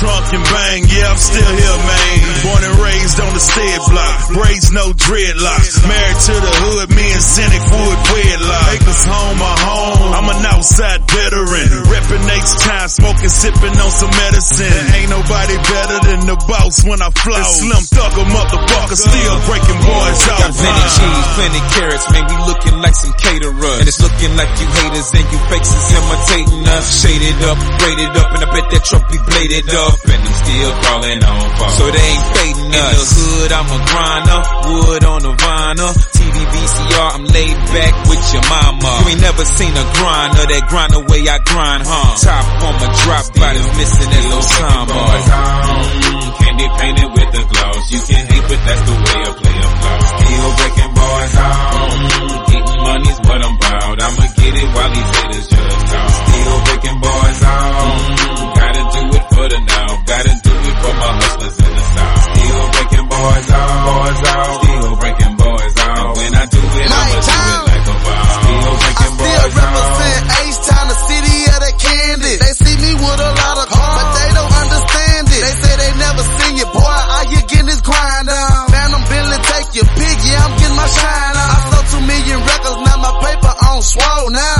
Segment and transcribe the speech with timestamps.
[0.00, 0.82] trunk and bang.
[0.88, 2.19] Yeah, I'm still here, man.
[3.40, 4.16] The stead block.
[4.36, 5.80] Braids, no dreadlocks.
[5.88, 8.68] Married to the hood, me and Cynic Wood wedlock.
[8.76, 10.12] Acres home, my home.
[10.12, 11.68] I'm an outside veteran.
[11.88, 14.84] Reppin' H time, smoking, sipping on some medicine.
[14.92, 17.40] Ain't nobody better than the boss when I flow.
[17.40, 20.40] Slim Thugger, motherfucker, still breaking boys out.
[20.44, 23.80] Got plenty cheese, plenty carrots, man, we looking like some caterers.
[23.80, 26.84] And it's looking like you haters and you fakes is imitating us.
[27.00, 29.96] Shaded up, braided up, and I bet that truck be bladed up.
[30.04, 31.72] And I'm still crawling on fall.
[31.80, 33.29] So they ain't fading us.
[33.30, 35.92] Hood, I'm a grinder, wood on the vinyl.
[36.18, 38.90] TV VCR, I'm laid back with your mama.
[38.90, 42.10] You ain't never seen a grinder, that grind the way I grind, huh?
[42.26, 44.98] Top on my drop, bodies missing that little summer.
[44.98, 47.82] Mm, candy painted with the gloss.
[47.94, 49.98] You can hate, but that's the way I play a flow.
[50.10, 52.50] Still breaking boys out.
[52.50, 53.94] Getting money's what I'm about.
[54.10, 56.10] I'ma get it while these haters just talk.
[56.18, 57.94] Still breaking boys out.
[58.58, 59.88] Gotta do it for the now.
[60.02, 61.49] Gotta do it for my hustlers
[63.20, 63.70] boys out.
[63.86, 64.54] Boys out.
[64.64, 66.16] Still breaking boys out.
[66.16, 68.30] When I do it, I'ma do it like a boss.
[68.40, 69.68] Still breaking Still boys out.
[69.70, 72.34] represent H-Town, the city of the candy.
[72.40, 75.40] They see me with a lot of cars, but they don't understand it.
[75.44, 76.96] They say they never seen you, boy.
[77.10, 78.68] Out here getting this grind on.
[78.72, 81.48] Phantom Billy, take your pick, yeah, I'm getting my shine on.
[81.50, 84.59] I sold two million records, now my paper on swole now.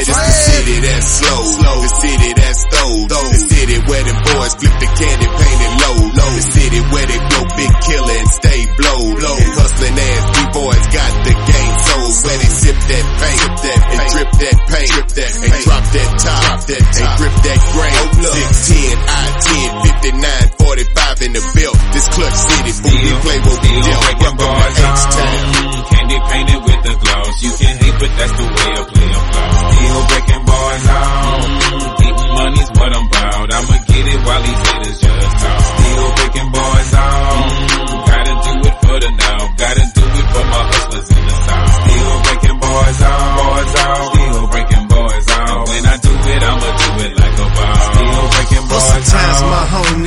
[0.00, 1.44] Yeah, this the city that's slow.
[1.60, 3.04] The city that's stole.
[3.04, 5.98] The city where them boys flip the candy painted low.
[6.08, 9.00] The city where they blow big killer and stay blow.
[9.20, 12.16] And hustling ass B-boys got the game sold.
[12.24, 17.36] Where they sip that paint, and drip that paint, and drop that top, and grip
[17.44, 18.00] that grain.
[18.24, 21.76] 610, I-10, 59, 45 in the belt.
[21.92, 24.00] This clutch city, boom, we play what we dealt.
[24.00, 24.80] breaking Welcome boys.
[24.80, 25.44] H-Town.
[25.92, 27.36] Candy painted with the gloss.
[27.44, 28.99] You can hate, but that's the way I play a flow.
[28.99, 28.99] Still
[30.10, 31.19] breaking boys out.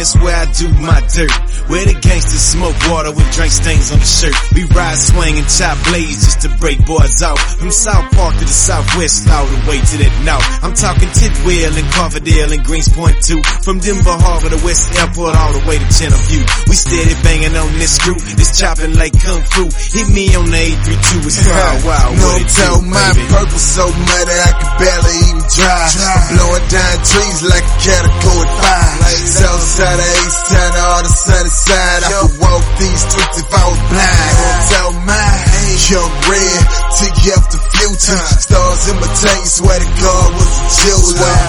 [0.03, 1.31] That's where I do my dirt.
[1.71, 4.35] Where the gangsters smoke water with drink stains on the shirt.
[4.51, 7.39] We ride, swing, and chop blades just to break boys out.
[7.39, 10.43] From South Park to the Southwest, all the way to that north.
[10.59, 13.39] I'm talking Tidwell and Carverdale and Greenspoint too.
[13.63, 16.43] From Denver Harbor to West Airport, all the way to Channelview.
[16.67, 18.19] We steady banging on this screw.
[18.35, 19.71] It's chopping like kung fu.
[19.71, 21.31] Hit me on the 832.
[21.31, 22.11] It's wild, wild.
[22.19, 23.23] No it do, tell my baby.
[23.31, 25.95] purple so muddy I can barely even drive.
[25.95, 28.07] I'm blowing down trees like a at
[28.59, 29.03] five.
[29.31, 32.01] Southside of East Town to all the sunny side.
[32.03, 34.33] I could walk these streets if I was blind.
[34.39, 35.51] Don't tell mine.
[35.83, 36.63] Young red,
[36.95, 38.23] take you up the future.
[38.39, 41.39] Stars in my tank, swear to God was a jeweler.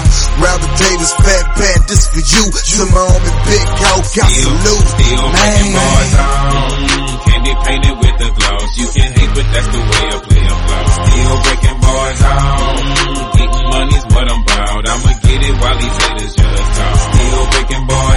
[0.43, 2.45] Robert Davis, fat pat, this for you.
[2.51, 4.87] To my homie Big Hawk, I salute.
[4.91, 6.25] still breaking boys Man.
[6.25, 6.73] out.
[6.75, 8.69] Mm, Candy painted with the gloss.
[8.75, 10.85] You can hate, but that's the way I play a flow.
[10.99, 12.75] Still breaking boys out.
[12.75, 14.83] Mm, Getting money's what I'm about.
[14.89, 16.97] I'ma get it while these haters just talk.
[17.15, 18.14] Still breaking boys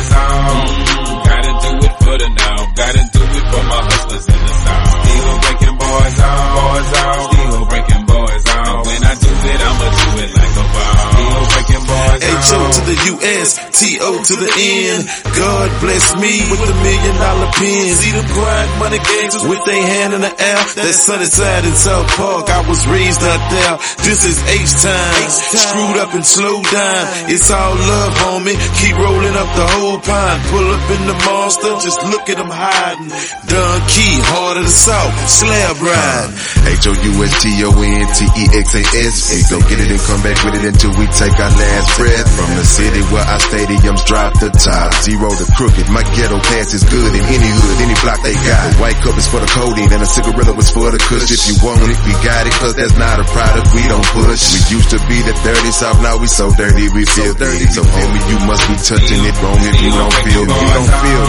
[0.47, 2.57] Mm, Gotta do it for the now.
[2.77, 4.87] Gotta do it for my hustlers in the south.
[4.97, 6.47] Still breaking boys out.
[6.57, 7.19] Boys out.
[7.27, 8.85] Still breaking boys out.
[8.87, 10.99] When I do it, I'ma do it like a boss.
[11.11, 12.43] Still breaking boys out.
[12.67, 14.99] To the US, T-O to the N.
[15.39, 17.95] God bless me with a million dollar pen.
[17.95, 20.59] See them grind money gangsters with their hand in the air.
[20.75, 22.51] That's Sunnyside in South Park.
[22.51, 23.79] I was raised out there.
[24.03, 25.31] This is H-time.
[25.31, 27.31] Screwed up and slowed down.
[27.31, 28.59] It's all love, homie.
[28.83, 30.43] Keep rolling up the whole pine.
[30.51, 31.71] Pull up in the monster.
[31.79, 33.07] Just look at them hiding.
[33.47, 35.15] Don Key, heart of the South.
[35.31, 36.35] Slab ride.
[36.67, 39.15] H-O-U-S-T-O-N-T-E-X-A-S.
[39.31, 42.27] We go get it and come back with it until we take our last breath.
[42.35, 44.89] From the city where our stadiums drop the top.
[45.05, 45.87] Zero to crooked.
[45.93, 48.73] My ghetto pass is good in any hood, any block they got.
[48.73, 51.29] The white cup is for the codeine and a cigarette was for the kush.
[51.29, 54.41] If you want it, we got it, cause that's not a product we don't push.
[54.57, 57.67] We used to be the dirty south, now we so dirty, we feel dirty.
[57.69, 61.25] So homie, you must be touching it wrong if you don't feel, you don't feel.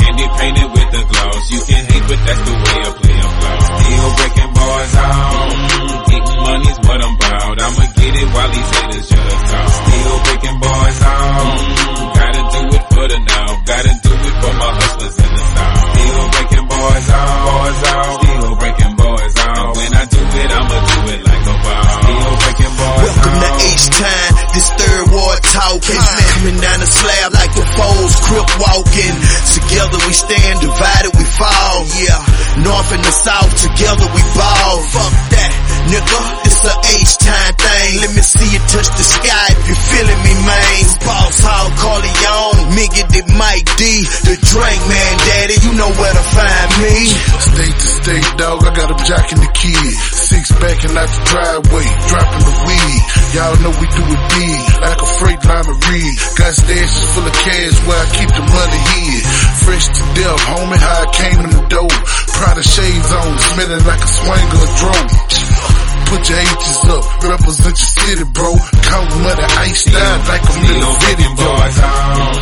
[0.00, 1.44] Candy painted with the gloss.
[1.52, 3.60] You can hate, but that's the way I play a flow.
[3.76, 6.06] Still breaking boys out.
[6.08, 7.56] Getting money's what I'm about.
[7.60, 9.68] I'ma get it while these haters just talk.
[9.68, 11.58] Still breaking boys out.
[11.58, 13.48] Mm, Gotta do it for the now.
[13.66, 15.80] Gotta do it for my hustlers in the south.
[15.90, 17.38] Still breaking boys out.
[17.50, 18.14] Boys out.
[18.22, 19.70] Still breaking boys out.
[19.76, 21.90] When I do it, I'ma do it like a boss.
[22.06, 23.50] Still breaking boys Welcome to.
[23.66, 25.74] H-Time, this third ward talk.
[25.82, 29.14] Catch coming down the slab like the foes, crip walking.
[29.50, 31.76] Together we stand, divided we fall.
[31.98, 32.22] Yeah,
[32.62, 34.74] north and the south, together we ball.
[34.94, 35.52] Fuck that,
[35.90, 37.54] nigga, it's a H-time.
[37.96, 40.84] Let me see you touch the sky if you feeling me, man.
[41.00, 46.24] Boss Hall, Corleone, nigga the Mike D, the drink man, daddy, you know where to
[46.34, 47.08] find me.
[47.40, 49.92] State to state, dog, I got a jock in the kid.
[50.12, 53.00] Six back and out the driveway, dropping the weed.
[53.32, 56.14] Y'all know we do it big, like a freight line of reed.
[56.36, 59.22] Got stashes full of cash where I keep the money hid.
[59.64, 61.94] Fresh to death, homie, how I came in the door.
[62.36, 65.85] Prada shades on, smelling like a swanger of drone.
[66.06, 68.50] Put your H's up, represent your city, bro.
[68.86, 71.50] Count money, iced out like a Still little breaking video.
[71.50, 72.36] boys on.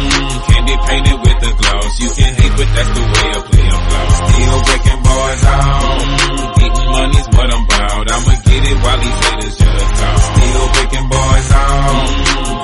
[0.44, 1.92] Candy painted with the gloss.
[2.00, 4.06] You can hate, but that's the way I play them flow.
[4.28, 5.98] Still breaking boys on.
[6.60, 8.04] Getting money's what I'm about.
[8.14, 10.18] I'ma get it while these haters just talk.
[10.28, 11.94] Still breaking boys on.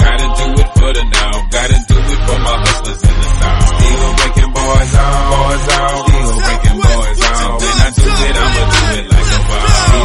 [0.04, 1.32] Gotta do it for the now.
[1.50, 3.64] Gotta do it for my hustlers in the south.
[3.72, 5.16] Still breaking boys on.
[5.32, 5.96] Boys on.
[6.06, 7.09] Still breaking boys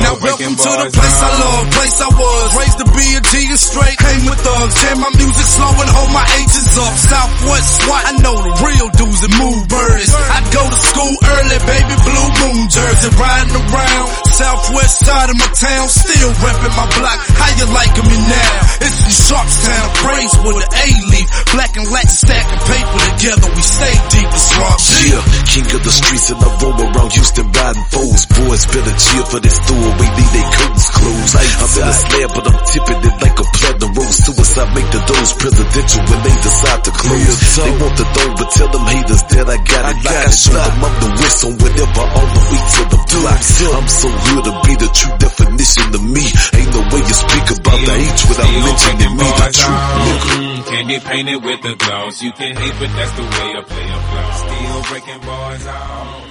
[0.05, 2.47] Now breaking welcome to the boys place I love, place I was.
[2.61, 4.75] Raised to be a G and straight, came with thugs.
[4.85, 6.93] Jam my music slow and hold my H's up.
[6.93, 10.13] Southwest SWAT, I know the real dudes and move birds.
[10.13, 13.09] I go to school early, baby, blue moon jersey.
[13.17, 17.19] Riding around, southwest side of my town, still repping my block.
[17.41, 18.85] How you liking me now?
[18.85, 21.27] It's in Sharpstown, braids with the A-leaf.
[21.49, 24.77] Black and Latin stacking paper together, we stay deep as rock.
[25.01, 28.21] Yeah, king of the streets and I roam around Houston riding foes.
[28.29, 31.33] Boys better cheer for this throwaway, leave they curtains closed.
[31.35, 34.17] I'm in a slab, but I'm tipping it like a platinum rose.
[34.25, 37.35] Suicide make the doors presidential when they decide to close.
[37.55, 39.97] They want the throne, but tell them haters that I got it.
[40.05, 43.41] Like I show them I'm the whistle whenever all the way to the block.
[43.45, 46.25] I'm so good to be the true definition of me.
[46.25, 49.85] Ain't no way you speak about the H without mentioning me, the truth.
[49.95, 50.25] on.
[50.35, 52.21] Mm, Candy painted with the gloss.
[52.21, 54.29] You can hate, but that's the way I play a flow.
[54.35, 56.24] Still breaking boys on.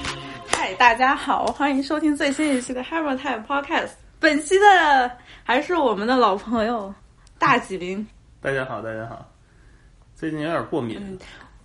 [0.75, 3.91] 嗨，大家好，欢迎收听最新一期的 Hammer Time Podcast。
[4.19, 5.09] 本期的
[5.45, 6.93] 还是我们的老朋友
[7.39, 8.05] 大吉林，
[8.41, 9.25] 大家好，大家好。
[10.17, 11.17] 最近有点过敏，嗯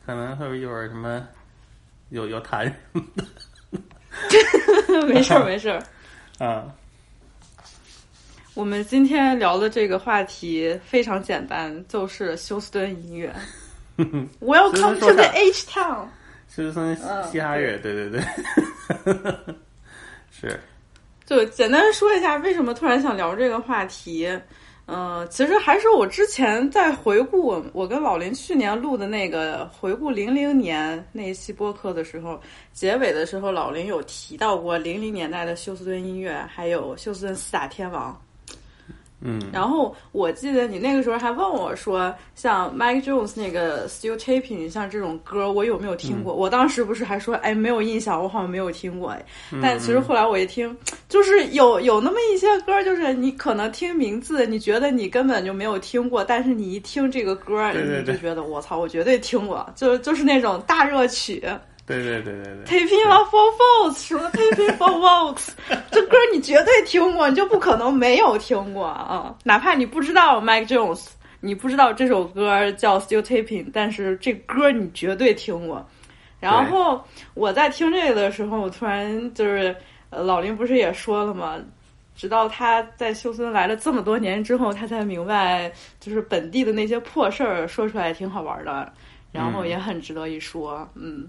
[0.06, 1.27] 可能会一会儿什么
[2.09, 2.73] 有有痰什
[4.91, 5.81] 么 没事儿 没事儿。
[6.38, 6.65] 啊。
[8.53, 13.33] 我们今天聊的这个话题非常简单，就是休斯顿音乐。
[14.39, 16.06] Welcome to the H Town。
[16.49, 16.95] 休斯顿
[17.31, 18.21] 嘻哈乐，对对对，
[20.31, 20.59] 是
[21.25, 24.27] 就简单说一下为什么突然想聊这个话题。
[24.91, 32.41] 嗯、其实还是我之前在回顾我我跟老林去年录的那个回顾零零年那一期播客的时候，
[32.73, 38.19] 结尾的时候老林有提到过零零年代的休斯顿音乐，还有休斯顿四大天王。
[39.21, 46.33] 嗯，然后我记得你那个时候还问我说，像 Mike Jones 那个 Still Taping，像这种歌，我有没有听过？
[46.33, 49.10] 我当时不是还说，哎，没有印象，我好像没有听过。
[49.10, 49.25] 哎，
[49.62, 50.75] 但其实后来我一听，
[51.10, 61.44] 就是有有那么一些歌，就是你可能听名字，你觉得你根本就没有听过，但是你一听这个歌，对对对你就觉得我操，我绝对听过，就就是那种大热曲。
[61.89, 62.65] 对对对对对。
[62.65, 65.49] Taping for Votes，什么 Taping for Votes，
[65.91, 69.35] 这歌你绝对听过，你就不可能没有听过啊！
[69.43, 71.07] 哪怕你不知道 Mike Jones，
[71.39, 75.83] 你不知道这首歌叫 Still Taping，但是这歌你绝对听过。
[76.39, 77.03] 然后
[77.33, 79.75] 我在听这个的时候，我突然就是，
[80.11, 81.57] 呃，老林不是也说了吗？
[82.15, 88.93] 直到他在休斯顿来了这么多年之后，他才明白，就是本地的那些破事儿说出来挺好玩的，
[89.31, 91.27] 然后也很值得一说，嗯。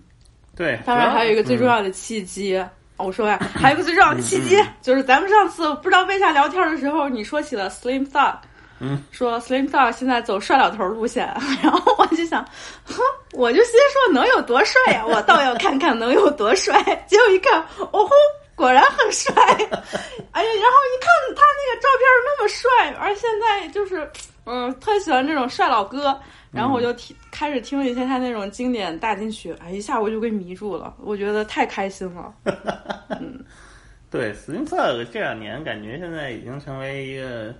[0.56, 2.58] 对，当然还有一个最重要的契机。
[2.58, 2.68] 哦
[3.06, 8.34] 我说呀，还有一个最重要的契机， 就是咱们上次不知道为啥聊天的时候，你说起了 Slim Thug，
[8.78, 11.26] 嗯，说 Slim Thug 现在走帅老头路线，
[11.64, 12.44] 然后我就想，
[12.84, 13.00] 哼，
[13.32, 16.78] 我就心说能有多帅呀、我倒要看看能有多帅。
[17.08, 18.10] 结果一看，哦吼，
[18.54, 19.32] 果然很帅。
[19.32, 24.06] 哎呀，然后一看他那个照片那么帅，而现在就是，
[24.44, 26.18] 嗯，特喜欢这种帅老哥。
[26.52, 32.34] 然后我就听开始听了一些他那种经典大金曲，哎，一下我就给迷住了，我觉得太开心了。
[34.10, 37.54] 对 i m Thug 这两年感觉现在已经成为一个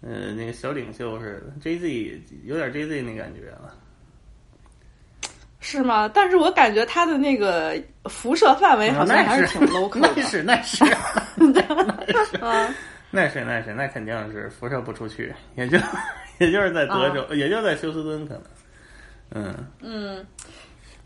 [0.00, 3.74] 呃那个小领袖似的，J Z 有点 J Z 那感觉了。
[5.60, 6.08] 是吗？
[6.08, 10.10] 但是我感觉他的那个辐射范围好像还是挺 local 的。
[10.16, 10.82] 那是那是
[11.36, 11.60] 那
[12.24, 12.78] 是啊，那是
[13.10, 15.78] 那是那是，那肯定是辐射不出去，也就
[16.38, 18.42] 也就是在德州，也就在休斯敦可能。
[19.32, 20.26] 嗯，嗯，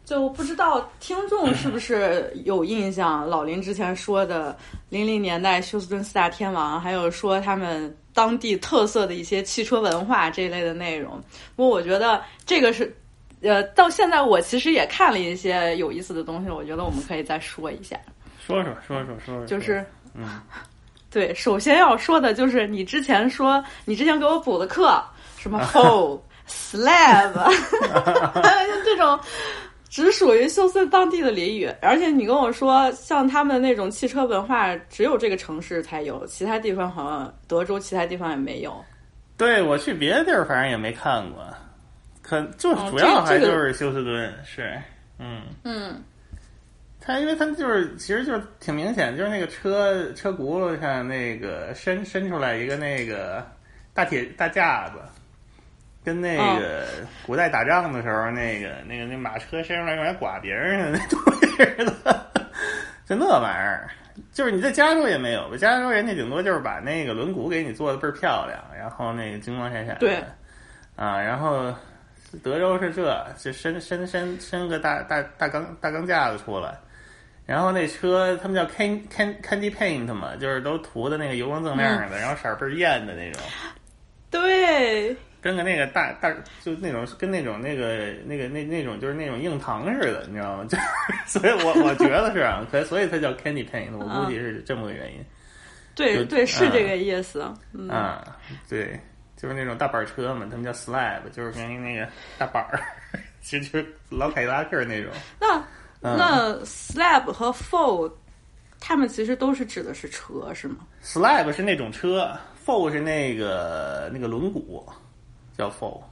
[0.04, 4.56] 就不知道听众是不是有印象，老林之前说的
[4.88, 11.22] 零零年代休斯敦四大天王，还有说他们当地特色的一些汽车文化这一类的内容。
[11.56, 12.94] 不过我觉得这个是
[13.42, 17.98] 呃，到现在我其实也看了一些有意思的东西，我觉得我们可以再说一下。
[18.40, 19.84] 说说说说说说，就是
[20.14, 20.40] 嗯，
[21.14, 25.00] 对，首先要说的就是你之前说你之前给我补的课，
[25.38, 27.32] 什么 hoe slab，
[28.42, 28.42] 像
[28.84, 29.16] 这种
[29.88, 38.84] 只属于休斯当地的俚语，而且你跟我说，像他们那种汽车文化，只有这个城市才有，其他地方好像德州其他地方也没有。
[39.36, 41.44] 对我去别的地儿，反正也没看过，
[42.22, 44.76] 可就哦主要还这个就是休斯顿是，
[45.20, 45.42] 嗯。
[45.62, 46.02] 嗯
[47.06, 53.46] 它因为它就是其实就是挺明显，就是那个车车轱辘上那个伸伸出来一个那个
[53.92, 54.94] 大铁大架子，
[56.02, 56.86] 跟那个
[57.26, 62.26] 古代打仗的时候那个那个那马车伸出来用来剐别人的那东西似的，
[63.06, 63.90] 就那玩意儿。
[64.32, 70.00] 就是你在加州也没有，加州人家顶多就是把那个轮毂给你做的倍儿漂亮，然后那个金光闪闪的。
[70.00, 70.22] 对
[70.94, 71.74] 啊，然后
[72.42, 76.72] 德州是这，就伸伸伸伸个大大大钢大钢架子出来，
[77.46, 83.42] 然后那车他们叫 can can candy paint 嘛，就是都涂的那个油光锃亮的，然后色儿倍儿艳的那种，
[84.30, 90.64] 对，跟个那个大大就那种跟那种那个那个那那种就是那种硬糖似的，你知道吗？
[90.68, 90.78] 就
[91.26, 95.24] 所以我我觉得是啊，可所以它叫 candy paint，我估计是这么个原因。
[95.94, 97.44] 就对对，是嗯这个意思。
[97.72, 98.36] 嗯，啊，
[98.68, 98.98] 对，
[99.36, 102.80] 就是那种大板车嘛，他们叫 slab，就是跟那个大板儿，
[103.40, 105.12] 其实就是老凯迪拉克那种。
[105.38, 105.62] 那
[106.06, 108.12] 嗯那 slab 和 fold，
[108.78, 112.30] 他们其实都是指的是车，是吗？slab 是那种车
[112.64, 114.84] ，fold 是那个那个轮毂，
[115.56, 116.02] 叫 fold。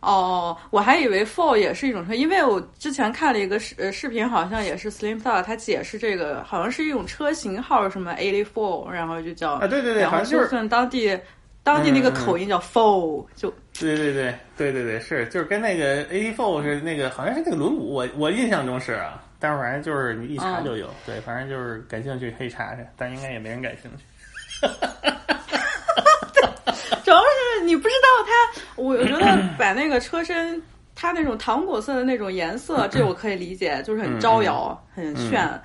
[0.00, 11.18] 哦，我还以为 fold 也是一种车，因为我之前看了一个视呃视频，好像也是 Slim Thug，他解释这个好像是一种车型号，什么 eighty four，然后就叫啊对对对好像就是算当地
[11.62, 24.04] 当地那个口音叫 fold，、就对对对对对对，是就是跟那个 AT fold 是那个好像是那个轮毂，我我印象中是啊，但是反正就是你一查就有，对，反正就是感兴趣可以查查，但应该也没人感兴趣。
[27.04, 28.32] 主要是你不知道它，
[28.76, 30.62] 我觉得 把那个车身。
[30.96, 35.60] 它那种糖果色的那种颜色，这我可以理解，就是很招摇、很炫。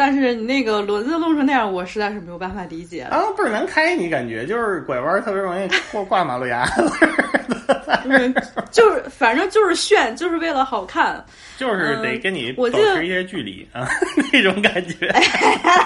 [0.00, 3.02] 但是你那个轮子弄成那样，我实在是没有办法理解。
[3.02, 6.90] 啊，倍儿难开，你感觉就是拐弯特别容易过挂马路牙子，
[8.08, 8.34] 嗯，
[8.70, 11.22] 就是反正就是炫，就是为了好看。
[11.58, 13.86] 就是得跟你保持一些距离啊，
[14.32, 15.14] 那种感觉。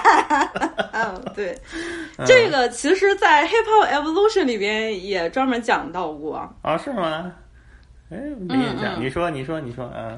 [0.95, 1.53] 嗯，对，
[2.25, 7.33] 这个其实，在 Hip Hop Evolution 里边也专门讲到过，啊，是吗？
[8.09, 8.17] 哎，
[8.47, 8.95] 没印象。
[8.97, 10.17] 你说，你说，你说，嗯，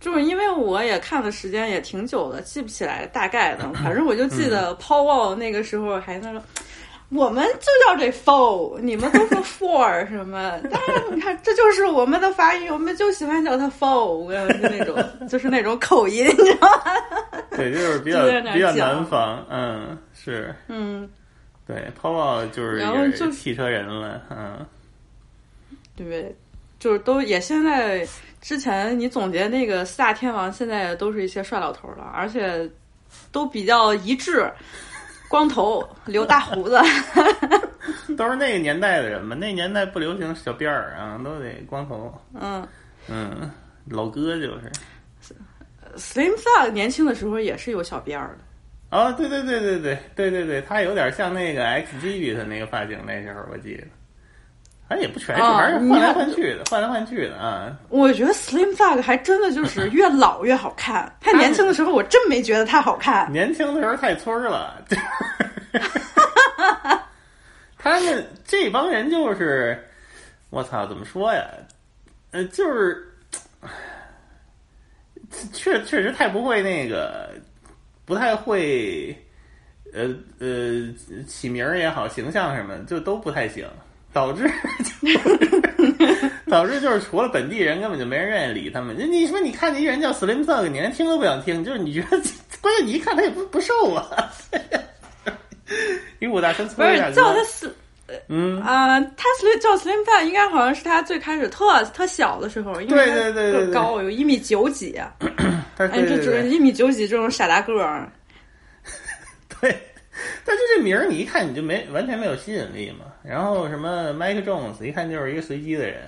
[0.00, 6.42] 就是因为我也看的时间也挺久的，记不起来大概的， 反正我就记得 Wall 那个时候还在说。
[7.10, 10.58] 我们就叫这 four，你们都说 four 什么？
[10.68, 14.26] 但是你看，这就是我们的发音，我们就喜欢叫它 four，
[14.60, 17.40] 就那种，就是那种口音，你知道吗？
[17.56, 21.08] 对，就是比较比较南方，嗯，是，嗯，
[21.64, 24.66] 对，Paul 就是然后就汽车人了，嗯，
[25.94, 26.34] 对，
[26.80, 28.04] 就是都也现在
[28.46, 32.70] 之前你总结那个四大天王，现在都是一些帅老头了，而且
[33.32, 34.48] 都比较一致，
[35.28, 36.80] 光头，留大胡子。
[38.16, 42.64] 都是那个年代的人嘛，那年代不流行小辫儿啊，都得光头，嗯
[43.08, 43.50] 嗯，
[43.90, 44.70] 老哥就是。
[45.96, 48.96] ，Slim Thug 年轻的时候也是有小辫儿的。
[48.96, 53.90] 哦，对对对对对对对对，他有点像那个 X G B 的那个发型，那时候我记得，反
[54.90, 57.76] 正也不全是，哦反正是换来换去的，换来换去的啊。
[57.88, 61.12] 我觉得 Slim Thug 还真的就是 越老越好看。
[61.20, 63.30] 他年轻的时候，我真没觉得他好看。
[63.32, 64.80] 年轻的时候太村儿了，
[67.78, 69.76] 他们这帮人就是，
[70.50, 71.44] 我操，怎么说呀？
[72.32, 73.12] 呃，就是，
[75.52, 77.30] 确确实太不会那个，
[78.04, 79.16] 不太会，
[79.92, 80.92] 呃呃，
[81.26, 83.66] 起名儿也好，形象什么就都不太行，
[84.16, 84.50] 导致
[86.48, 88.96] 导致就是除了本地人，根本就没人愿意理他们。
[88.98, 92.18] 你你说你看见一人叫 Slim Thug，你连听都不想听，就是你觉得，
[92.62, 94.08] 关键你一看他也不不瘦啊，
[96.18, 97.76] 一五大三粗不是叫他哥，S
[98.28, 104.98] 嗯，啊、他 Slim 叫 Slim Thug 应该好像是他最开始特特小的时候，因为对他对对高，有一米九几。
[105.76, 108.10] 他哎，对对对这这一米九几这种傻大个儿，
[109.60, 109.78] 对，
[110.42, 113.05] 但就这名儿你一看你就没完全没有吸引力嘛。
[113.28, 116.02] 然后什么 Mike Jones 一看就是一个随机的人，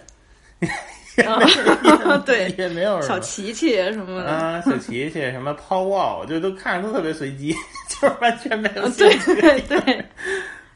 [1.27, 7.53] 啊 对，也没有什么小琪琪什么的，啊，小琪琪什么 Paul Wall，就都看着都特别随机，
[7.91, 9.61] 就是完全没有兴对。
[9.61, 10.05] 对 对，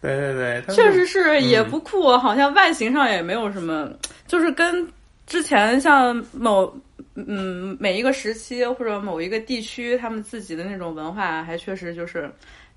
[0.00, 3.88] 对对对，确实是也不酷，好像外形上也没有什么，
[4.26, 4.86] 就是跟
[5.26, 6.74] 之前像某
[7.14, 12.28] 嗯每一个时期或者某一个地区，他们自己的那种文化，还确实就是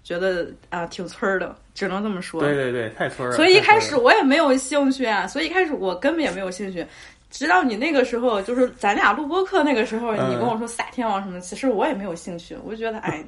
[0.05, 2.39] 觉得啊挺村儿的，只能这么说。
[2.39, 3.35] 对对对，太村儿了。
[3.35, 6.85] 所以一开始我也没有兴趣啊，所以一开始我根本也没有兴趣。
[7.31, 12.55] 直到你那个时候，就是咱俩录播课那个时候，嗯你跟我说撒天王什么，其实我也没有兴趣。
[12.63, 13.21] 我就觉得，哎，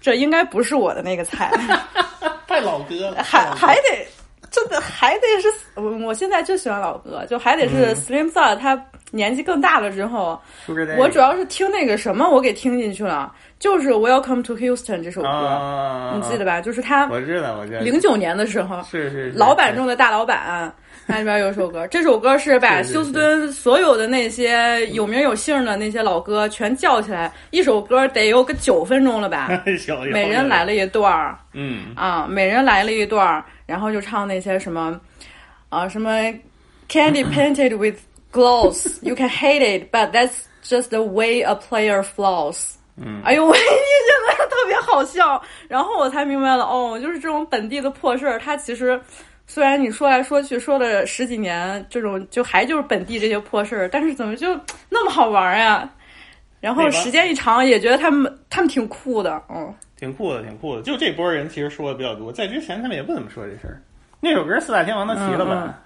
[0.00, 1.52] 这应该不是我的那个菜，
[2.48, 4.06] 太老歌了，还还得
[4.50, 10.40] 真的还得是，我我现在就喜欢老歌，就还得是 Slim Thug 他年纪更大了之后
[10.98, 16.60] 我主要是听那个什么，我给听进去了，就是《Welcome to Houston》这首歌，啊，你记得吧？
[16.60, 17.80] 就是他我知道，我知道。
[17.80, 20.72] 零九年的时候，是是是老板中的大老板，
[21.06, 29.48] 那里边有首歌，这首歌是把休斯敦所有的那些有名有姓的那些老歌全叫起来，一首歌得有个九分钟了吧？
[30.10, 34.98] 每人来了一段儿嗯，啊，每人来了一段儿，然后就唱那些什么
[35.72, 36.10] 啊什么
[36.86, 37.98] Candy painted with
[38.30, 42.74] gloss，you can hate it, but that's just the way a player flows。
[42.96, 43.64] 嗯哎呦喂，你
[44.06, 45.42] 真的特别好笑。
[45.66, 49.00] 然后我才明白了，哦，就是这种本地的破事儿，它其实
[49.46, 54.54] 虽然你说来说去说了十几年，这种就还就是本地这些破事儿，但是怎么就
[54.90, 55.88] 那么好玩儿呀？
[56.60, 59.74] 然后时间一长，也觉得他们他们挺酷的，嗯。
[59.98, 60.82] 挺酷的，挺酷的。
[60.82, 63.80] 就这波人其实说的比较多，在之前他们也不怎么说这事儿。
[64.24, 65.80] 那首歌四大天王都齐了吧？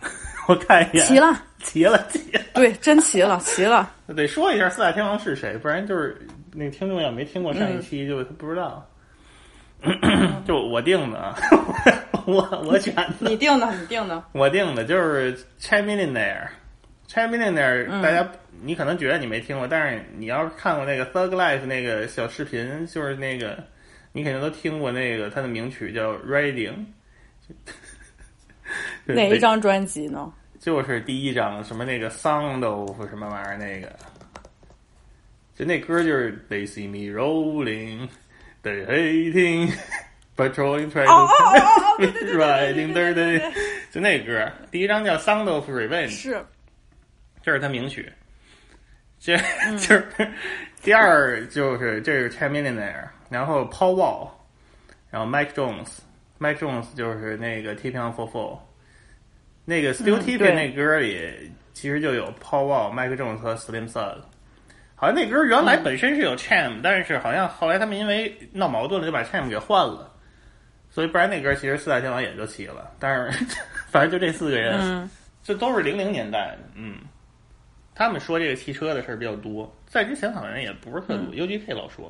[0.48, 2.40] 我看一眼，齐了，齐了，齐了。
[2.52, 3.90] 对，真齐了，齐了。
[4.08, 6.20] 得说一下四大天王是谁，不然就是
[6.52, 8.86] 那听众要没听过上一期就不知道。
[10.46, 11.34] 就我定的啊，
[12.26, 14.22] 我我选的，你定的，你定的。
[14.32, 16.46] 我定的就是 Chai Millionaire。
[17.08, 18.26] Chai Millionaire，、大家
[18.62, 23.58] 你可能觉得你没听过，但是你要是看过那个 Thug Life 那个小视频，就是那个
[24.12, 26.84] 你肯定都听过那个他的名曲叫 Riding。
[27.48, 30.32] 就哪一张专辑呢？
[30.58, 33.92] 就是第一张什么那个 Sound of 什么玩意儿那个，
[35.56, 38.08] 就那歌就是 They see me rolling,
[38.62, 39.72] they hating,
[40.36, 43.52] patrolling, trying 哦哦 to 哦哦对对对对对 riding 对 their 对 day，
[43.90, 46.46] 就那歌，第一张叫 Sound of Revenge，是，
[47.42, 48.10] 这是他名曲，
[49.18, 49.36] 这
[49.76, 50.06] 就是
[50.80, 54.30] 第二就是这是 Chai Millionaire，然后 Paul Wall，
[55.10, 55.52] 然后 Mike
[56.42, 58.58] Jones，Mike Jones 就是那个 T P on Four Four。
[59.64, 64.18] 那个 Still Tipping 那歌里其实就有 Paul Wall、Mike Jones 和 Slim Thug。
[64.96, 70.12] 好像那歌原来本身是有 Cham，、但是好像后来他们因为闹矛盾了，就把 Cham 给换了。
[70.90, 72.90] 所以不然那歌其实四大天王也就齐了。
[72.98, 73.44] 但是
[73.88, 75.10] 反正就这四个人，嗯
[75.42, 76.98] 这都是零零年代的，嗯。
[77.94, 82.06] 他们说这个汽车的事儿比较多，在之前好像也不是特多、u G K 老说。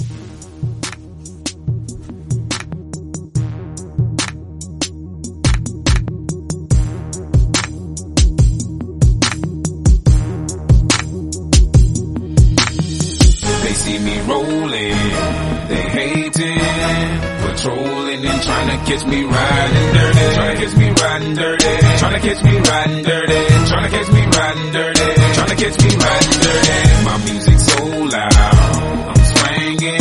[18.84, 23.02] Catch me riding dirty, trying to catch me riding dirty, trying to catch me riding
[23.02, 27.04] dirty, trying to catch me riding dirty, trying to catch me riding dirty.
[27.04, 29.98] My music so loud, I'm swinging.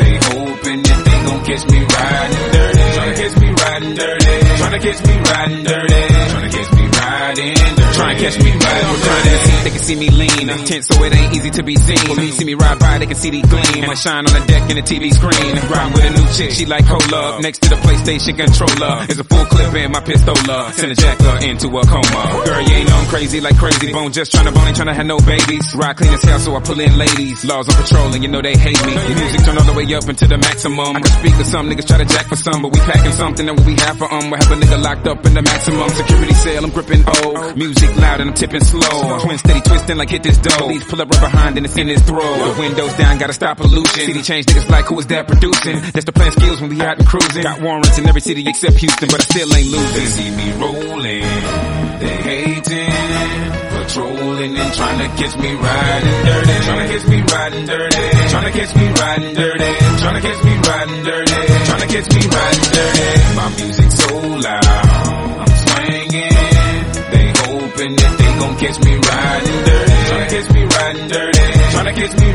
[0.00, 4.34] They hoping that they gon' catch me riding dirty, trying to catch me riding dirty,
[4.58, 5.79] trying to catch me riding dirty,
[9.80, 11.98] see me lean, tense so it ain't easy to be seen.
[12.08, 13.88] When me see me ride by, they can see the gleam.
[13.88, 15.56] I shine on the deck in the TV screen.
[15.70, 17.40] Ride with a new chick, she like cola.
[17.40, 20.72] Next to the PlayStation controller is a full clip in my pistola.
[20.72, 22.22] Send a jacker into a coma.
[22.44, 24.12] Girl, you ain't on crazy like crazy bone.
[24.12, 25.74] Just tryna bone, ain't tryna have no babies.
[25.74, 27.44] Ride clean as hell, so I pull in ladies.
[27.44, 28.92] Laws on patrol, and you know they hate me.
[29.14, 30.96] Music turn all the way up into the maximum.
[30.96, 33.46] I can speak to some niggas try to jack for some, but we packing something
[33.46, 34.30] that we have for um.
[34.30, 36.64] We have a nigga locked up in the maximum security cell.
[36.64, 37.54] I'm gripping O.
[37.54, 39.18] Music loud and I'm tipping slow.
[39.20, 40.66] Twin steady twisting like hit this dough.
[40.66, 42.20] Police pull up right behind and it's in his throat.
[42.20, 44.04] The windows down, gotta stop pollution.
[44.06, 45.80] City change niggas like who is that producing?
[45.94, 47.42] That's the plan skills when we out and cruising.
[47.42, 49.94] Got warrants in every city except Houston, but I still ain't losing.
[49.94, 51.28] They see me rolling,
[52.02, 56.56] they hating, patrolling and trying to catch me riding dirty.
[56.66, 58.04] Trying to catch me riding dirty.
[58.30, 59.70] Trying to catch me riding dirty.
[60.02, 61.40] Trying to catch me riding dirty.
[61.66, 63.06] Trying to catch me riding dirty.
[63.38, 64.64] My music so loud,
[65.40, 66.34] I'm swinging.
[67.10, 69.92] They hoping that gon' catch me riding dirty.
[70.08, 71.38] Tryna catch me riding dirty.
[71.72, 72.29] Tryna catch me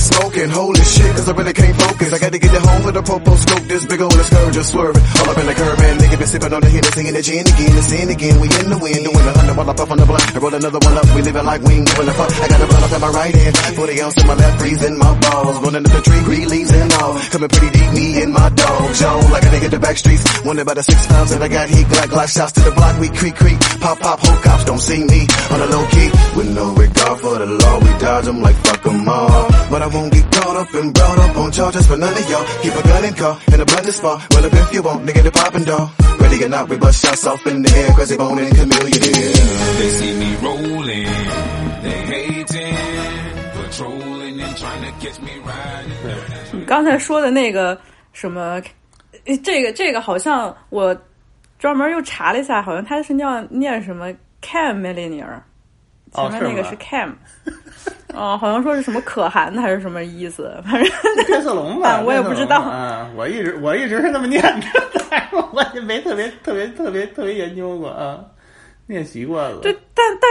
[0.00, 2.12] been smoking, holy shit, cause I really can't focus.
[2.12, 5.02] I gotta get at home with a popo scope this big old skirt just swerving.
[5.20, 5.98] All up in the curb, man.
[5.98, 7.72] Nigga been sipping on the Hennessy and the gin again.
[7.76, 8.36] The sin again.
[8.40, 9.02] We in the wind.
[9.04, 10.36] Doing a hundred while I puff on the blunt.
[10.36, 11.06] I roll another one up.
[11.14, 12.30] We living like we ain't a fuck.
[12.32, 13.54] I got a blunt up in my right hand.
[13.76, 14.56] 40 ounce in my left.
[14.60, 15.56] Freezing my balls.
[15.60, 16.22] Running up the tree.
[16.24, 17.14] Green leaves and all.
[17.30, 17.90] Coming pretty deep.
[17.92, 18.94] Me and my dog.
[18.94, 19.20] Joe.
[19.30, 20.24] Like a nigga the back streets.
[20.44, 21.86] Wonder about the six pounds that I got heat.
[21.86, 22.94] Glock, glock shots to the block.
[22.98, 23.58] We creak, creak.
[23.80, 24.18] Pop, pop.
[24.20, 25.20] Whole cops don't see me.
[25.52, 26.08] On the low key.
[26.36, 27.76] With no regard for the law.
[27.78, 29.46] We dodge them like fuck them all.
[29.70, 32.45] But I won't get caught up and brought up on charges for none of y'all.
[32.61, 34.21] Keep a gun in car, and the blood is far.
[34.31, 35.89] Well, if if you want, nigga, the poppin' dog.
[36.19, 39.01] Ready or not, we bust shots off in the air, crazy bone and chameleon.
[39.77, 41.05] They see me rolling,
[41.83, 42.75] they hating,
[43.53, 46.59] patrolling and trying to catch me riding.
[46.59, 47.77] 你刚才说的那个
[48.13, 48.61] 什么，
[49.25, 50.95] 呃这个这个好像我
[51.59, 54.09] 专门又查了一下，好像它是叫念什么
[54.41, 55.41] Cam Millionaire，
[56.13, 57.13] 哦前面那个是是吗 Cam，
[58.14, 60.92] 哦，好像说是什么可汗的还是什么意思，反正
[61.26, 64.66] 变 色龙吧，啊我也不知道变色龙啊，我一直我一直是那么念的，
[65.10, 68.20] 但是我也没特别特别特别特别研究过啊，
[68.86, 69.60] 念习惯了。
[69.62, 70.30] 这但但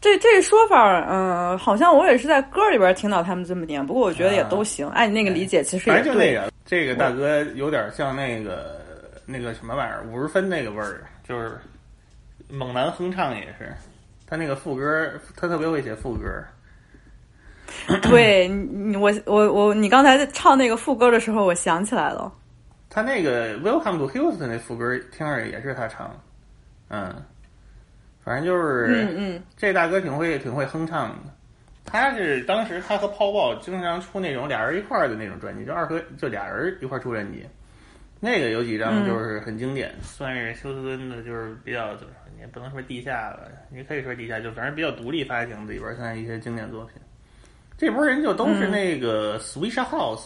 [0.00, 6.02] 这这说法，嗯、好像我也是在歌里边听到他们这么念，不过我觉得也都行，按你那个理解，其实也对。
[6.02, 8.80] 反正就那个，这个大哥有点像那个
[9.26, 11.58] 那个什么玩意儿，五十分那个味儿，就是
[12.48, 13.72] 猛男哼唱也是，
[14.26, 16.28] 他那个副歌，他特别会写副歌。
[18.02, 22.32] 对你我我我你刚才在唱那个副歌的时候，我想起来了。
[22.90, 26.10] 他那个 Welcome to Houston 那副歌听着也是他唱，
[26.88, 27.14] 嗯，
[28.24, 31.16] 反正就是，嗯嗯，这大哥挺会挺会哼唱的。
[31.84, 37.46] 他是当时他和泡泡经常出那种俩人一块儿的那种专辑，就二合就俩人一块儿出专辑。
[38.20, 46.94] 那个有几张就是很经典，算是休斯敦的，就是比较怎么说，你也不能说地下吧，你可以说地下，就反正比较独立发行的里边算是一些经典作品。
[47.78, 50.24] 这波人就都是那个 Swisha House、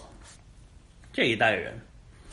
[1.12, 1.78] 这一代人，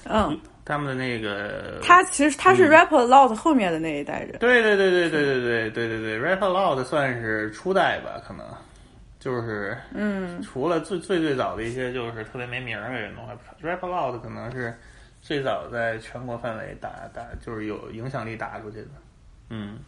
[0.05, 4.39] 嗯，他们的那个他其实他是 Rap a Lot 后面的那一代人。
[4.39, 8.45] 对对对对对对对对对对，Rap a Lot 算是初代吧，可能
[9.19, 14.73] 就是嗯除了最最最早的一些就是特别没名儿的人的话，Rap a Lot 可能是
[15.21, 18.87] 最早在全国范围打打就是有影响力打出去的，
[19.49, 19.79] 嗯，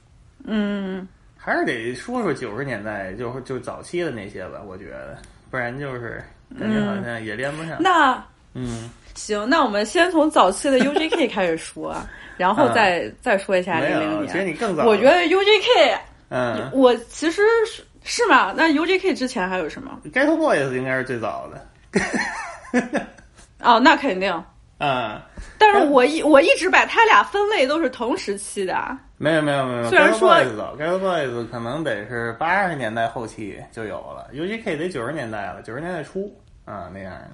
[0.43, 1.07] 嗯，
[1.43, 5.17] 还是得说说九十年代就就早期的那些吧，我觉得，
[5.49, 6.23] 不然就是
[6.59, 8.23] 感觉好像也连不上，那
[8.53, 11.95] 嗯，行，那我们先从早期的 UGK 开始说，
[12.37, 14.53] 然后再、再说一下没零零年，其实年。
[14.53, 15.97] 你更早，我觉得 UGK，
[16.29, 18.53] 嗯我其实是是吗？
[18.55, 23.07] 那 UGK 之前还有什么？，Ghetto Boys 应该是最早的，
[23.61, 24.31] 哦，那肯定。
[24.77, 25.25] 啊。
[25.57, 28.97] 但是我一我一直把他俩分类都是同时期的。
[29.21, 37.27] 没有没有没有，虽然说 Boys 早，Ghetto Boys 可能得是八十年代后期就有了，UGK 得九十年代了，九十年代初啊那样的。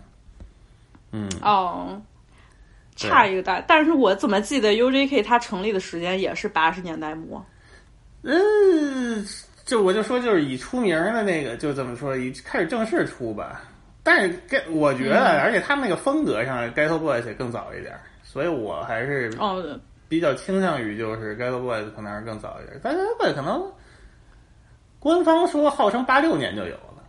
[1.14, 2.02] 嗯，哦，
[3.00, 3.64] 对差一个代。
[3.66, 7.44] 但是我怎么记得 UGK 它成立的时间也是八十年代末？
[8.24, 9.26] 嗯，
[9.64, 13.62] 就我就说就是以出名的那个，就怎么说，以开始正式出吧。
[14.04, 19.64] 但是该我觉得，嗯而且他们那个风格上，Ghetto Boys 也更早一点，所以我还是哦，
[20.10, 23.72] 比较倾向于就是 Ghetto Boys 可能是更早一点，但 Ghetto Boys 可能
[25.00, 27.04] 官方说号称八六年就有了，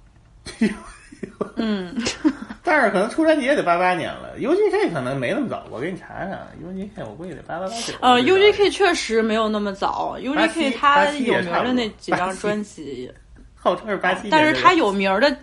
[1.56, 1.94] 嗯，
[2.62, 7.94] 但是可能出专辑也得八八年了，UGK 可能没那么早，我给你查查，UGK 我估计得八八八九。
[8.00, 13.10] 呃，UGK 确实没有那么早，UGK 它有名的那几张专辑，
[13.56, 15.34] 号称是八七，但是它有名儿的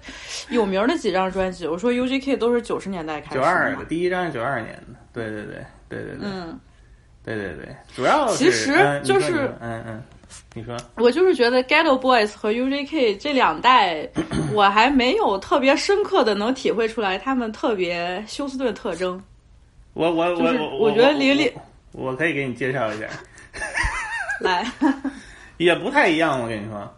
[0.50, 5.56] 有名儿的几张专辑，我说 UGK 都是九十年代开始的九二的第一张是九二年的，对对对
[5.90, 6.58] 对对对，嗯，
[7.26, 8.72] 对对对，主要其实
[9.04, 10.04] 就是嗯嗯，
[10.54, 10.78] 你说。
[10.98, 14.08] 我就是觉得 Ghetto Boys 和 UGK 这两代，
[14.54, 19.20] 我还没有特别深刻的能体会出来他们特别休斯顿特征。
[19.94, 21.52] 我我我我我觉得李李
[21.94, 23.08] 我我可以给你介绍一下，
[24.40, 24.66] 来，
[25.58, 26.94] 也不太一样，我跟你说，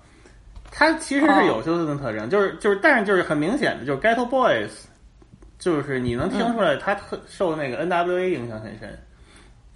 [0.71, 4.71] 它其实是有休斯顿特征，就是就是，但是就是很明显的，就是 Ghetto Boys，
[5.57, 8.99] 就是你能听出来，他特受那个 NWA 影响很深。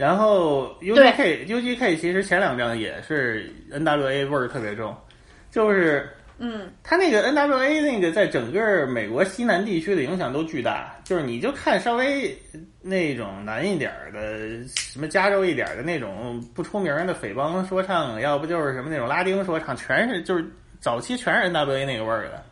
[0.01, 4.97] 然后 UGK UGK 其实前两张也是 NWA 味儿特别重，
[5.51, 6.09] 就是
[6.39, 12.35] 嗯它那个 NWA 那个在整个美国西南地区的影响都巨大，就是你就看稍微
[12.81, 20.43] 那种难一点儿的，什么加州一点儿的那种不出名的匪帮说唱，要不就是什么那种拉丁说唱，全是就是
[20.79, 22.43] 早期全是 NWA 那个味儿的，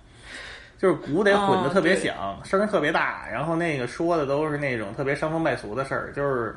[0.78, 6.56] 就是鼓得混得特别响，声儿特别大，然后那个说的都是那种特别伤风败俗的事儿，就是。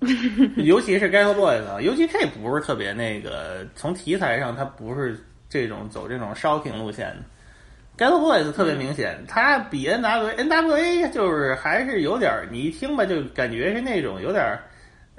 [0.56, 7.14] 尤其是 Ghetto Boys 啊尤其这不是特别那个，从题材上它不是这种走这种 shocking 路线
[7.96, 14.62] 的，Get Boys 特别明显，它比 N W N W A 就是还是有点儿，你一听吧就感觉是那种有点儿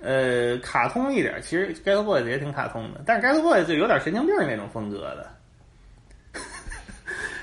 [0.01, 1.41] 呃卡通一点儿。
[1.41, 5.29] 其实 Get Boys 也挺卡通的，但是 Get Boys 就有点神经病那种风格的。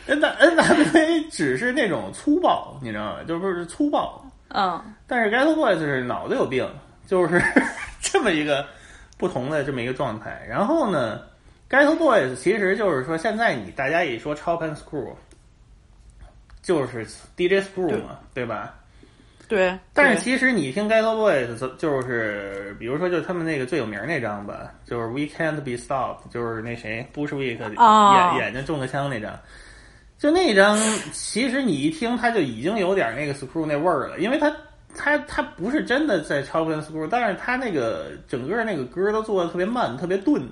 [0.06, 3.22] N N W A 只是那种粗暴，你知道吗？
[3.28, 6.66] 就不是粗暴，嗯但是 Get Boys 是脑子有病，
[7.08, 7.42] 就是
[8.00, 8.64] 这么一个
[9.16, 10.46] 不同的这么一个状态。
[10.48, 11.22] 然后呢
[11.68, 15.14] ，Geto Boys 其实就是说，现在你大家一说 Chop and Screw，
[16.62, 18.74] 就是 DJ Screw 嘛，对吧？
[19.48, 29.38] 对，但是其实你听 Geto Boys，就就是比如说就他们那个最有名那张吧，就是 We Can't Be Stopped，就是那谁 Bushwick 眼、哦眼睛中个枪那张。
[30.18, 30.76] 就那张，
[31.12, 34.54] 其实你一听，它就已经有点那个 screw 那味儿了，因为它
[34.98, 40.42] 它它不是真的在超跟 School，但是他那个整个那个歌都做的特别慢，特别钝，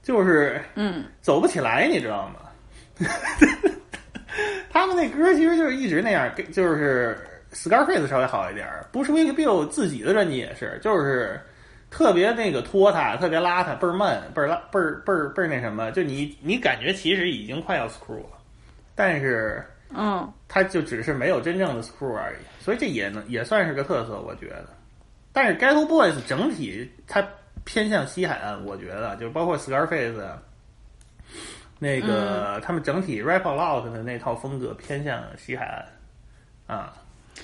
[0.00, 3.08] 就是嗯走不起来，你知道吗？
[4.70, 7.18] 他们那歌其实就是一直那样，就是
[7.52, 11.38] Scarface 稍微好一点，Bushwick Bill 自己的专辑也是，就是
[11.90, 18.38] 特别那个拖沓，特别邋遢，倍儿慢，倍儿拉，倍儿倍儿倍儿那什么，就你你感觉其实已经快要 screw 了，
[18.94, 19.62] 但是
[19.94, 24.68] 嗯他就只是没有真正的 screw 而已，所以这也能也算是个特色，我觉得。
[25.32, 27.26] 但是 Ghetto Boys 整体它
[27.64, 30.40] 偏向西海岸，我觉得就是包括 Scarface 啊
[31.78, 35.66] 那个、他们整体 rap a lot 的那套风格偏向西海
[36.66, 36.92] 岸啊，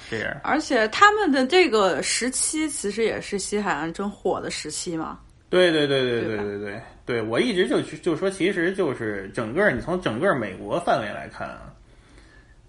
[0.09, 0.37] 这样。
[0.45, 5.19] 而且他们的这个时期其实也是西海岸正火的时期嘛。
[5.51, 11.73] 对对对对对对对对，我一直就就说，其实就是整个你从整个美国范围来看啊，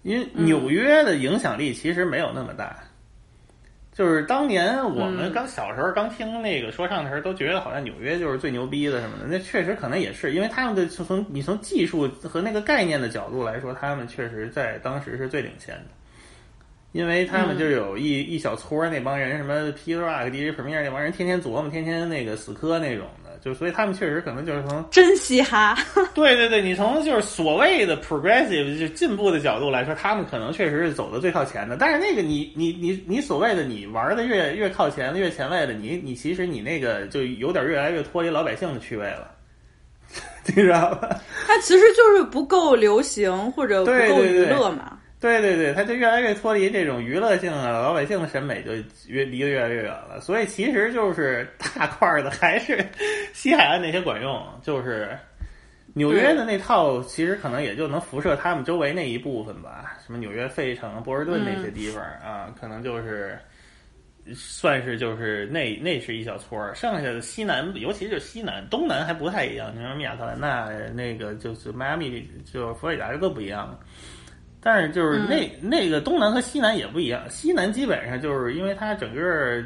[0.02, 2.76] 因为纽约的影响力其实没有那么大。
[3.92, 9.26] 就是当年我们刚小时候刚听那个说唱的时候，都觉得好像纽约就是最牛逼的什么的。
[9.26, 15.84] 那确实可能也是，因为他们的从你从技术和那个概念的角度来说，他们确实在当时是最领先的。
[16.92, 25.76] 因为他们就有一、一小撮那帮人，什么 P Rock、DJ Premier 那帮人，天天琢磨，天天那个死磕那种的，就所以他们确实可能就是从 真嘻哈，
[26.14, 31.76] 对对对，你从就是所谓的 progressive 就进步的角度来说，他们可能确实是走的最靠前的。
[31.76, 39.30] 但是那个你你你你所谓的你玩的越越靠前的越前卫的，你你其实你那个就有点越来越脱离老百姓的趣味了，
[40.46, 41.20] 你知道吧？
[41.46, 44.98] 它其实就是不够流行或者不够娱乐嘛。
[45.20, 48.72] 对对对，他就越来越脱离这种娱乐性啊，老百姓的审美就
[49.06, 50.18] 越离得越来越远了。
[50.18, 52.82] 所以其实就是大块儿的还是
[53.34, 55.14] 西海岸那些管用，就是
[55.92, 63.38] 纽约的那套，其实可能也就能辐射他们周围那一部分吧，什么纽约费城、波士顿那些地方、啊，可能就是
[64.34, 69.70] 算是就是那那是一小撮儿，剩下的西南，尤其是西南、东南还不太一样。
[69.76, 73.78] 你说密亚特兰大那个就是迈阿密，就是佛罗里达都不一样。
[74.62, 79.58] 但是就是那、那个东南和西南也不一样，西南基本上就是因为它整个，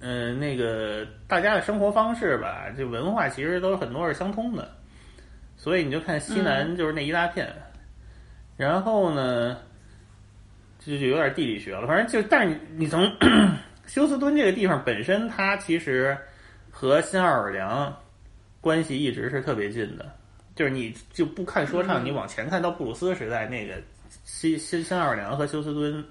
[0.00, 4.70] 嗯、呃，那个大家的生活方式吧，这文化其实都很多是相通的，
[5.56, 7.50] 所以你就看西南就是那一大片，
[8.58, 9.56] 然后呢，
[10.78, 13.10] 这就有点地理学了，反正就但是你从
[13.88, 16.14] 休斯敦这个地方本身，它其实
[16.70, 17.96] 和新奥尔良
[18.60, 20.12] 关系一直是特别近的，
[20.54, 23.72] 就是你就不看说唱，你往前看到布鲁斯时代那个。
[24.34, 26.02] 新新新奥尔良和休斯敦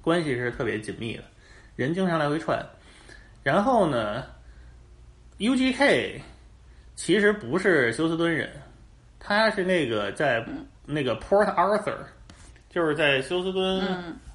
[0.00, 1.22] 关系是特别紧密的，
[1.76, 2.60] 人经常来回串。
[3.44, 4.24] 然后呢
[5.38, 6.20] ，UGK
[6.96, 8.50] 其实不是休斯敦人，
[9.20, 10.44] 他是那个在
[10.84, 11.96] 那个 Port Arthur，
[12.68, 13.80] 就是在休斯敦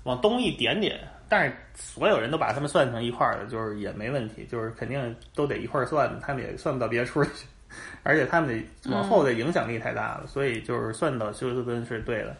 [0.04, 0.98] 往东一点点，
[1.28, 7.46] 但是所有人都把他们算成一块儿的，就是也没问题，就是肯定都得一块儿算，他们也算不到别处去。
[8.02, 12.36] 而且他们的往后的影响力太大了，所以就是算到休斯敦是对的。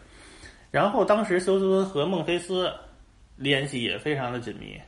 [0.70, 2.72] 然后当时休斯敦和孟菲斯
[3.36, 4.80] 联系也非常的紧密。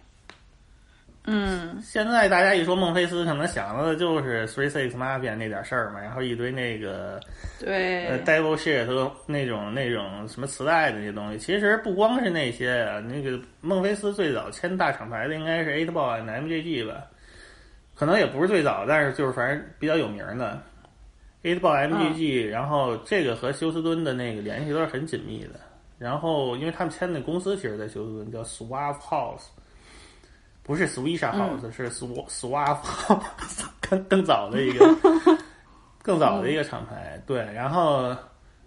[1.24, 7.20] 嗯，现在大家一说孟菲斯，可能想到的就是 Three Six Mafia 那点事儿嘛，然后一堆那个
[7.60, 11.38] 对呃 Devil Shit 和那种那种什么磁带的那些东西。
[11.38, 17.04] 其实不光是那些啊，那个孟菲斯最早签大厂牌的应该是 Eight Ball and MJG 吧，
[17.94, 20.60] 可能也不是最早，但是就是反正比较有名的
[21.44, 25.60] Eight Ball MGG、然后这个和休斯敦的那个联系都是很紧密的。
[26.00, 29.48] 然后，因为他们签的公司其实，在休斯顿叫 Swave House，
[30.62, 34.96] 不是 Swisha House，、是 Sw Suave House， 更更早的一个
[36.02, 37.22] 更早的一个厂牌。
[37.26, 38.16] 对，然后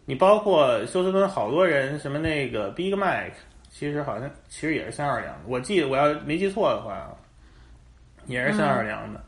[0.05, 3.31] 你包括休斯敦好多人，什么那个 Big Mac，
[3.71, 5.41] 其实好像其实也是新奥尔良的。
[5.47, 7.09] 我记得我要没记错的话，
[8.27, 9.19] 也是新奥尔良的。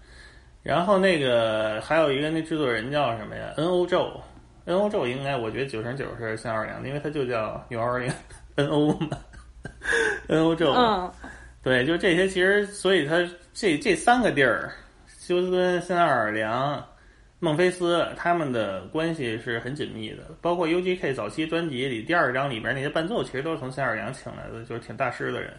[0.62, 3.88] 然后那个还有一个那制作人叫什么呀？N.O.
[3.88, 4.20] Joe，
[4.66, 8.14] ，N O 咒应该我觉得九成九是三二零，因为它就叫纽奥良
[8.56, 9.18] N O 嘛
[10.28, 10.74] ，N O 咒。
[10.74, 11.12] 嗯，
[11.64, 13.18] 对，就这些，其实所以它
[13.54, 14.72] 这这三个地儿，
[15.08, 16.86] 休斯敦、新奥尔良、
[17.40, 20.24] 孟菲斯，他们的关系是很紧密的。
[20.42, 25.54] 包括 U G K 早期专辑里第二张里边那些伴奏，其实都是从新奥尔良请来的，就是挺大师的人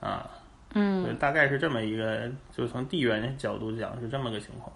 [0.00, 0.30] 啊。
[0.74, 4.72] 嗯，大概是这么一个，就是从地缘角度讲是这么个情况。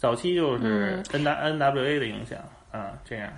[0.00, 2.38] 早期就是 N W N W A 的影响
[2.72, 3.30] 啊，这样。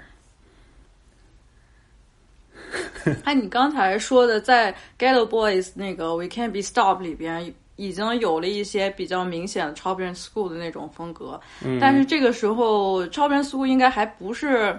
[3.25, 14.79] 哎，你刚才说的在 Ghetto Boys 那个 We Can't Be Stopped 里边已经有了一些比较明显的 Children School 的那种风格，嗯、但是这个时候 Children School 应该还不是，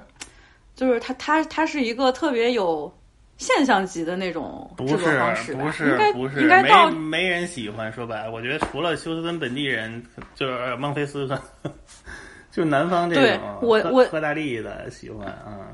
[0.75, 2.89] 就是他他他是一个特别有。
[3.37, 7.91] 现象级的那种制作方式不是，应该不是，应该到没没人喜欢。
[7.91, 10.01] 说白了，我觉得除了休斯敦本地人，
[10.35, 11.27] 就是孟菲斯，
[12.51, 15.73] 就南方这种，我我喝大利的喜欢啊。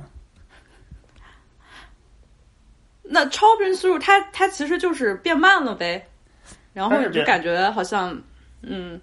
[3.04, 6.08] 那超频速度，它它其实就是变慢了呗，
[6.74, 8.16] 然后就感觉好像，
[8.62, 9.00] 嗯，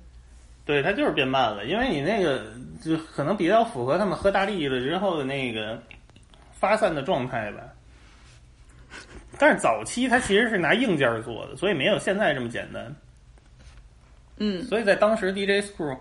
[0.65, 2.47] 对，它就是变慢了，因为你那个
[2.83, 5.81] 就可能比较符合他们喝大力了之后的那个
[6.53, 7.61] 发散的状态吧。
[9.39, 12.95] 但是早期它其实是拿硬件做的，所以没有现在这么简单。
[14.39, 15.97] 嗯，所以在当时 DJ Screw，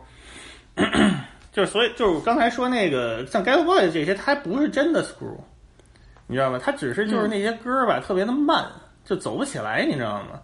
[1.54, 5.38] 就是所以就是刚才说那个像 Get Boy 这些，它还不是真的 Screw，
[6.28, 6.60] 你知道吗？
[6.62, 8.66] 它只是就是那些歌吧，特别的慢，
[9.06, 10.42] 就走不起来，你知道吗？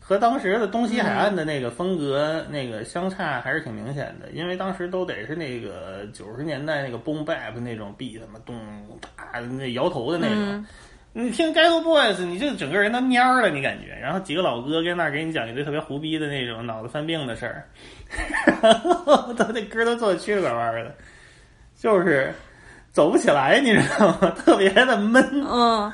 [0.00, 8.56] 和当时的东西海岸的那个风格那个相差还是挺明显的，因为当时都得是那个九十年代那个 Boom Bap 那种 beat，什么咚
[9.00, 10.64] 哒那摇头的那种。
[11.18, 17.64] 你听 Ghetto Boys，你就整个人都蔫了，你感觉，然后几个老哥跟那儿给你讲一堆特别胡逼的那种脑子犯病的事儿，
[19.34, 20.94] 都那歌都做的曲里拐弯的，
[21.74, 22.34] 就是
[22.92, 24.30] 走不起来，你知道吗？
[24.36, 25.24] 特别的闷。
[25.50, 25.90] 嗯，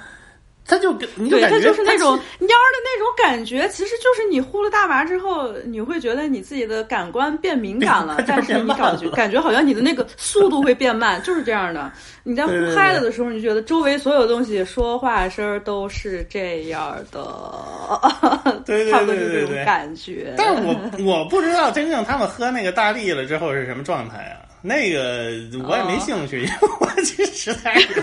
[0.64, 2.46] 他就你就对，他就是那种蔫的
[2.84, 11.90] 那种感觉，其实就是你呼了大麻之后，你会觉得你自己的感官变敏感了，但是你感觉感觉好像你的那个速度会变慢，就是这样的。
[12.22, 20.32] 你在呼嗨了的时候，你觉得周围所有东西说话声都是这样的，对对 差不多是这种感觉。
[20.38, 24.46] 但是我我不知道真正他们喝那个大力了之后是什么状态啊？
[24.62, 25.32] 那个
[25.66, 27.88] 我也没兴趣，因为我其实实在是。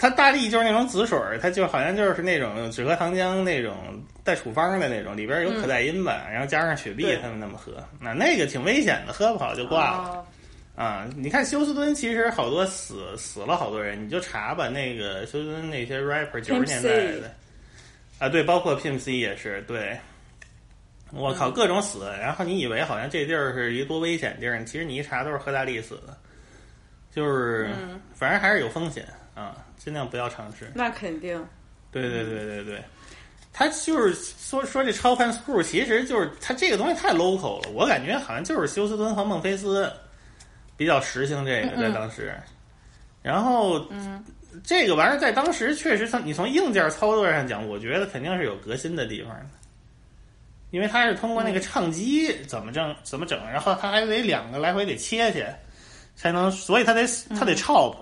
[0.00, 3.76] 它大力就是那种紫水儿，它就好像就是那种止咳糖浆那种
[4.24, 10.26] 带处方的那种，里边有可待因吧，然后加上雪碧，他们那么喝，那那个挺危险的，喝不好就挂了。
[10.74, 16.88] 啊，你看休斯敦其实好多死死了好多人，你就查吧，那个休斯敦那些 rapper 九十年代
[17.20, 17.30] 的，
[18.18, 20.00] 啊对，包括 Pimp C 也是，对，
[21.12, 26.16] 我靠，各种死，然后你以为好像这地儿是一多危险地儿，其实你一查都是喝大力死的，
[27.14, 27.68] 就是
[28.14, 29.54] 反正还是有风险啊。
[29.82, 30.70] 尽量不要尝试。
[30.74, 31.42] 那肯定。
[31.90, 32.84] 对对对对对，
[33.52, 39.90] 他就是说说这超凡 school，其实就是他这个东西太 local 了，我感觉好像就是休斯敦和孟菲斯
[40.76, 42.32] 比较实行这个在当时。
[43.22, 44.22] 然后，嗯，
[44.62, 49.46] 这个玩意儿在当时确实，从你从硬件操作上讲，我觉得肯定是有革新的地方的，
[50.70, 55.44] 因为它是通过那个唱机怎么整怎么整，然后它还得两个来回得切去，
[56.14, 57.96] 才能，所以它得它得 chop。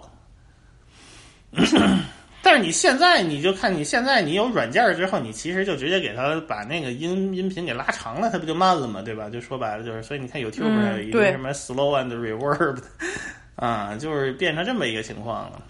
[2.40, 9.02] 但是你现在你就看你现在你有软件之后，你其实就直接给它把那个音音频给拉长了，它不就慢了嘛？
[9.02, 9.28] 对吧？
[9.28, 12.78] 就说白了就是，所以你看 YouTube 上有一个什么 slow and reverb，
[13.56, 15.61] 啊，就是变成这么一个情况了。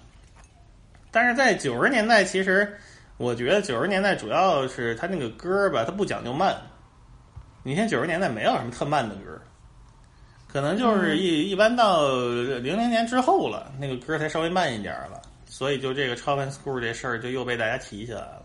[1.10, 2.76] 但是在九十年代，其实
[3.16, 6.54] 我觉得九十年代主要是它那个歌吧，它不讲究慢。
[7.64, 9.40] 你看九十年代没有什么特慢的歌，
[10.46, 15.17] 可能就是一一般到零零年之后了，那个歌才稍微慢一点了。
[15.58, 18.44] 所以就这个超凡 school 这事儿就又被大家提起来了，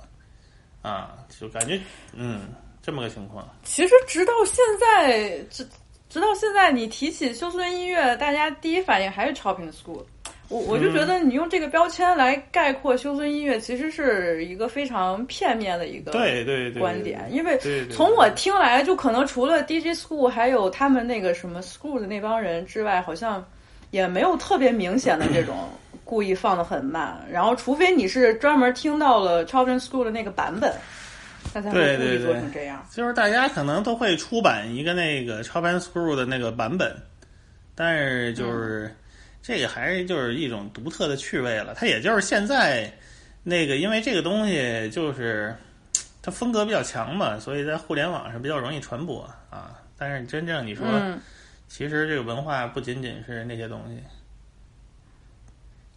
[0.81, 1.79] 啊，就感觉
[2.11, 2.47] 嗯
[2.81, 3.47] 这么个情况。
[3.61, 5.63] 其实直到现在，直
[6.09, 10.03] 直到现在，你提起休斯顿音乐，大家第一反应还是 chopping school。
[10.49, 17.59] 我我就觉得你用这个标签来概括休斯顿音乐，其实是一个非常片面的一个对对观点，因为
[17.91, 23.47] 从我听来，就可能除了 DJ school 还有他们那个什么 school 的那帮人之外，好像
[23.91, 25.69] 也没有特别明显的这种。
[26.13, 30.71] 故意放的很慢，然后除非你是专门听到了 Children School 的那个版本，
[31.51, 32.85] 他才会故意做成这样。
[32.91, 36.95] 就是大家可能都会出版一个那个 Children School 的那个版本，
[37.73, 38.95] 但是就是、嗯、
[39.41, 41.73] 这个还是就是一种独特的趣味了。
[41.73, 42.87] 它也就是现在
[43.41, 45.55] 那个，因为这个东西就是
[46.21, 49.81] 它风格比较强嘛，所以在互联网上比较容易传播啊。
[49.97, 51.19] 但是真正你说，嗯、
[51.67, 53.97] 其实这个文化不仅仅是那些东西。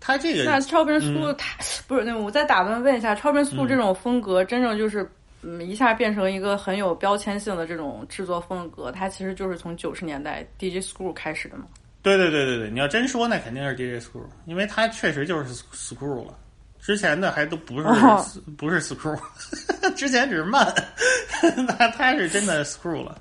[0.07, 1.57] 他这个那 Chopin School 嗯它
[1.89, 5.09] 不是那我再打断问一下，Chopin School 这种风格真正就是。
[5.43, 11.67] 嗯，一下变成一个很有标签性的这种制作风格，它其实就是从九十年代 DJ School 开始的嘛。
[12.03, 16.35] 对对对对对，你要真说那肯定是 DJ Screw，因为它确实就是 Screw 了，
[16.81, 18.25] 之前的还都不是、哦
[18.57, 19.17] 不是 Screw，
[19.95, 20.67] 之前只是慢，
[21.69, 23.21] 那他是真的 Screw 了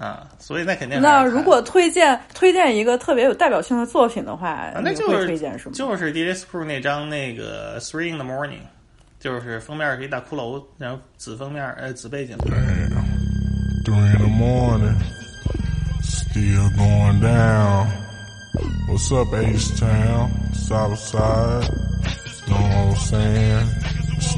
[0.00, 5.76] 啊，所以那肯定那如果推荐推荐一个特别有代表性的作品的话，啊，那就是推荐什么？
[5.76, 8.62] 就是 DJ Screw 那张那个 Three in the Morning，
[9.18, 12.34] 就是封面是一大骷髅，然后紫封面呃紫背景。
[12.38, 14.96] Three in the morning.
[16.02, 17.86] Still going down.
[18.88, 20.30] What's up, H Town?
[20.54, 21.68] Southside.
[22.48, 23.66] Know what I'm saying?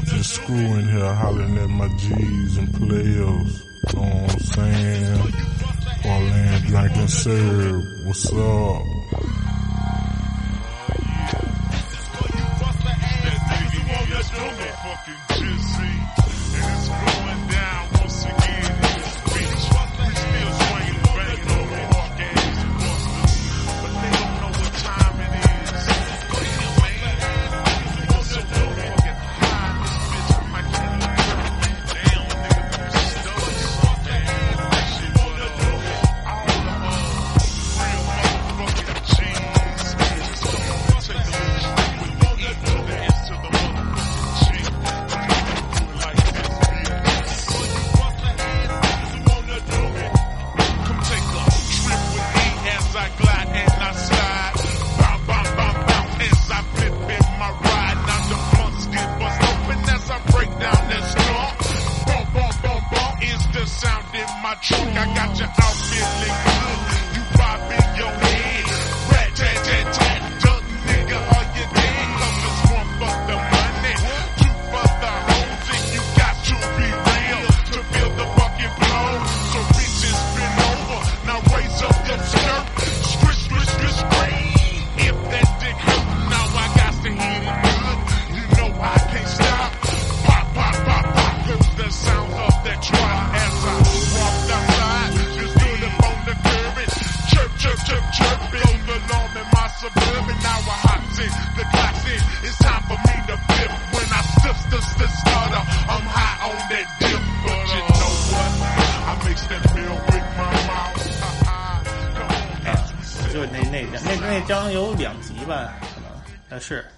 [0.05, 3.62] Just screwing here hollering at my G's and players.
[3.91, 5.33] Know what I'm saying?
[6.01, 8.05] Parlay drinking serve.
[8.05, 8.81] What's up?
[15.27, 16.22] Come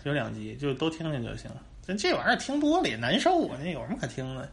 [0.06, 1.50] 有两集，就都听听就行。
[1.88, 4.50] 但这玩意儿听多了也难受啊，那有什么可听的？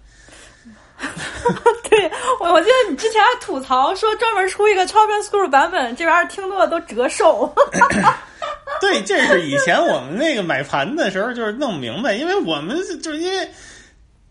[1.91, 7.53] 对我，我记得你之前还吐槽说专门出一个 Chopin School 版本，这玩意儿听多了都折寿。
[8.81, 13.49] 对，这是以前我们那个买盘的时候就是弄不明白，因为我们就是因为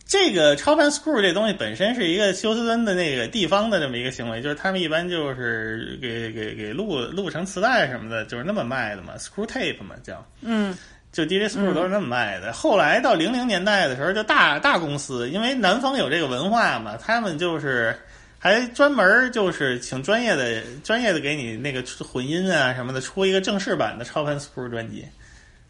[0.05, 10.25] 这个超凡 screw 这东西本身是一个休斯敦的那个地方的这么一个行为，就是他们一般就是给给给录录成磁带什么的，就是那么卖的嘛，screw tape 嘛叫。
[10.41, 10.77] 嗯，
[11.11, 12.53] 就 DJ Screw 都是那么卖的。
[12.53, 17.95] 后来到零零年代的时候，就大大公司，因为南方有这个文化嘛，他们就是
[18.39, 25.05] 还专门就是请专业的专业的给你那个混音啊什么的，出一个正式版的超凡 Screw 专辑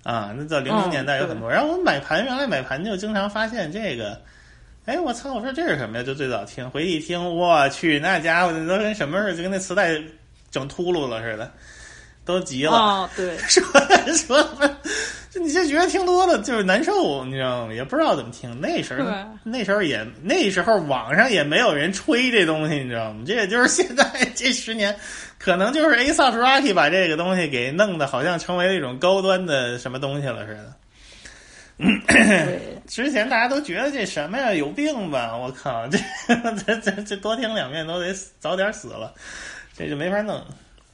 [0.03, 0.33] 啊。
[0.37, 4.21] 那到零零年代有很多，然后我买盘原来买盘就经常发现这个。
[4.85, 5.31] 哎，我操！
[5.31, 6.03] 我说这是什么呀？
[6.03, 9.95] 就最早听，回去一听，我去，那家伙那都跟什么似的，就跟那磁带
[10.49, 11.51] 整秃噜了似的，
[12.25, 12.71] 都急了。
[12.71, 13.63] 哦，对，说
[14.17, 14.49] 说，
[15.31, 17.73] 就你就觉得听多了就是难受，你知道吗？
[17.73, 18.59] 也不知道怎么听。
[18.59, 19.09] 那时候
[19.43, 23.23] 那时候也那时候网上也没有人吹这东西，你知道吗？
[23.25, 24.05] 这也就是现在
[24.35, 24.93] 这十年，
[25.39, 30.75] 可能就是 A s o f Rocky 把这个东西给弄得好像成为了一种高端的什么东西了似的。
[32.07, 35.35] 对， 之前大家都觉得这什么呀，有病吧？
[35.35, 35.97] 我靠，这
[36.65, 39.13] 这这这多听两遍都得死早点死了，
[39.77, 40.43] 这就没法弄。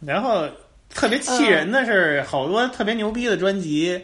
[0.06, 0.48] 然后
[0.94, 4.00] 特别气人的是，好多特别牛逼的专辑，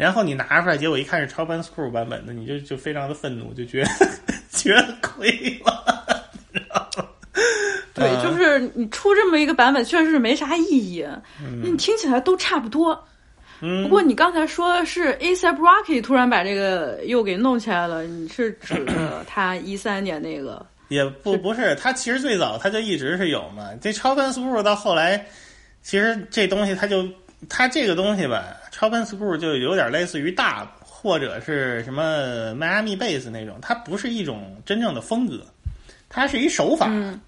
[0.00, 3.90] 然后你拿出来，结果一看是超班 Screw 版本的，你就就非常的愤怒，就觉得
[4.50, 5.30] 觉得亏
[5.64, 7.04] 了， 你知道吗？
[7.92, 11.06] 对，啊就是你出这么一个版本，确实是没啥意义。
[11.62, 12.98] 你听起来都差不多。
[13.62, 20.64] 嗯不过你刚才说的是 A$AP Rocky 突然把这个又给弄起来了，你是指的他 一三年那个？
[20.88, 23.68] 也不不是，他其实最早他就一直是有嘛。
[23.82, 25.26] 这超凡 screw 到后来，
[25.82, 27.06] 其实这东西他就
[27.50, 35.44] 他这个东西吧，超凡 school 就有点类似于大或者是什么迈阿密贝斯那种，它不是一种真正的风格，
[36.08, 36.86] 它是一手法。
[36.88, 37.20] 嗯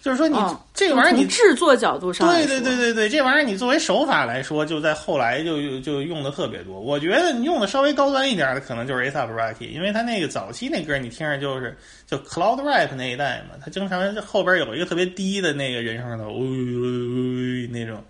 [0.00, 6.80] 就是说你、嗯这个玩意儿你制作角度上对对对对对，这玩意儿你作为手法来说，就在后来就就用的特别多。
[6.80, 18.02] 我觉得你用的稍微高端一点的，可能就是 ASAP Rocky，因为他那个早期那歌你听着就是就 Cloud Rap 那一代嘛，他经常后边有一个特别低的那个人声的，呜、呜那种，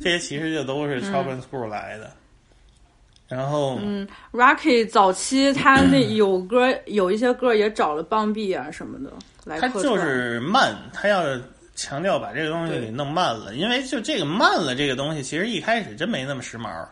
[0.00, 2.10] 这些其实就都是 Chop and Screw 来的。
[3.28, 9.12] 然后，嗯，Rocky 早期他那 有歌有一些歌也找了邦比啊什么的
[9.44, 11.24] 来他就是慢，他要
[11.74, 16.86] 强调把这个东西给弄慢了，因为就这个慢了这个东西，其实一开始真没那么时髦。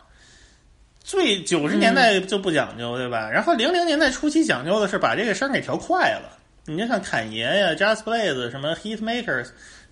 [1.03, 3.29] 最九十年代就不讲究，对吧？
[3.29, 6.37] 然后零零年代初期讲究的是把这个声给调快了。
[6.65, 9.47] 你就像侃爷呀、Just Blaze 什么 Hitmakers，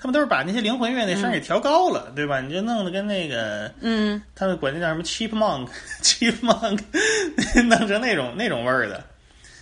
[0.06, 2.40] 他们都是把那些灵魂乐那声给调高了，对吧？
[2.40, 6.80] 你就弄得跟那个，嗯，他们管那叫什么 cheap monk，cheap monk，
[7.66, 9.04] 弄成那种那种味儿的。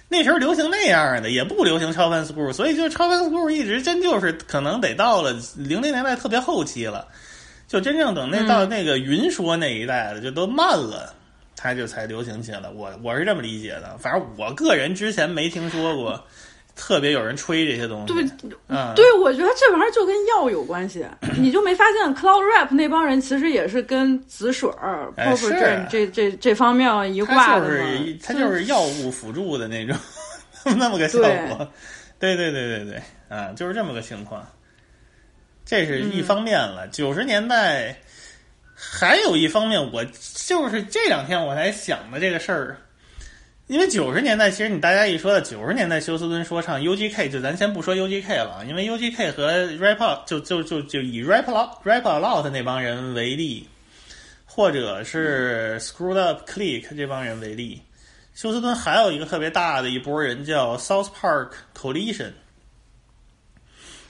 [0.10, 7.08] 那时候流行那样的，也不流行超凡 school，所以就超凡 school 一直真就是可能得到了零零年代特别后期了，
[7.66, 11.14] 就真正等那到那个云说那一代了，就都慢了，
[11.56, 12.70] 它就才流行起来。
[12.76, 16.22] 我我是这么理解的，反正我个人之前没听说过
[16.76, 18.14] 特别有人吹这些东西。
[18.14, 18.24] 对，
[18.68, 21.06] 嗯，对，我觉得这玩意儿就跟药有关系。
[21.38, 28.18] 你就没发现 Cloud Rap 那帮人其实也是跟紫水儿、哎 p o p 是 e 这这这方面一它挂的就是嘛。
[28.24, 29.96] 它就是药物辅助的那种
[30.78, 31.68] 那么个效果。
[32.20, 34.46] 对对对对对，啊，就是这么个情况。
[35.66, 36.88] 这是一方面了。
[36.90, 37.96] 九十、年代
[38.74, 42.78] 还有一方面，我就是这两天我才想的这个事儿。
[43.68, 53.68] 因为九十年代，其实你大家一说到九十年代休斯敦说唱 UGK，就咱先不说 UGK 了，因为 UGK 和 Rap Out 就就就就以 Rap Out Rap Out 那帮人为例，
[54.46, 57.82] 或者是 Screwed Up Click 这帮人为例，
[58.36, 62.34] 休斯敦还有一个特别大的一波人叫 South Park Coalition，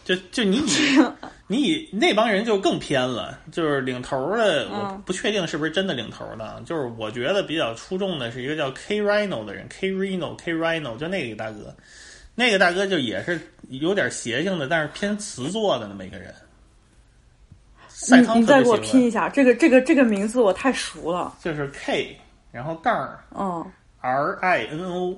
[0.03, 0.99] 就就你以
[1.53, 11.71] 你以那帮人就更偏了，就是领头的，我不确定是不是真的领头的，就是我觉得比较出众的是一个叫 K Rhino 的人，K Rhino K Rhino 就那个大哥，
[12.33, 13.39] 那个大哥就也是
[13.69, 16.33] 有点邪性的，但是偏词作的那么一个人。
[17.87, 21.35] 赛你再给我拼一下，这个这个这个名字我太熟了。
[21.39, 22.17] 就是 K，
[22.51, 23.63] 然后杠儿嗯
[24.01, 25.15] ，R I N O，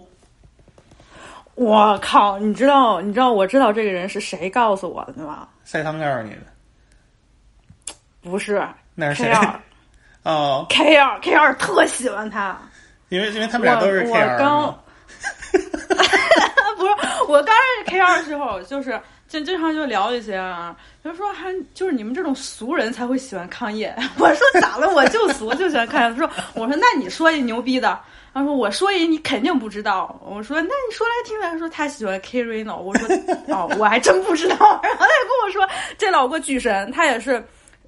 [1.56, 5.47] 我靠，你知道你知道我知道这个人是谁告诉我的吗？
[5.64, 8.62] 赛汤告诉你的，不是
[8.93, 9.32] 那是谁？
[9.32, 9.62] 二
[10.24, 12.58] 哦，K 二 K 二特喜欢他。
[13.10, 14.80] 因为因为他们俩都是我 K 二我刚。
[16.78, 16.91] 不是，
[17.30, 18.99] 我刚认识 K 二的时候，就是
[19.30, 23.95] 就经常就聊一些啊，就说还就是你们这种俗人才会喜欢康业。
[24.20, 24.89] 我说咋了？
[24.93, 26.10] 我就俗，就喜欢康业。
[26.10, 27.97] 他说，我说那你说一牛逼的。
[28.36, 33.08] 他说：“我说一你肯定不知道。”我说：“那你说来听听。”他说：“他喜欢 K Reno。”我说
[33.48, 35.68] ：“哦，我还真不知道。”然后他就跟我说
[35.98, 37.42] ：“这老个巨神，他也是，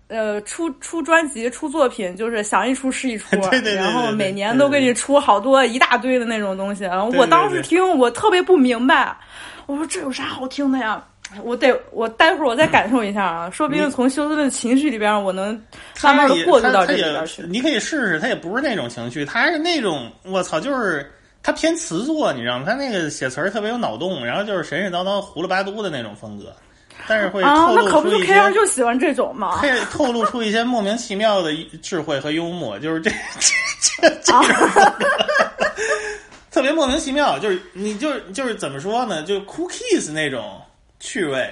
[0.08, 6.86] 呃，出出专辑、出作品，就是想一出是一出， 对对对对然后每年都给你出好多一大堆的那种东西。
[7.18, 9.18] 我当时听，我特别不明白，
[9.66, 11.04] 我说这有啥好听的呀？
[11.44, 15.48] 我得我待会儿我再感受一下啊，说不定从休斯顿的情绪里边，我能
[16.02, 17.44] 慢慢的他也过渡到他他也这里边去。
[17.50, 21.12] 你可以试试，他也不是那种情绪，他是那种我操，就是
[21.44, 22.66] 他偏词作，你知道吗？
[22.66, 26.54] 他那个写词儿特别有脑洞，然后就是神神叨叨、胡了八嘟的那种风格，
[27.08, 28.56] 但是会啊，透那可不就露出一 K 二些。
[28.56, 29.58] 就喜欢这种嘛？
[29.60, 35.06] 可以透露出一些莫名其妙的智慧和幽默，就是这这这 这啊种风格
[36.52, 37.38] 特别莫名其妙。
[37.38, 39.22] 就是你就是就是怎么说呢？
[39.24, 40.60] 就 cookies 那种
[41.00, 41.50] 趣味，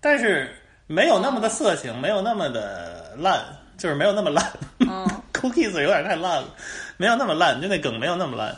[0.00, 0.54] 但是
[0.86, 3.42] 没有那么的色情，没有那么的烂，
[3.76, 4.44] 就是没有那么烂。
[4.80, 6.48] 嗯 cookies 有点太烂了，
[6.96, 8.56] 没有那么烂，就那梗没有那么烂，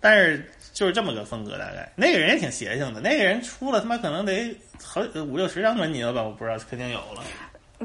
[0.00, 7.22] 但是就是这么个风格，大概那个人也挺邪性的，那个人出了他妈可能得好五六十张专辑了吧，我不知道，肯定有了。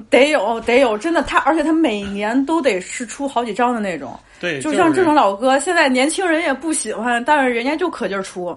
[0.10, 4.20] 得有得有，真的他，而且他每年都得是出好几张的那种。
[4.40, 8.56] 对，就像这种老歌，现在年轻人也不喜欢，但是人家就可劲儿出。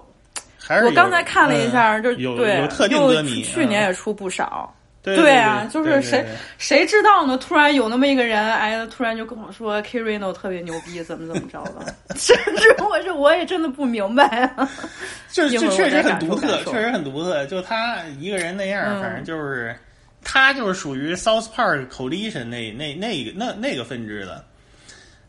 [0.67, 4.73] 还是我刚才看了一下，嗯就有对，有特定又歌迷，去年嗯也出不少。
[5.03, 7.39] 对对啊，就是对谁对谁知道呢？
[7.39, 14.25] 突然有那么一个人，哎，突然就跟我说 k r i n o 特别牛逼，怎么怎么着的， 甚至我这我也真的不明白
[14.57, 14.69] 啊。
[15.31, 17.47] 就一会儿我就确实很独特，确实很独特。
[17.47, 19.77] 就他一个人那样，嗯反正就是
[20.25, 24.45] 他就是属于 South Park Coalition 那那那个那那个分支的。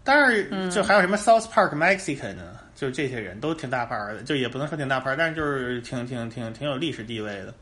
[0.03, 2.56] 但是，就还有什么 South Park Mexican 呢？
[2.77, 7.53] 就这些人都挺大牌的，就也不能说挺大牌，但是就是挺挺挺挺有历史地位的。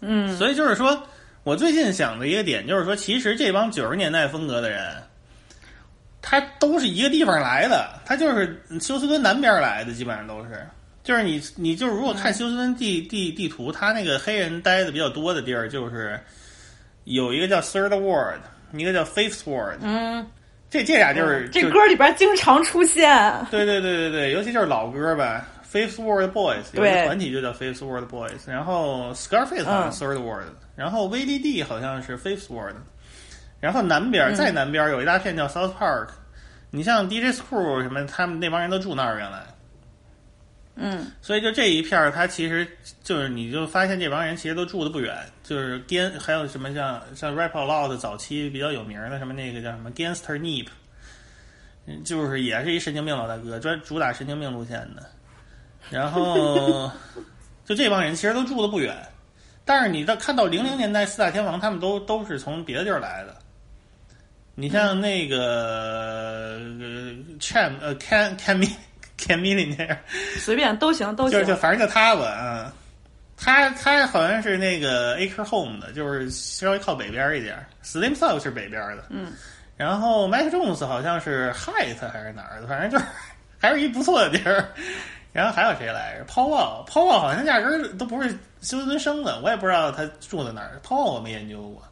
[0.00, 1.00] 嗯，所以就是说，
[1.44, 5.00] 我最近想的一个点就是说，其实这帮九十年代风格的人，
[6.20, 10.66] 他都是一个地方来的，他就是休斯敦南边来的，基本上都是。
[11.04, 16.18] 就是你你就是如果看休斯敦地地地图，他那个黑人待的比较多的地儿，就是
[17.04, 18.38] 有一个叫 Third Ward，
[18.72, 20.24] 一个叫 Fifth Ward，嗯，
[20.72, 23.06] 这这俩就是就这歌里边经常出现。
[23.50, 25.46] 对对对对对，尤其就是老歌吧。
[25.70, 32.76] ，Fifth World Boys 有一个团体就叫 Fifth World Boys，然后 Scarface 好像嗯 Third World，、然后 VDD 好像是 Fifth World，
[33.60, 36.08] 然后南边、嗯再南边有一大片叫 South Park，
[36.70, 39.40] 你像 DJ Screw 什么，他们那帮人都住那儿原来，
[40.74, 42.66] 嗯所以就这一片儿，它其实
[43.04, 50.68] 就是你就发现这帮人其实都住的不远，就是 Gan 还有什么像像 Rap a Lot 早期比较有名的什么那个叫什么 Gangster Nip，
[51.86, 55.02] 嗯就是也是一神经病老大哥，专主打神经病路线的。
[55.90, 56.90] 然后
[57.66, 58.96] 就这帮人其实都住的不远，
[59.66, 63.36] 但是你到看到零零年代四大天王，他们都都是从别的地儿来的。
[64.54, 66.58] 你像那个
[67.40, 68.56] Cham、呃 Cham 呃
[69.22, 69.96] Cam Cam Camille 那样，
[70.38, 71.56] 随便都行都行就就。
[71.56, 72.72] 反正就他吧，啊，
[73.36, 77.56] 他他好像是那个 Acre Home 的，就是稍微靠北边一点。
[77.84, 79.32] Slim Thug 是北边的，嗯，
[79.76, 83.04] 然后 Mike Jones 好像是 Height 还是哪儿的，反正就是
[83.60, 84.68] 还是一不错的地儿。
[85.32, 86.84] 然后还有谁来着 Wall
[87.18, 88.28] 好像压根儿都不是
[88.60, 90.78] 休斯顿生的，我也不知道他住在哪儿。
[90.86, 91.82] Paul Wall 我没研究过，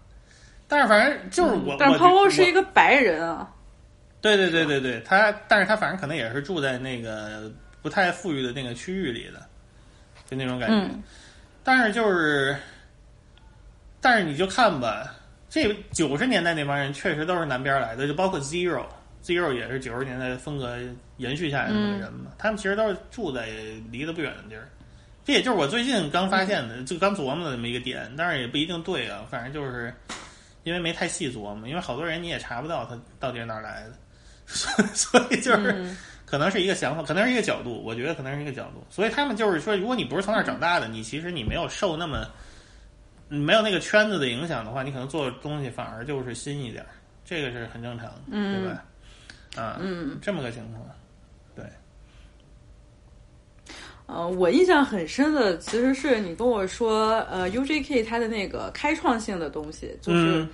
[0.68, 3.49] 但是反正就是我，嗯但是我 Paul 我是一个白人啊。
[4.21, 7.51] 对对对对对，他但是他反正可能也是住在那个
[7.81, 9.47] 不太富裕的那个区域里的，
[10.29, 10.77] 就那种感觉。
[10.77, 11.03] 嗯
[11.62, 12.57] 但是就是，
[14.01, 15.14] 但是你就看吧，
[15.51, 20.79] 这九十年代那帮人确实都是南边来的，就包括 Zero，Zero 也是九十年代风格
[21.18, 22.33] 延续下来的那个人嘛。
[22.39, 23.47] 他们其实都是住在
[23.91, 24.66] 离得不远的地儿。
[25.23, 29.93] 这也就是我最近刚发现的，就刚琢磨的这么一个点，但是也不一定对啊，反正就是
[30.64, 33.93] 因为没太细琢磨，因为好多人你也查不到他到底是哪儿来的，
[34.53, 35.72] 所 以所以就是。
[35.72, 35.96] 嗯
[36.30, 38.86] 可能是一个想法，可能是一个角度，我觉得可能是一个角度。
[38.88, 42.24] 所以他们就是说，如果你不是从那儿长大的，你其实你没有受那么
[43.28, 46.90] 没有那个圈子的影响的话，你可能做的东西反而就是新一点儿，
[47.24, 48.84] 这个是很正常的，嗯对吧？
[49.61, 50.86] 啊，嗯，这么个情况，
[51.57, 51.64] 对，
[54.07, 60.48] 呃，我印象很深的其实是你跟我说，呃，UJK 它的那个开创性的东西，就是、嗯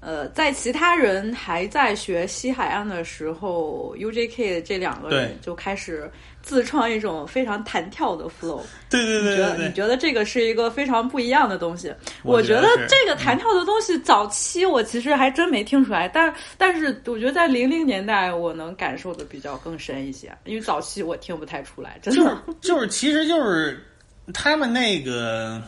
[0.00, 6.10] 呃，在其他人还在学西海岸的时候，UJK 这两个人就开始
[6.42, 8.62] 自创一种非常弹跳的 flow。
[8.88, 11.92] 对对对你觉得你觉得这个是一个非常不一样的东西？
[12.22, 22.42] 我我觉得这个弹跳的东西，早期我其实还真没听出来，但但是我觉得在零零年代我能感受的比较更深一些，因为早期我听不太出来，真就是的。
[22.62, 23.84] 就是，其实就是
[24.32, 25.62] 他们那个，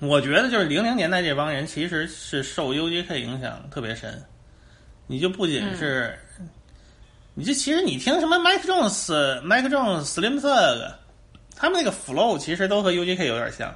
[0.00, 4.22] 我觉得就是零零年代这帮人其实是受 UGK 影响特别深。
[5.06, 6.18] 你就不仅是，
[7.34, 10.92] 你就其实你听什么 Mike Jones、Mike Jones、Slim Thug，
[11.56, 13.74] 他们那个 flow 其实都和 UGK 有点像，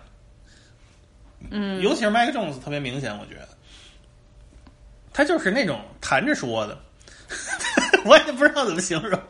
[1.51, 3.49] 嗯，尤其是 Mike Jones 特别明显，我觉得。
[5.12, 6.79] 他就是那种弹着说的，
[8.07, 9.20] 我也不知道怎么形容。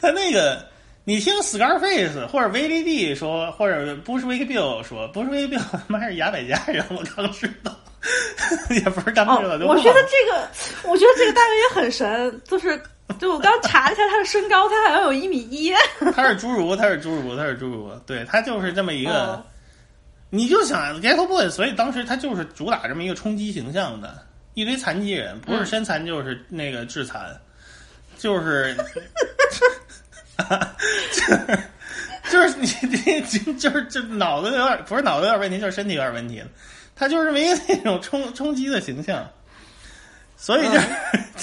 [0.00, 0.68] 他那个，
[1.04, 7.76] 你听 Scarface 或者 VDD 说，或者不是 Wake Bill 说，不是 Wake Bill，他妈是牙买加人，我刚知道，
[8.70, 10.48] 也不是刚知道，我觉得这个，
[10.88, 12.80] 我觉得这个单元也很神，就是
[13.18, 15.72] 就我刚查了一下他的身高，他好像有一米一。
[16.14, 19.34] 他是侏儒，他是侏儒，他是侏儒，对他就是这么一个。
[19.34, 19.44] 嗯
[20.34, 27.38] 你就想 Ghetto Boy，所以当时他就是主打这么一个冲击形象的，一堆残疾人，不是身残就是那个致残，
[28.16, 28.96] 就是，就是
[32.30, 32.66] 就是你
[33.28, 36.46] 这就是这脑子有点不是脑子有点问题，就是身体有点问题了。
[36.94, 39.28] 他就是这么一那种冲冲击的形象，
[40.36, 40.86] 所以就是、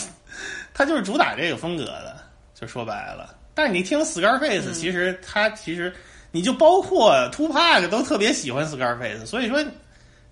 [0.73, 2.15] 他就是主打这个风格的，
[2.53, 3.35] 就说白了。
[3.53, 5.93] 但是你听 Scarface，、其实他其实
[6.31, 9.61] 你就包括 Tupac 都特别喜欢 Scarface，所以说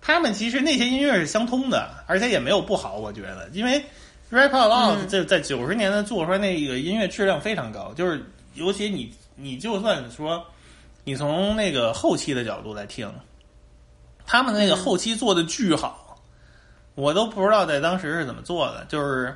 [0.00, 3.84] 他们其实那些音乐是相通的，而且也没有不好，我觉得，因为
[4.30, 8.24] Rap a Lot 这在九十年代做出来那个音乐质量非常高，就是
[8.58, 10.44] 尤其你你就算说
[11.04, 13.10] 你从那个后期的角度来听，
[14.26, 16.20] 他们那个后期做的巨好，
[16.94, 19.34] 我都不知道在当时是怎么做的，就是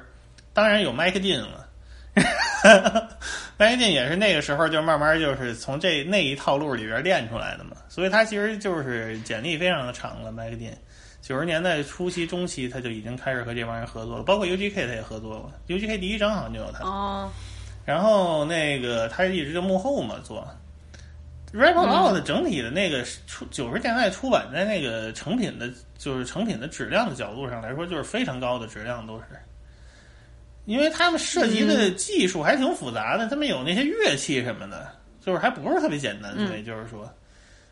[0.53, 1.69] 当然有麦克丁了。
[3.57, 10.31] 麦克丁也是那个时候就慢慢就是从这那一套路里边练出来的嘛，所以他其实就是简历非常的长了。
[10.31, 10.71] 麦克丁
[11.23, 16.85] 九十年代初期、中期他就已经开始和这帮人合作了，包括 UGK 他也合作过，UGK 第一张好像就有他。
[16.85, 17.31] 哦，
[17.85, 20.47] 然后那个他一直就幕后嘛做。
[21.53, 29.25] Rap Out 整体的那个出九十年代出版在那个成品的，就是成品的质量的角度上来说，就是非常高的质量，都是。
[30.65, 34.89] 因为他们涉及的技术还挺复杂的，他们有那些乐器什么的，
[35.21, 37.13] 就是还不是特别简单，嗯所以就是说，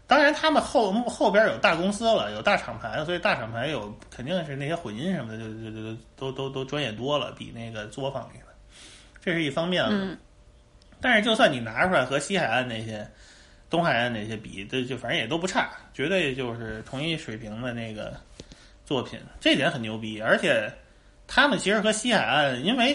[0.07, 8.50] 当然他们后后边有大公司了，有大厂牌了，所以大厂牌有肯定是那些混音什么的，就就就都都都专业多了，比那个作坊里的，
[9.21, 9.91] 这是一方面了。
[9.93, 10.17] 嗯
[11.03, 13.09] 但是就算你拿出来和西海岸那些、
[13.71, 18.13] 东海岸那些比，这就反正也都不差，绝对就是同一水平的那个
[18.85, 20.21] 作品，这点很牛逼。
[20.21, 20.71] 而且
[21.27, 22.95] 他们其实和西海岸，因为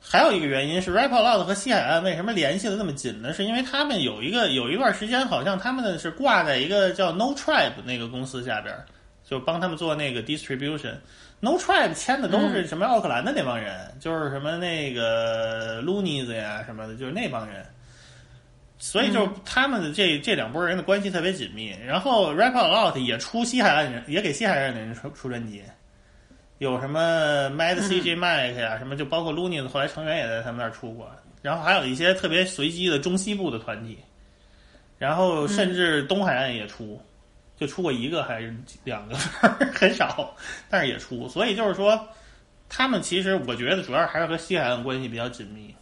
[0.00, 3.34] 还有一个原因是 Rap a Loud 和西海岸为什么联系的那么紧呢？
[3.34, 8.86] 是因为他们有一个有一段时间，好像他们的是挂在一个叫 No Tribe 那个公司下边儿，
[9.28, 10.94] 就帮他们做那个 distribution。
[11.44, 17.66] No Tribe 签的都是什么奥克兰的那帮人，就是什么那个 Loonies 呀什么的，就是那帮人。
[18.78, 21.76] 所以就是他们的这这两拨人的关系特别紧密。
[21.84, 25.64] 然后 Rap a Lot 也出西海岸人，也给西海岸的人出出专辑，
[26.58, 31.10] 有什么 Mad CJ Mike 呀、什么就包括 Loonies 后来成员也在他们那儿出过。
[31.42, 33.98] 然后还有一些特别随机的中西部的团体，
[34.96, 37.02] 然后甚至东海岸也出。
[37.62, 38.54] 就出过一个还是
[38.84, 39.16] 两个，
[39.72, 40.34] 很少，
[40.68, 41.28] 但是也出。
[41.28, 42.08] 所以就是说，
[42.68, 45.74] 他们其实我觉得主要还是和西海岸关系比较紧密。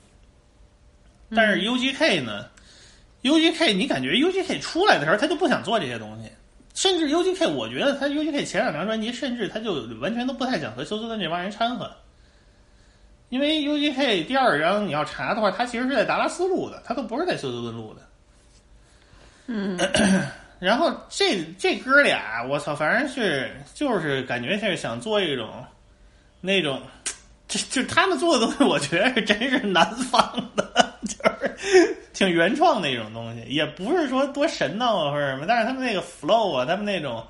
[1.34, 2.46] 但是 UGK 呢、
[3.22, 6.30] u g k 你感觉 UGK 出来的时候，他就不想做这些东西，
[6.74, 11.90] 甚至 UGK 我觉得他 UGK 前两张专辑，甚至他就完全都不太想和休斯顿这帮人掺和。
[13.28, 18.02] 因为 UGK 第二张你要查的话，他其实是在达拉斯录的，他都不是在休斯顿录的。
[19.46, 19.78] 嗯，
[20.60, 25.64] 然后这这哥俩，我操，反正是就是感觉是想做一种
[26.40, 26.82] 那种，
[27.48, 30.20] 就就他们做的东西，我觉得是真是南方
[30.54, 37.26] 的，就是 挺原创的一种东西，也不是说多神叨啊或者什么，但是他们那个 flow 啊，他们那种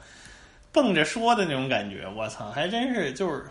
[0.72, 3.44] 蹦着说的那种感觉，我操，还真是就是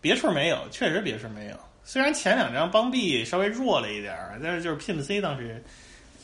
[0.00, 1.56] 别处没有，确实别处没有。
[1.84, 5.62] 虽然前两张邦币稍微弱了一点儿，但是就是 Pimp C 当时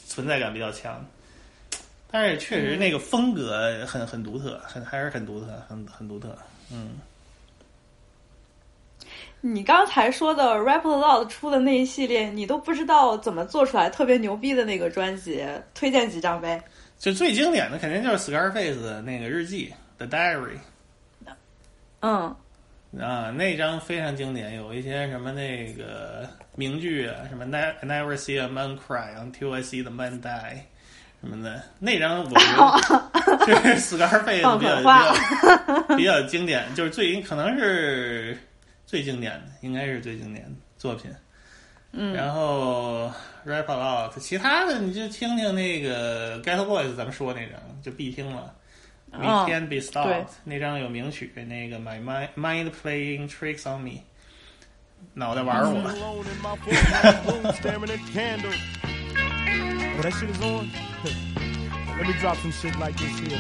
[0.09, 1.07] 存在感比较强。
[2.11, 6.37] 但是确实那个风格很很独特，很还是很独特，很很独特。
[6.73, 6.99] 嗯，
[9.41, 15.45] 你刚才说的 Rap a Lot 出的那一系列，你都不知道怎么做出来特别牛逼的那个专辑，
[15.75, 16.63] 推荐几张呗？
[16.99, 20.59] 就最经典的肯定就是 Scarface 的那个日记 The Diary
[22.01, 22.37] 嗯
[22.99, 30.65] 啊，那张非常经典，有一些什么那个名句啊，什么 I never see a man cry until I see the man die
[31.21, 32.31] 什么的，那张我
[33.45, 38.39] 觉得就是 Scarface 比较比较 比较经典，就是最可能是
[38.87, 41.11] 最经典的，应该是最经典的作品。
[41.93, 43.13] 嗯，然后
[43.45, 48.55] Rap a Lot，其他的你就听听那个 Ghetto Boys，咱们说那张就必听了。
[49.13, 49.81] We 哦 Can't Be 对。
[49.81, 54.03] Stopped、那张有名曲，那个 My Mind Mind Playing Tricks on Me，
[55.15, 55.91] 脑袋玩我。
[60.03, 60.71] That shit is on.
[61.99, 63.39] Let me drop some shit like this here.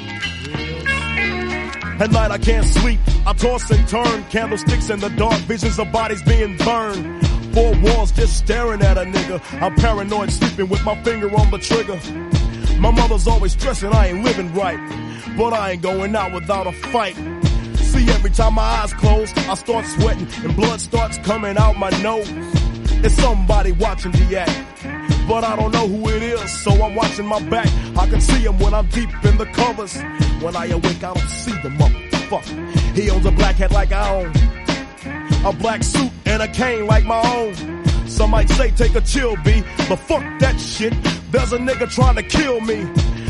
[0.54, 2.02] Real.
[2.02, 3.00] At night I can't sleep.
[3.26, 7.26] I toss and turn, candlesticks in the dark, visions of bodies being burned.
[7.54, 9.40] Four walls just staring at a nigga.
[9.60, 11.98] I'm paranoid, sleeping with my finger on the trigger.
[12.78, 14.78] My mother's always stressing I ain't living right,
[15.36, 17.16] but I ain't going out without a fight.
[17.76, 21.90] See, every time my eyes close, I start sweating and blood starts coming out my
[22.02, 22.30] nose.
[23.02, 24.84] It's somebody watching the act,
[25.30, 27.68] but I don't know who it is, so I'm watching my back.
[27.96, 29.96] I can see him when I'm deep in the covers.
[30.42, 32.96] When I awake, I don't see the motherfucker.
[32.96, 34.32] He owns a black hat like I own,
[35.46, 37.54] a black suit and a cane like my own.
[38.08, 40.94] Some might say take a chill, B, but fuck that shit.
[41.30, 42.80] There's a nigga trying to kill me.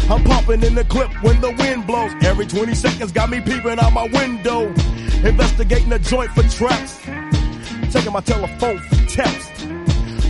[0.09, 2.13] I'm popping in the clip when the wind blows.
[2.23, 4.69] Every 20 seconds got me peeping out my window.
[5.23, 6.99] Investigating the joint for traps.
[7.93, 9.50] Taking my telephone for text.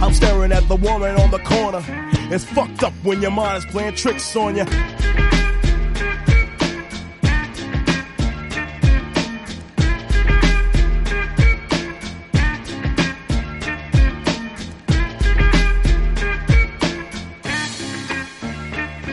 [0.03, 1.85] I'm staring at the woman on the corner.
[2.33, 4.65] It's fucked up when your mind is playing tricks on you.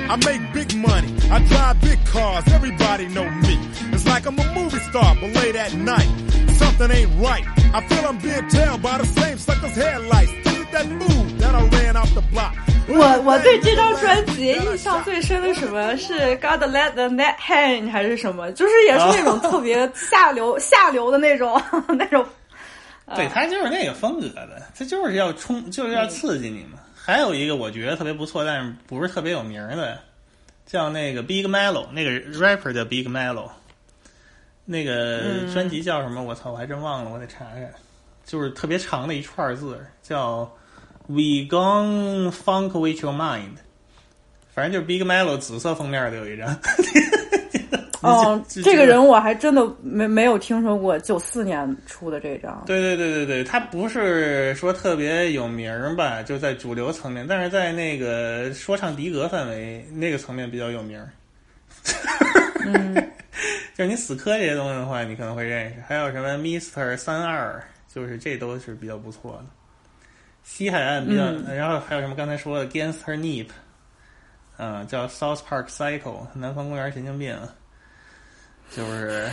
[0.10, 1.14] I make big money.
[1.30, 2.48] I drive big cars.
[2.48, 3.60] Everybody know me.
[3.92, 6.08] It's like I'm a movie star, but late at night,
[6.54, 7.44] something ain't right.
[7.74, 10.47] I feel I'm being tailed by the same sucker's headlights.
[12.90, 18.52] 我我对这张专辑印象最深的什么 是 God Let the Net Hang 还是什么？
[18.54, 22.26] 就是也是那种特别下流 下流的那种 那种。
[23.16, 26.80] 对他就是那个风格的，他就是要冲，就是要刺激你嘛。
[26.96, 29.98] 还有一个我觉得特别不错，但是不是特别有名的，
[30.66, 33.50] 叫那个 Big Mellow，那个 rapper 叫 Big Mellow，
[34.66, 35.22] 那个
[35.54, 36.22] 专辑叫什么？
[36.22, 37.62] 我操，我还真忘了，我得查查。
[38.26, 40.50] 就是特别长的一串字，叫
[41.08, 43.58] We Gon' Funk with Your Mind，
[44.54, 46.48] 反正就是 Big Melo 紫色封面的有一张。
[48.02, 52.62] 哦， 这这个人我还真的没没有听说过，九四年出的这张。
[52.66, 61.10] 对对对对对，他不是说特别有名儿吧，就在主流层面，但是在那个说唱迪格范围那个层面比较有名儿。
[62.66, 62.94] 嗯，
[63.76, 65.76] 就是你死磕这些东西的话，你可能会认识。
[65.88, 69.46] 还有什么 Mister 三二，就是这都是比较不错的。
[70.50, 73.50] 西海岸比较，嗯然后还有什么刚才说的 Gangster Nip，
[74.58, 77.38] 嗯、叫 South Park Cycle，南方公园神经病，
[78.76, 79.30] 就是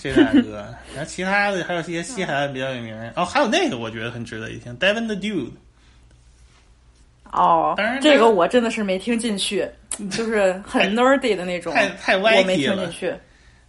[0.00, 0.66] 这大哥。
[0.92, 5.52] 然后其他的还有一些西海岸比较有名儿，哦，还有那个我觉得很值得一听，Devin the Dude。
[7.32, 9.66] 哦当然，这个我真的是没听进去，
[10.10, 13.14] 就是很 nerdy 的那种，太太歪我没题了听进去。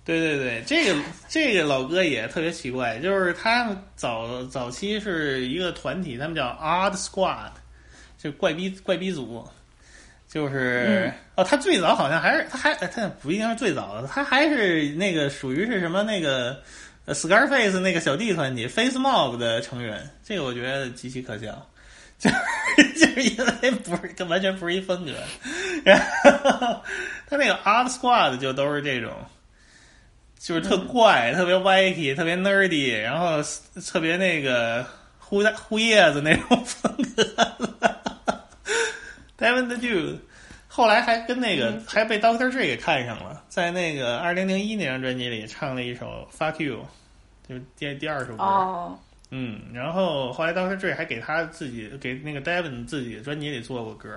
[0.08, 0.98] 对对对，这个
[1.28, 7.52] 这个老哥也特别奇怪，就是他早早期是一个团体，他们叫 Odd Squad，
[8.18, 9.46] 就怪逼怪逼组，
[10.30, 16.58] 就是、嗯哦，他最早好像还是他还他不一定是最早的，他还是那个属于是什么那个
[17.04, 21.68] 呃 Scarface 那个小弟团体 Face Mob 的成员，这个我觉得极其可笑。
[22.18, 22.32] 就
[22.82, 25.12] 是就是因为不是，这完全不是一风格。
[25.84, 26.82] 然后
[27.28, 29.14] 他那个 Odd Squad 就都是这种，
[30.40, 33.42] 就是特怪、特别歪 y、特别 nerdy，然后
[33.86, 34.86] 特别那个
[35.20, 37.24] 呼呼叶子那种风格。
[39.38, 40.18] Devin the Dude，
[40.68, 46.86] 后来还跟那个、还被 Doctor Dre 给看上了，在那个二零零一那张专辑里唱了一首 Fuck You，
[47.48, 48.44] 就是第第二首歌。
[48.44, 48.98] 哦，
[49.30, 54.10] 嗯，然后后来当时这还给他自己给那个 Devin 自己专辑里做过歌，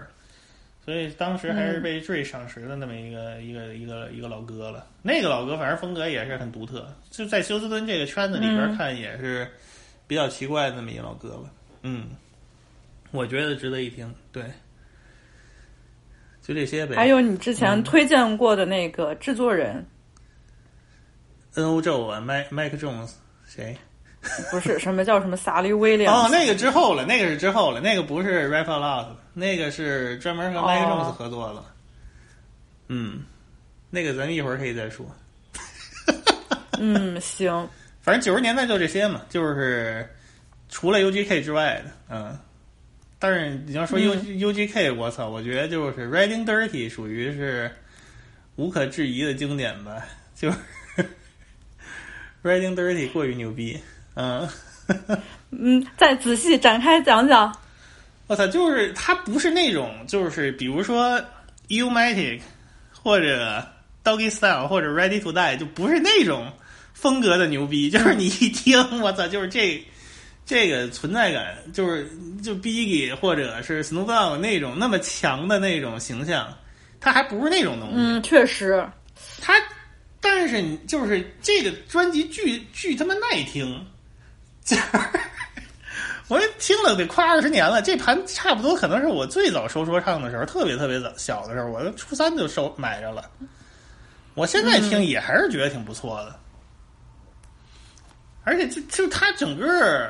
[0.84, 4.86] 所以当时还是被 Dre 赏识的那么一个、一个一个一个老哥了。
[5.02, 9.46] 那个老哥反正风格也是很独特，就在休斯敦这个圈子里边嗯看也是
[10.06, 11.50] 比较奇怪的那么一个老哥了。
[11.82, 12.08] 嗯，
[13.10, 14.12] 我觉得值得一听。
[14.32, 14.42] 对，
[16.42, 16.96] 就这些呗。
[16.96, 19.86] 还有你之前嗯推荐过的那个制作人
[21.54, 23.12] ，N O 宙啊，Mike Mike Jones
[23.46, 23.76] 谁？
[24.50, 31.64] 不是什么叫什么萨利威廉哦，那个之后了，那个是之后了，那个不是 Rap a Lot，那个是专门和 Mike 哦 Jones 合作了。
[32.88, 33.22] 嗯，
[33.90, 35.06] 那个咱们一会儿可以再说。
[36.78, 37.68] 嗯，行，
[38.00, 40.08] 反正九十年代就这些嘛，就是
[40.68, 42.38] 除了 UGK 之外的，嗯。
[43.22, 47.70] 但是你要说 U、嗯 UGK，我操，我觉得就是 Riding Dirty 属于是
[48.56, 50.02] 无可置疑的经典吧，
[50.34, 50.56] 就是
[52.42, 53.78] Riding Dirty 过于牛逼，
[54.14, 54.48] 嗯。
[55.50, 57.54] 嗯，再仔细展开讲讲。
[58.30, 61.20] 我操，就是他不是那种，就是比如说
[61.66, 62.40] Umatic
[62.92, 63.66] 或者
[64.04, 66.48] Doggy Style 或者 Ready to Die，就不是那种
[66.94, 69.84] 风格的牛逼，就是你一听，我操，就是这
[70.46, 72.08] 这个存在感，就是
[72.40, 76.56] 就 Biggie 或者是 Snoop Dogg 那种那么强的那种形象，
[77.00, 77.94] 他还不是那种东西。
[77.96, 78.88] 嗯，确实，
[79.40, 79.54] 他，
[80.20, 83.84] 但是你就是这个专辑巨巨他妈耐听，
[84.64, 84.82] 就是
[86.30, 87.82] 我这听了得快二十年了。
[87.82, 93.28] 这盘差不多可能是我最早收说唱的时候，特别特别早小的时候，我初三就收买着了。
[94.34, 96.38] 我现在听也还是觉得挺不错的，
[98.44, 100.08] 而且就就他整个，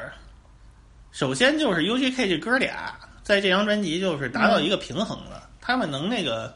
[1.11, 6.55] 首先就是 UGK 这哥俩在这张专辑就是达到一个平衡了，他们能那个。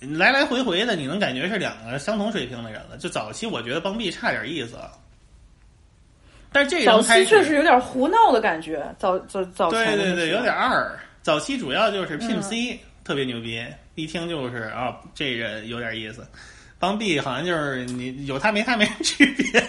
[0.00, 2.96] 来来回回的，你能感觉是两个相同水平的人了。
[2.98, 4.78] 就早期我觉得邦比差点意思，
[6.52, 10.98] 但是这早张开始期确实有点胡闹的感觉，早早早对对对，有点二。
[11.22, 13.62] 早期主要就是 Pimp 嗯 C、特别牛逼，
[13.96, 16.26] 一听就是啊，这人有点意思。
[16.78, 19.62] 邦 B 好像就是你有他没他没区别，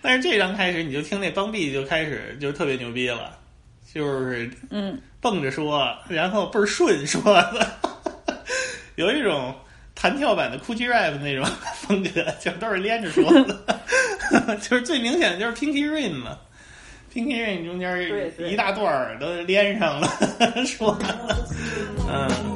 [0.00, 3.38] 但是这张开始你就听那邦 B 就开始就特别牛逼了，
[3.92, 7.70] 就是嗯蹦着说，然后倍儿顺说的，
[8.96, 9.54] 有一种
[9.96, 11.44] 弹跳版的 Gucci rap 那种
[11.80, 16.38] 风格，就都是连着说的， 就是最明显的就是 Pinky Rain 嘛
[17.12, 20.08] ，Pinky Rain 中间一大段儿都连上了
[20.66, 21.46] 说的，
[22.08, 22.55] 嗯。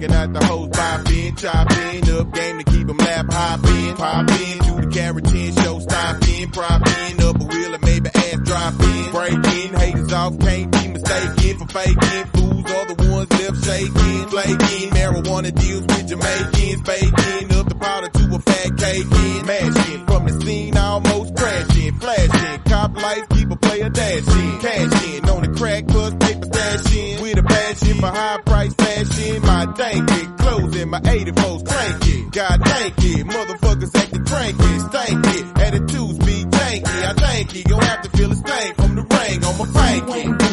[0.00, 4.30] Shopping, checking out the hoes popping, chopping up game to keep 'em lap hopping, pop
[4.30, 8.15] in to the carotene show, stop in, prop in, up a wheel and maybe
[8.56, 13.10] ass drop in, break in, haters off, can't be mistaken for faking, fools are the
[13.10, 18.78] ones left shaking, flaking, marijuana deals with Jamaicans, baking up the powder to a fat
[18.78, 19.04] cake.
[19.04, 25.28] In, mashing from the scene, almost crashing, flashing, cop lights, keep a player dashing, cashing.
[25.28, 30.10] On the crack, plus paper stashing, with a passion for high price fashion, my dank
[30.10, 35.55] it, closing my 84's cranky, God thank it, motherfuckers acting cranky, stank it,
[37.52, 40.45] He gon' have to feel the stain from the ring on my pinky.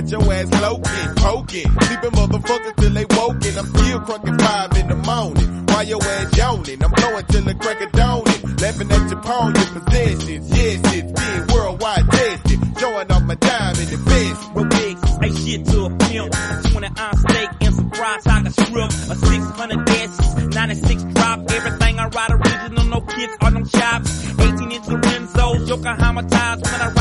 [0.00, 1.70] Got your ass loking, poking.
[1.80, 3.58] Sleeping motherfuckers till they woken.
[3.58, 5.66] I'm still crunking five in the morning.
[5.66, 8.56] While your ass yawning, I'm blowing till the crack of dawning.
[8.58, 10.50] Laughing at your pawn, your possessions.
[10.50, 12.58] Yes, it's being worldwide tested.
[12.78, 14.40] Showing off my dime in the best.
[14.54, 16.34] Real big, say shit to a pimp.
[16.34, 18.92] A 20 ounce steak and some fries, I can shrimp.
[18.92, 21.50] A 600 gases, 96 drop.
[21.50, 24.30] Everything I ride original, no kids or no chops.
[24.38, 26.62] 18 inch Lorenzos, Yokohama ties.
[26.62, 26.97] When I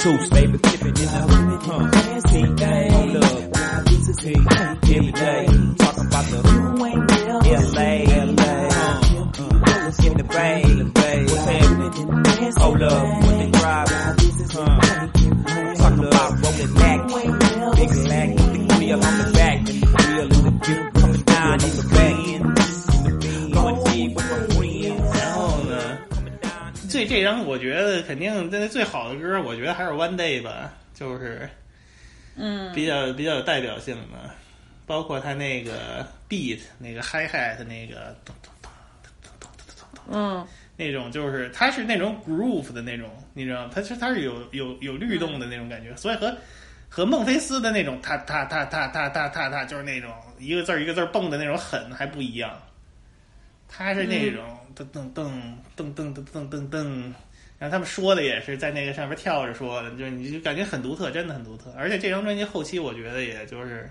[0.00, 0.30] tooth.
[0.30, 0.49] Baby
[27.20, 31.48] 这这张我觉得肯定那最好的歌，我觉得还是 One Day 吧，就是
[32.36, 34.30] 嗯，比较比较有代表性的，
[34.86, 38.70] 包括他那个 beat 那个 hi hat 那个咚咚咚
[39.02, 40.46] 咚咚咚咚咚嗯
[40.76, 43.70] 那种，就是它是那种 groove 的那种，你知道吗？
[43.74, 46.34] 它是它是有有有律动的那种感觉，所以和
[46.88, 52.58] 和孟菲斯的那种踏踏踏踏踏踏踏踏，就是那种一个字儿一个字儿蹦的那种狠还不一样。
[53.68, 55.30] 他是那种噔噔噔
[55.76, 57.12] 噔噔噔噔噔噔，
[57.58, 61.72] 然后他们说的也是在那个上面跳着说的，就是你就感觉很独特，真的很独特。
[61.76, 63.88] 而且这张专辑后期我觉得也就是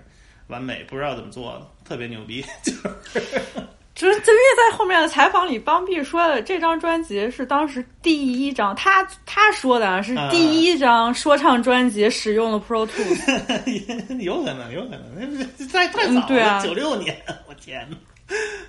[0.48, 2.44] 完美，不知道怎么做的，特别牛逼。
[2.64, 2.80] 就是
[3.94, 16.60] 就是 就因为在后面的采访里，邦碧说的这张专辑是当时第一张，他他说的啊是第一张说唱专辑使用的 Pro Tools， 有可能，有可能，那太太早了，嗯对啊。
[16.64, 17.14] 九六年，
[17.46, 17.96] 我天呐，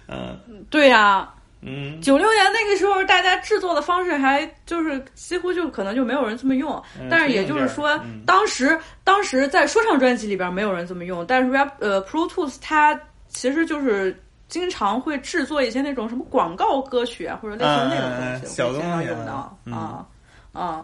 [0.07, 0.37] 嗯。
[0.69, 12.99] 对呀、嗯，九六年那个时候，大家制作的方式还就是几乎就可能就没有人这么用，嗯但是也就是说嗯，当时当时在说唱专辑里边没有人这么用，但是 rap 呃 Pro Tools 它
[13.29, 19.73] 其实就是经常会制作一些那种什么广告歌曲啊，或者类似于那种啊东西，小东西会经常用到嗯。
[19.73, 20.07] 啊。
[20.53, 20.83] 啊，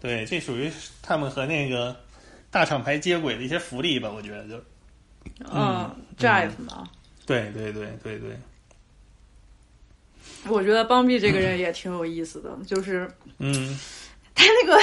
[0.00, 0.70] 对，这属于
[1.02, 1.96] 他们和那个
[2.52, 4.62] 大厂牌接轨的一些福利吧，我觉得就，
[5.52, 6.84] 嗯 Jive 嘛。
[7.26, 8.38] 对对对对对，
[10.48, 13.78] 我觉得邦比这个人也挺有意思的，就是嗯。
[14.36, 14.76] 他那个，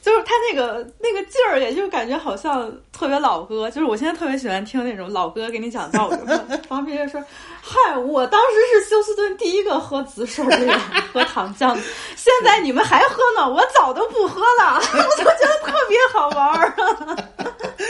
[0.00, 3.70] 就是他那个那个劲儿，也就感觉好像特别老歌。
[3.70, 6.16] 就是我现在特别喜欢听那种老歌给你讲道理。
[6.66, 7.22] 邦比就说
[7.60, 10.80] ：“嗨，我当时是休斯顿第一个喝紫薯的人，
[11.12, 11.80] 喝糖浆的。
[12.16, 14.80] 现在你们还喝呢，我早都不喝了。
[14.80, 16.74] ”我就觉得特别好玩儿。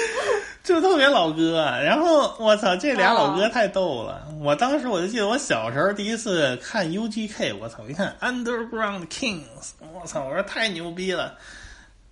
[0.67, 4.27] 就特别老歌，然后我操，这俩老哦哥太逗了。
[4.41, 11.39] 我当时我就记得我小时候第一次看 UGK，我操，一看 Underground Kings，我操，我说太牛逼了。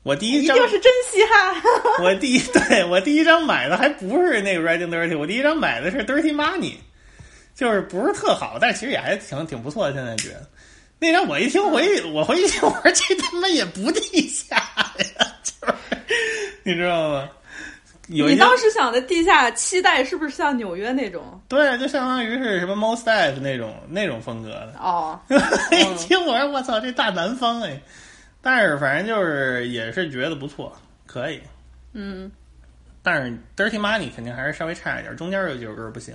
[0.05, 1.62] 我第一张一定是真稀罕。
[2.05, 6.74] 我第一对我第一张买的还不是那个 Riding Dirty，我第一张买的是 Dirty Money，
[7.57, 9.94] 就是不是特好，但其实也还挺挺不错的。
[9.94, 10.46] 现在觉得
[11.00, 15.74] 那张我一听回去，我回去听，我说这他妈也不地下呀， 就是
[16.62, 17.28] 你知道吗？
[18.09, 21.40] 有你当时想的地下期待是不是像纽约那种？
[21.48, 24.74] 对，就相当于是什么 Most Def 那种那种风格的。
[24.78, 27.80] 哦， 一听我说我操，这大南方哎！
[28.42, 30.70] 但是反正就是也是觉得不错，
[31.07, 31.40] 可以。
[31.94, 32.30] 嗯，
[33.02, 36.14] 但是 Dirty Money 肯定还是稍微差一点，中间有几首歌不行。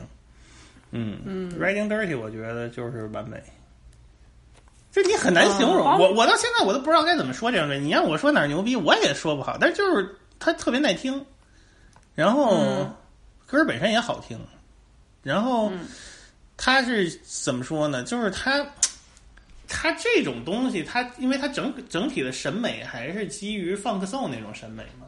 [0.91, 3.41] 嗯嗯，Riding Dirty 我觉得就是完美。
[4.91, 7.85] 这你很难形容，嗯我我到现在我都不知道该怎么说这张专辑。
[7.85, 9.57] 你让我说哪儿牛逼，我也说不好。
[9.59, 11.23] 但是就是它特别耐听，
[12.19, 12.93] 然后嗯。
[13.51, 14.39] 歌本身也好听，
[15.23, 15.71] 然后
[16.55, 18.03] 他是怎么说呢？
[18.03, 18.63] 就是他，
[19.67, 25.07] 他这种东西，他因为他整整体的审美还是基于放克颂那种审美嘛，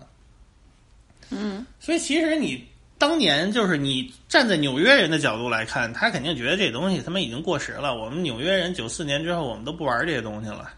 [1.30, 7.96] 嗯，所以其实你当年就是你站在纽约人的角度来看，他肯定觉得这东西他妈已经过时了。
[7.96, 10.72] 我们纽约人九四年之后，我们都不玩这些东西了，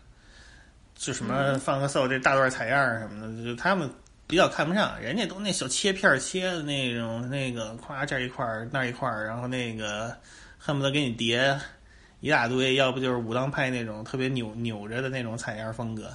[0.98, 3.90] 就什么放个搜这大段采样什么的，就他们
[4.34, 5.00] 比较看不上。
[5.00, 10.12] 人家都那小切片切的那种，那个夸这一块儿那一块儿，然后那个
[10.58, 11.56] 恨不得给你叠
[12.20, 16.12] 一大堆，要不就是武当派那种特别扭扭着的那种采样风格。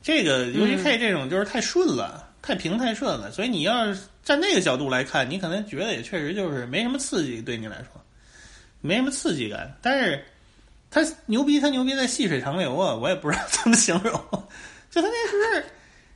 [0.00, 8.02] 这个 UGK 这种就是太顺了，太平太顺了，所以你要是站那个角度来看，你可能觉得也确实就是没什么刺激，对你来说
[8.80, 9.70] 没什么刺激感。
[9.82, 10.24] 但是
[10.90, 14.18] 他牛逼，他牛逼在细水长流啊，我也不知道 怎么形容。
[14.90, 15.66] 就他那是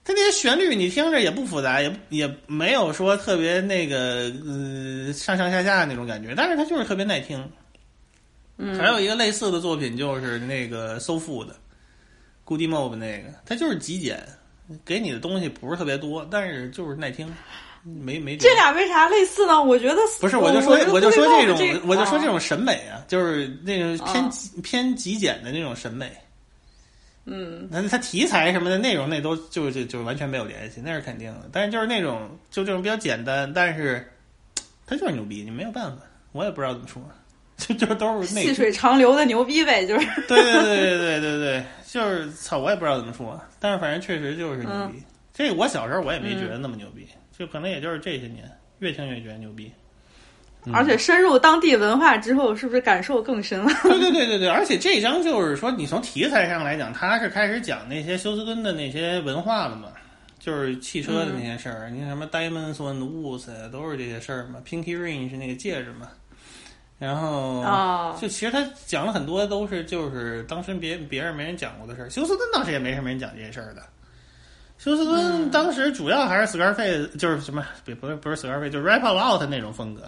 [0.05, 7.43] 他那些旋律，你听着也不复杂，也也没有说特别那个呃上上下下那种感觉，但是它就是特别耐听。
[8.59, 11.49] 嗯，还有一个类似的作品就是那个 So Food。
[12.47, 14.23] Goody Mob 那个，它就是极简，
[14.85, 17.27] 给你的东西不是特别多，但是就是耐听，
[17.83, 19.65] 没没这俩为啥类似呢？
[19.65, 24.31] 我觉得不是，我就说我就说这种，我就说这种种审美啊，就是那种偏
[24.63, 26.13] 偏极简的那种审美。
[27.27, 31.49] 嗯，那它题材什么的内容那都就就就完全没有联系，那是肯定的。
[31.53, 34.07] 但是就是那种就这种比较简单，但是
[34.87, 36.03] 它就是牛逼，你没有办法，
[36.33, 37.03] 我也不知道怎么说，
[37.57, 40.07] 就就都是那细水长流的牛逼呗，就是。
[40.29, 41.65] 对对对对对对对。
[41.87, 44.99] 就是操，我也不知道怎么说，但是反正确实就是牛逼。
[44.99, 45.03] 嗯、
[45.33, 48.51] 这个我小时候我也没觉得那么牛逼，嗯、就可能也就是这些年
[48.81, 49.71] 越听越觉得牛逼。
[50.67, 53.69] 嗯、而且深入当地文化之后，是不是感受更深了？
[53.85, 59.89] 对对对对对，而且这张就是说，你从题材上来讲，他是开始讲那些休斯敦的那些文化了嘛，
[60.39, 66.09] 就是汽车的那些事儿，你看什么 Diamonds and Woods 都是这些事儿嘛，Pinky Ring 是那个戒指嘛。
[66.97, 72.09] 然后，哦、就其实他讲了很多都是就是当时别别人没人讲过的事儿。
[72.09, 73.83] 休斯敦当时也没什么人讲这些事儿的。
[74.79, 77.67] 休斯敦当时主要还是 Scarface，、嗯、就是什么
[78.01, 80.03] 不是不是 Scarface，就是 Rap Out 那种风格。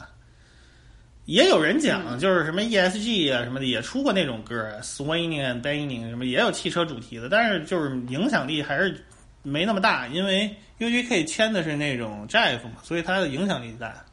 [1.27, 9.05] 也有人讲，嗯、就是什么 ESG 啊什么的也出过那种歌，Swinging and Banging 什么也有汽车主题的，但是就是影响力还是
[9.43, 14.05] 没那么大，因为 UGK 签的是那种 Jeff 嘛，所以它的影响力大。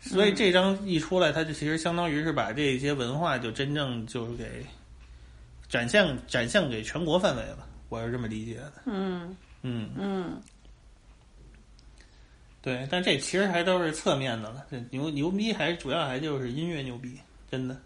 [0.00, 4.64] 所以这张一出来，它就其实相当于是把这些文化就真正就是给
[5.68, 8.72] 展现展现给全国范围了，我是这么理解的。
[8.86, 10.40] 嗯嗯嗯，
[12.66, 14.64] 对，但这其实还都是侧面的了。
[14.68, 17.16] 这牛牛逼还是主要还就是音乐牛逼，
[17.48, 17.76] 真的。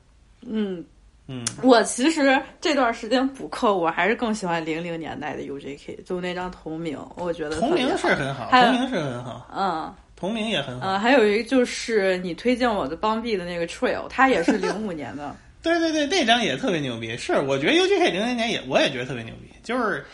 [0.40, 0.82] 嗯
[1.26, 9.94] 嗯，我其实这段时间补课，我还是更喜欢零零年代的 UJK，就那张同名，我觉得同名是很好，同名是很好，嗯。
[10.16, 15.36] 同名也很好，呃，还有一个就是你推荐我的邦币的那个 Trail，它也是零五年的。
[15.62, 17.14] 对对对，那张也特别牛逼。
[17.18, 19.50] 是，我觉得 UGK 零零年也，我也觉得特别牛逼。
[19.62, 20.04] 就是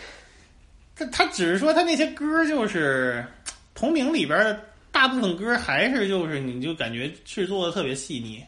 [0.96, 3.24] 他他只是说他那些歌就是
[3.76, 4.60] 同名里边的
[4.90, 8.42] 大部分歌还是就是你就感觉制作的特别细腻，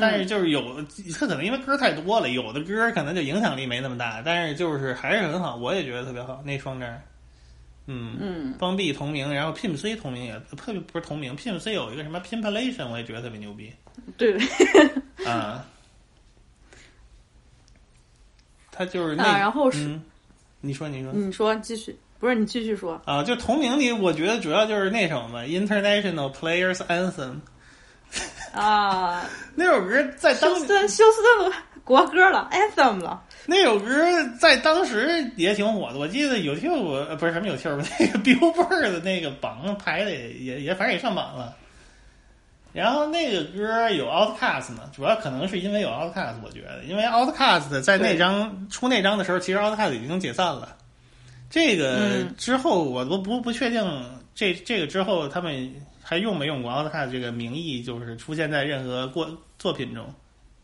[0.00, 7.00] 但是就是有他可能因为歌太多了，有的歌可能就影响力没那么大，但是就是还是很好，我也觉得特别好那双张。
[7.86, 13.70] 嗯嗯，邦币同名，然后 Pimp C 同名也特别不是同名，Pimp C 有一个什么 Pimpalation，我也觉得特别牛逼。
[14.16, 14.38] 对，
[15.26, 15.62] 啊，
[18.72, 20.02] 他就是那，啊、然后是、嗯，
[20.62, 21.12] 你说你说。
[21.12, 21.94] 你说继续，
[22.24, 27.34] 不是你继续说啊，就同名里，我觉得主要就是那首嘛，International Players Anthem。
[28.54, 33.22] 啊， 那首歌在当休斯顿休斯顿的国歌了，anthem 了。
[33.44, 33.94] 那首歌
[34.40, 41.54] 在当时也挺火的，我记得 YouTube 不是什么 YouTube， 那个 Billboard 的那个榜排的也也反正也上榜了。
[42.72, 50.74] 然后那个歌有 Outcast 嘛，主要可能是因为有 Outcast，我觉得，因为 Outcast 在那张出那张的时候，其实 Outcast 已经解散了。
[51.54, 53.80] 这个之后我都不不确定，
[54.34, 55.72] 这这个之后他们
[56.02, 60.12] 还用没用过 Outcast 这个名义，就是出现在任何过作品中，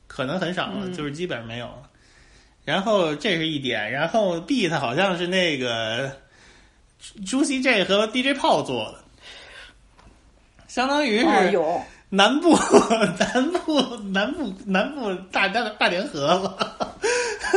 [0.09, 0.93] 可能很少了，嗯。
[0.93, 1.67] 就是基本上没有。
[1.67, 1.89] 了。
[2.65, 6.11] 然后这是一点，然后 beat 好像是那个
[7.25, 8.99] Juicy J 和 DJ 炮做的，
[10.67, 11.81] 相当于是有。
[12.09, 12.59] 南部、
[13.17, 13.81] 南部、
[14.11, 16.99] 南部、南部大大大联合了。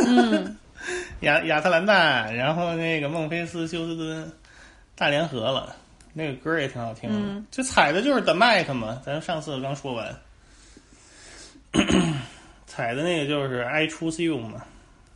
[0.06, 0.56] 嗯，
[1.20, 4.32] 亚亚特兰大，然后那个孟菲斯、休斯敦
[4.94, 5.74] 大联合了，
[6.12, 7.16] 那个歌也挺好听的。
[7.16, 10.14] 嗯就踩的就是 The Mic 嘛，咱上次刚说完，
[12.66, 14.62] 踩的那个就是 I Choose You 嘛，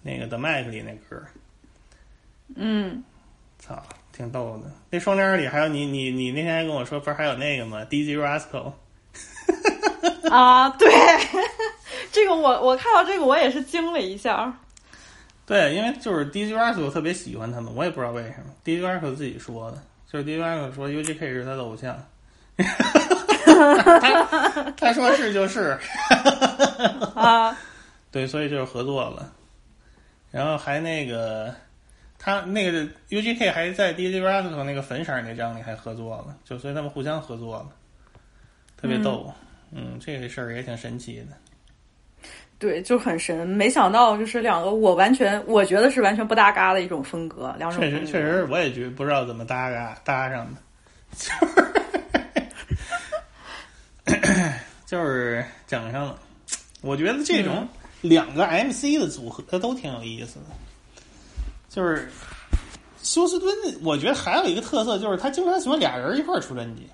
[0.03, 1.23] 那个 The Mic 里那歌，
[2.57, 3.03] 嗯，
[3.59, 4.71] 操，挺逗的。
[4.91, 8.73] 那双联里还有你你你那天还跟我说，不是还有那个吗？DJ Rascal。
[10.31, 10.89] 啊，对，
[12.13, 14.59] 这个我我看到这个我也是惊了一下。
[15.49, 18.53] 对，因为就是 DJ Rascal 特别喜欢他们，我也不知道为什么。
[18.63, 21.99] DJ Rascal 自己说的，就是 DJ Rascal 说 UGK 是他的偶像。
[22.59, 25.79] 他他说是就是
[27.17, 27.57] 啊，
[28.13, 29.33] 对，所以就是合作了，
[30.31, 31.55] 然后还那个
[32.19, 37.71] 他那个 UGK 还在 DJ Rascal 那个粉色那张里还合作了，就所以他们互相合作了，
[38.77, 39.33] 特别逗。
[39.73, 41.29] 嗯，这个事儿也挺神奇的。
[42.59, 50.61] 对，就很神，没想到就是两个我完全我觉得是完全不搭嘎的一种风格，两种确实确实，我也觉不知道怎么搭嘎搭上的，
[51.17, 51.31] 就
[54.17, 54.53] 是
[54.87, 56.19] 就是整上了。
[56.81, 57.67] 我觉得这种
[58.01, 60.47] 两个 MC 的组合都挺有意思的，
[61.69, 62.09] 就是
[63.03, 63.53] 休斯敦，
[63.83, 66.89] 我觉得还有一个特色就是他经常喜欢俩人一块儿出专辑。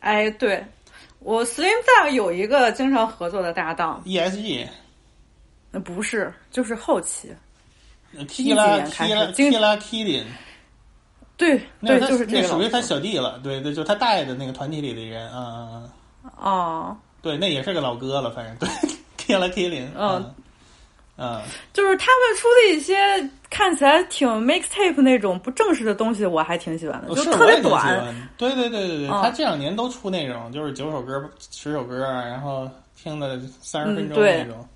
[0.00, 0.64] 哎，对
[1.28, 4.66] 我 Slim Thug 有一个经常合作的搭档，ESG
[5.70, 7.30] 那不是，就是后期，
[8.12, 10.24] 一几 Killa 年开始 Killa 经 Killa Killin，
[11.36, 15.60] 对对，那他就是这个那属于他小弟了，对对，就他带的那个团体里的人啊啊
[16.22, 16.32] 啊。
[16.38, 18.66] 哦，对，那也是个老哥了，反正对，
[19.18, 20.34] Killa Killin，嗯。
[21.20, 21.42] 嗯，
[21.74, 22.96] 就是他们出的一些
[23.50, 27.82] 看起来挺 mixtape 那种不正式的东西，我还挺喜欢的，嗯，就特别短。
[27.82, 34.66] 欢对对对对对，嗯他这两年都出那种，就是九首歌、十首歌，然后听的三十分钟那种。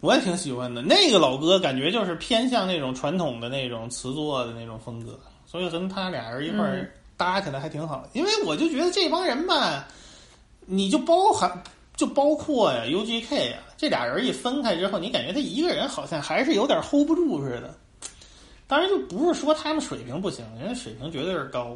[0.00, 6.66] 我也挺喜欢的，那个老哥感觉就是偏向那种传统的那种词作的那种风格，所以跟他俩人一块
[7.18, 8.08] 搭起来还挺好。
[8.14, 9.86] 因为我就觉得这帮人吧，
[10.64, 11.62] 你就包含
[11.96, 17.74] 就包括呀 UGK 呀，这俩人一分开之后，你感觉他一个人好像还是有点 hold 不住似的。
[18.66, 21.74] 当然，就不是说他们水平不行，人家水平绝对是高，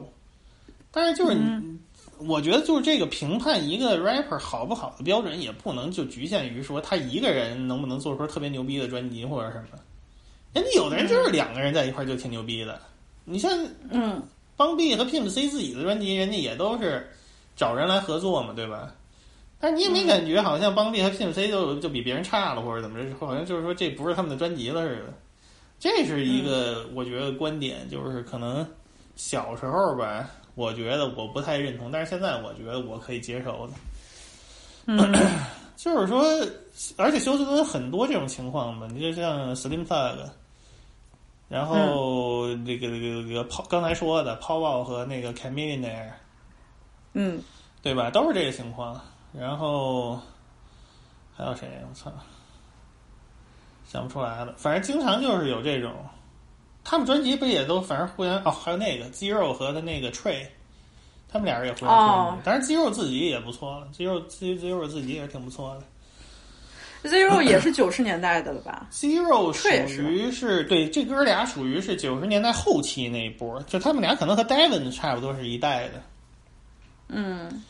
[0.90, 1.78] 但是就是你。
[2.18, 9.78] 我觉得就是这个评判一个 rapper 好不好的标准，也不能就局限于说他一个人能不能做出特别牛逼的专辑或者什么。
[10.52, 12.78] 人家有的人就是两个人在一块儿就挺牛逼的。
[13.24, 13.50] 你像
[13.88, 14.22] 嗯，
[14.58, 17.10] 邦 B 和 Pimp C 自己的专辑，人家也都是
[17.56, 18.94] 找人来合作嘛，对吧？
[19.64, 25.14] 但你也没感觉好像邦 B 和 Pimp C 就就比别人差了，或者怎么着，好像就是说这不是他们的专辑了似的。
[25.80, 28.66] 这是一个我觉得观点，就是可能
[29.16, 33.72] 小时候吧，我觉得我不太认同，但是现在我觉得我可以接受的。
[34.84, 35.10] 嗯
[35.76, 36.22] 就是说，
[36.98, 40.28] 而且休斯顿很多这种情况嘛，你就像 Slim Thug，
[41.48, 46.10] 然后这个这个这个抛刚才说的 p o w e 和那个 Chameleon，
[47.14, 47.42] 嗯，
[47.82, 48.10] 对吧？
[48.10, 49.00] 都是这个情况。
[49.36, 50.20] 然后
[51.36, 51.68] 还有谁？
[51.88, 52.12] 我操，
[53.90, 54.54] 想不出来了。
[54.56, 55.92] 反正经常就是有这种，
[56.84, 60.46] 他们专辑不也都反正互相哦，还有那个 Zero 和他那个 Trey，
[61.28, 65.82] 他们俩人也互相推哦当然 Zero 自己也不错了，Zero Zero 自己也挺不错的。
[67.10, 76.02] Zero 也是九十年代的了吧？Zero 属于是对这哥俩属于是九十年代后期那一波，就他们俩可能和 Devin 差不多是一代的。
[77.08, 77.62] 嗯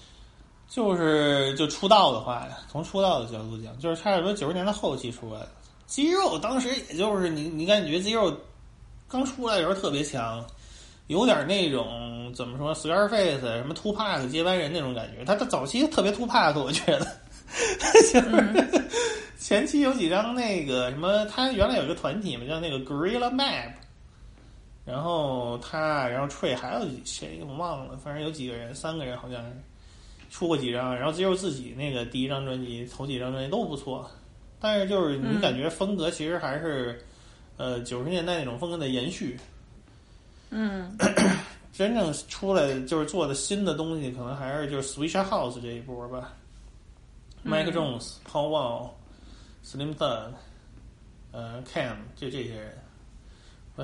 [0.75, 5.49] 就是就出道的话呀，从出道的角度讲，就是差不多九十年代后期出来的。
[5.87, 8.37] 肌肉当时也就是你，你感觉肌肉
[9.07, 10.45] 刚出来的时候特别强，
[11.07, 15.25] 有点那种怎么说，Scarface 什么 Tupac 接班人那种感觉。
[15.25, 17.07] 他他早期特别 Tupac，我觉得，
[18.13, 18.83] 就是
[19.39, 23.71] 前期有几张那个什么，他原来有一个团体嘛，叫那个 Gorilla Map。
[24.85, 29.57] 然后他，然后 Tree 还有谁我忘了，反正有几个人，三个人好像是
[30.35, 34.11] 出过几张，然后只有自己那个第一张专辑、头几张专辑都不错，
[34.59, 37.01] 但是就是你嗯感觉风格其实还是、
[37.57, 39.39] 呃九十年代那种风格的延续。
[40.51, 40.99] 嗯
[41.73, 46.33] 真正出来就是做的新的东西，可能还是就是 Swisha House 这一波吧。
[47.45, 48.91] 嗯 Mike Jones、Paul Wall、
[49.65, 50.33] Slim Thug、
[51.31, 52.73] 呃 Cam 就这些人，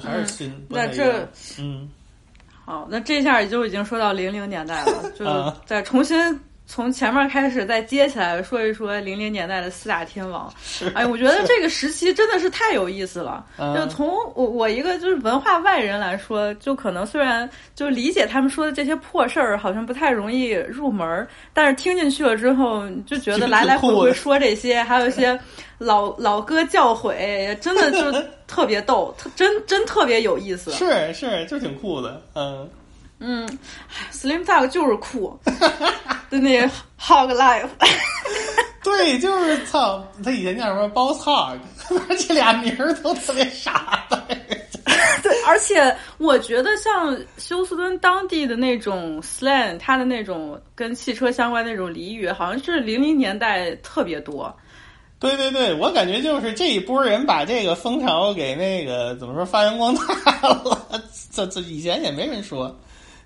[0.02, 0.66] 还是新。
[0.68, 1.28] 那这
[1.60, 1.88] 嗯。
[2.70, 6.16] 好，那这下也就已经说到零零年代了， 就啊再重新
[6.66, 10.48] 从前面开始再接起来说一说零零年代的四大天王。
[10.94, 13.44] 哎，我觉得这个时期真的是太有意思了。
[13.56, 25.36] 啊就从我我一个就是文化外人来说，就可能虽然就理解他们说的这些破事儿好像不太容易入门儿，但是听进去了之后，就觉得来来回回说这些，还有一些
[25.78, 28.16] 老老歌教诲，真的就
[28.50, 30.72] 特别逗，特真真特别有意思。
[30.72, 32.68] 是是，就挺酷的，嗯。
[33.22, 33.46] 嗯
[34.10, 35.38] ，Slim Thug 就是酷，
[36.30, 36.66] 对那个
[36.98, 37.68] Hog Life，
[38.82, 41.58] 对，就是操，他以前叫什么 Boss Hog，
[42.26, 44.26] 这俩名儿都特别傻的。
[45.22, 54.50] 对，而且我觉得像休斯敦当地的那种 slang，它的那种跟汽车相关那种俚语，好像是零零年代特别多。
[55.20, 60.86] 对对对，我感觉就是这一波人把这个风潮给那个怎么说发扬光大了。
[61.30, 62.74] 这这以前也没人说，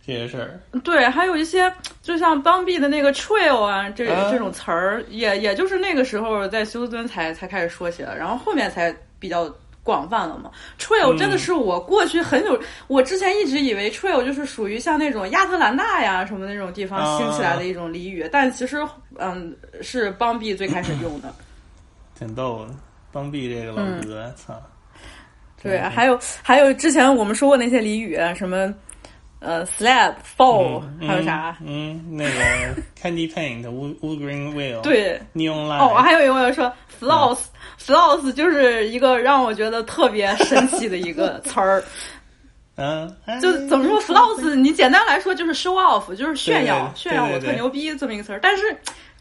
[0.04, 0.60] 这些事儿。
[0.80, 1.72] 对，还有一些
[2.02, 9.48] 就像邦比的那个 trail 啊，这、啊这种词儿，也也就是那个时候在休斯敦才才开始说起来，然后后面才比较
[9.84, 10.50] 广泛了嘛。
[10.80, 12.58] trail 嗯真的是我过去很久，
[12.88, 18.84] 我之前一直以为 trail 就是属于像那种亚特兰大呀什么那种地方啊兴起来的一种俚语，但其实
[19.16, 21.32] 嗯是邦比最开始用的。
[22.18, 22.74] 挺逗的。
[23.12, 24.60] 邦比这个老嗯哥，操、
[25.62, 28.74] 对，还有还有之前我们说过那些俚语，什么
[29.38, 31.56] 呃 slab fall，、嗯还有啥？
[31.64, 41.84] 嗯，那个 Candy Paint、Wood Wood Green Wheel，对，Neon Light，哦，还有一个我要说 floss，floss 就是一个让我觉得特别神奇的一个词儿。
[42.76, 43.08] 嗯，
[43.40, 48.40] 就怎么说 floss，你简单来说就是 show off，就是炫耀，炫耀我特牛逼这么一个词儿。
[48.42, 48.76] 但是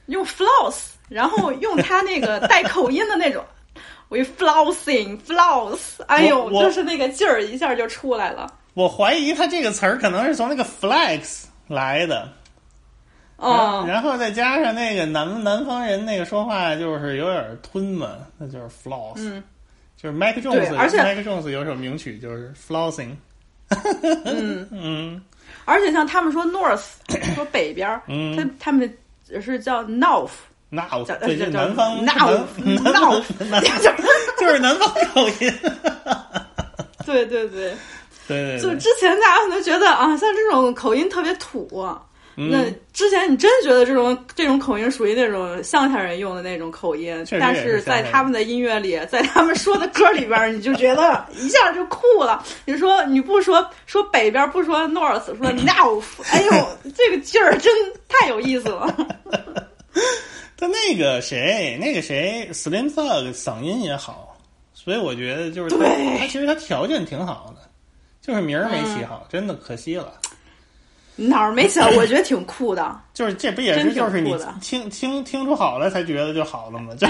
[0.07, 3.44] 用 floss，然后用他那个带口音的那种。
[4.10, 8.52] we flossing floss，哎呦，就是那个劲儿一下就出来了。
[8.76, 12.30] 我怀疑他这个词儿可能是从那个 flex 来的。
[13.38, 19.44] 哦，然后再加上那个南南方人那个说话就是有点吞嘛，那就是 floss，、嗯，
[19.98, 23.15] 就是 Mike 对 Jones，而且 Mike Jones 有首名曲就是 flossing，
[24.26, 24.68] 嗯。
[24.72, 25.22] 嗯。
[25.65, 26.84] 而且像他们说 north，
[27.34, 28.38] 说北边儿，嗯。
[28.38, 28.98] 他他们
[29.41, 30.30] 是叫 north，
[30.76, 33.62] 那我叫这就叫南方 north 南 north，南
[34.40, 35.54] 就是南方口音，
[37.06, 37.74] 对对对。
[38.26, 41.86] 对对对，就之前大家可能觉得啊，像这种口音特别土，
[42.38, 42.64] 嗯那
[42.94, 52.41] 之前你真觉得这种这种口音属于那种乡下人用的那种口音但是是在他们的音乐里，在他们说的歌里边儿，你就觉得一下就酷了。
[52.66, 57.72] 你说你不说说北边不说 north，说 north， 哎呦，这个劲儿真
[58.08, 58.95] 太有意思了。
[60.64, 64.34] 他那个谁，那个谁，Slim Thug 嗓音也好，
[64.73, 67.69] 所以我觉得就是他对他其实他条件挺好的，
[68.22, 70.14] 就是名儿没起嗯好，真的可惜了。
[71.18, 72.98] 哪儿没想， 我觉得挺酷的。
[73.14, 76.94] 就是这不也是就是你听听听出好了才觉得就好了吗？
[76.98, 77.06] 就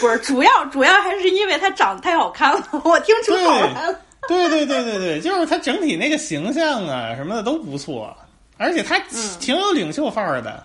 [0.00, 4.00] 不是主要主要还是因为他长得太好看了， 我听出好来了。
[4.28, 8.16] 对对对对对，就是他整体那个形象啊什么的都不错，
[8.56, 10.64] 而且他嗯挺有领袖范儿的。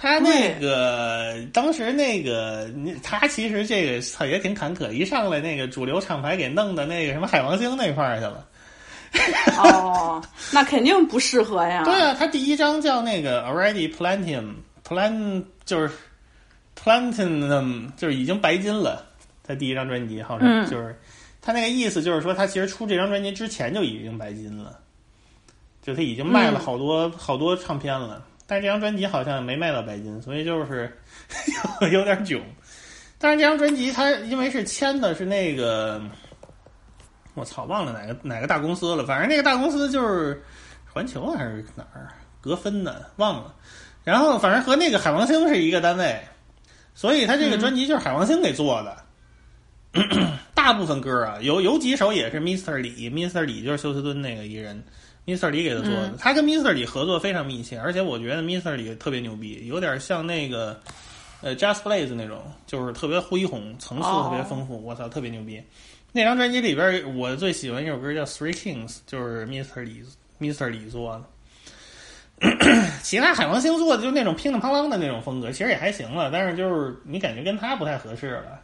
[0.00, 8.46] 他那个当时那个，你他其实这个他也挺坎坷，一上来那个主流厂牌给弄的那个什么海王星那块儿去了。
[9.56, 10.22] 哦，
[10.52, 11.82] 那肯定不适合呀。
[11.86, 15.92] 对啊，他第一张叫那个 Already Platinum，Plan 就是
[16.80, 19.04] Platinum 就是已经白金了。
[19.42, 20.96] 他第一张专辑好像嗯就是、
[21.40, 24.78] 他那个意思，就是说他其实出这张专辑之前就已经白金了，
[25.82, 30.90] 就他已经卖了嗯好多、好多唱片了，但是这张专辑好像没卖到白金，所以就是
[31.82, 32.42] 有 有点囧。
[33.18, 36.02] 但是这张专辑它因为是签的是那个。
[37.34, 40.42] 我操，忘了哪个哪个大公司了，反正那个大公司就是
[40.92, 42.08] 环球还是哪儿
[42.40, 43.54] 格芬的，忘了。
[44.02, 46.20] 然后反正和那个海王星是一个单位，
[46.96, 49.04] 所以他这个专辑就是海王星给做的。
[50.52, 52.74] 大部分歌啊，有有几首也是 Mr.
[52.78, 53.42] 李，Mr.
[53.42, 54.82] 李就是休斯敦那个艺人
[55.28, 55.50] ，Mr.
[55.50, 56.06] 李给他做的。
[56.08, 56.72] 嗯他跟 Mr.
[56.72, 58.74] 李合作非常密切，而且我觉得 Mr.
[58.74, 60.80] 李特别牛逼，有点像那个
[61.42, 64.82] 呃 Just Blaze 那种，就是特别恢宏，层次特别丰富。
[64.82, 65.62] 我操，特别牛逼。
[66.10, 69.82] 那张专辑里边，我最喜欢一首歌叫《Three Kings》，就是 Mr.
[69.82, 70.02] 李
[70.40, 70.68] Mr.
[70.68, 71.24] 李做的。
[73.02, 78.60] 其他海王星做的就那种乒铃乓啷的那种风格，其实也还行了，但是就是你感觉跟他不太合适了。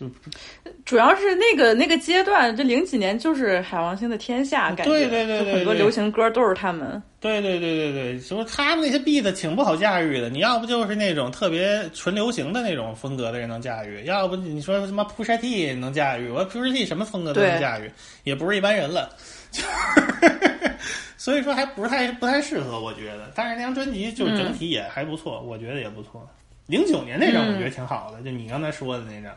[0.00, 0.10] 就
[0.86, 7.00] 主要是那个那个阶段，这零几年就是海王星的天下，感觉对对对很多流行歌都是他们。
[7.20, 17.90] 对对对对对，说他们那些 beat 挺不好驾驭的，你要不就是那种特别纯流行的那种风格的人能驾驭，要不你说什么 Pusha T 能驾驭，我 Pusha T 什么风格都能驾驭，
[18.24, 19.14] 也不是一般人了，
[19.52, 19.60] 就
[20.26, 20.72] 是
[21.18, 23.30] 所以说还不是太不太适合，我觉得。
[23.34, 26.26] 但是那张专辑就是整体也还不错，我觉得也不错。
[26.66, 29.30] 零九年那张我觉得挺好的，就你刚才说的那张，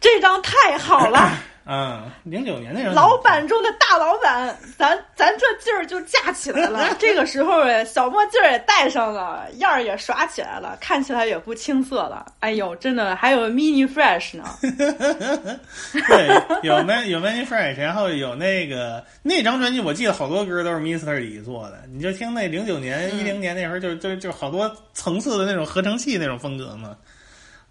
[0.00, 1.30] 这张太好了，
[1.70, 6.88] 嗯，零九年那张老板中的大老板，咱咱这劲儿就架起来了。
[6.98, 12.24] 这个时候哎，小墨镜儿也戴上了，样儿也耍起来了，看起来也不青涩了。
[12.40, 14.44] 哎呦，真的还有 mini fresh 呢。
[16.08, 21.82] 对，有 Man 有 mini Fresh，然后有那个那张专辑，我记得好多歌都是 Mister 李做的。
[21.92, 26.96] 你就听那零九年、一零年那时候，就就就好多层次的那种合成器那种风格嘛。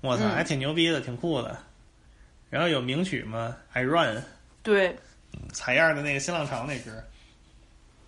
[0.02, 1.58] 我操，嗯还挺牛逼的，挺酷的。
[2.49, 4.24] 然后有名曲吗？I Run。
[4.64, 4.95] 对，
[5.52, 6.91] 采样的那个新浪潮那歌。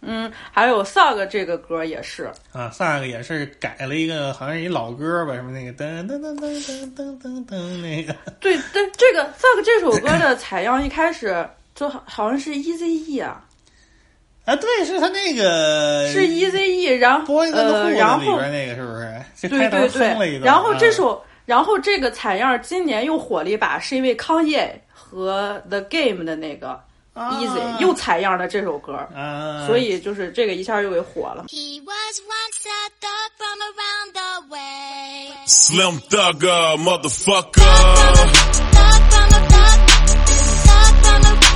[0.02, 2.32] 嗯，还有 Sog 这个歌也是。
[2.53, 8.16] 啊，Sog 也是改了一个，好像一老歌吧，什么那个噔噔噔噔噔噔噔噔那个。
[8.40, 11.45] 对，对，这个 Sog 这首歌的采样一开始
[11.76, 13.45] 就好像是 EZE 啊。
[14.45, 19.49] 啊，对，是他那个是 EZE，然后，然后那个是不是？
[19.49, 21.24] 对对对，然后这首。
[21.50, 26.80] 然后这个采样今年又火了一把，是因为康业和 The Game 的那个
[27.16, 31.46] Easy 又采样了这首歌，啊，所以就是这个一下又给火了。
[31.48, 35.34] He was once a thug from around the way.
[35.48, 37.64] Slim Thugger, motherfucker.
[38.70, 39.80] Thug from a thug.
[40.68, 41.49] Thug from a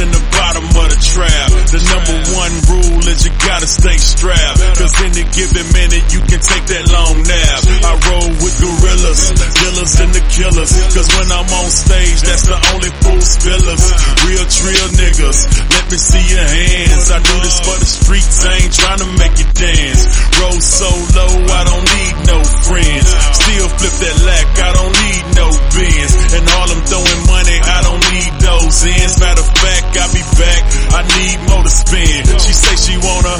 [0.00, 1.50] in the bottom of the trap.
[1.74, 2.87] The number one rule
[3.24, 4.60] you gotta stay strapped.
[4.78, 7.60] Cause any given minute you can take that long nap.
[7.82, 10.72] I roll with gorillas, dealers and the killers.
[10.94, 13.84] Cause when I'm on stage, that's the only fool spillers.
[14.22, 17.10] Real trill niggas, let me see your hands.
[17.10, 20.02] I do this for the streets, I ain't trying to make you dance.
[20.38, 22.38] Roll so low, I don't need no
[22.70, 23.08] friends.
[23.34, 26.12] Still flip that lack, I don't need no bins.
[26.38, 29.18] And all I'm throwing money, I don't need those ends.
[29.18, 30.62] Matter of fact, I'll be back,
[30.94, 32.22] I need more to spend.
[32.46, 33.07] She say she wanna.
[33.08, 33.38] order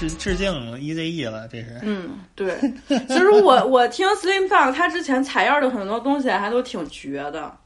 [0.00, 1.78] 致致敬 EZE 了，这是。
[1.82, 2.58] 嗯，对，
[3.08, 7.56] 就是我我听 Slim Fun 他之前采样的很多东西还都挺绝的。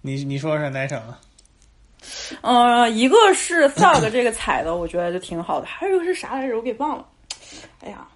[0.00, 1.00] 你你说是哪省？
[2.40, 6.56] 呃，一个是 Thug 这个踩的，我觉得就挺好的，还有一个是啥来着？
[6.56, 7.06] 我给忘了。
[7.82, 8.06] 哎呀，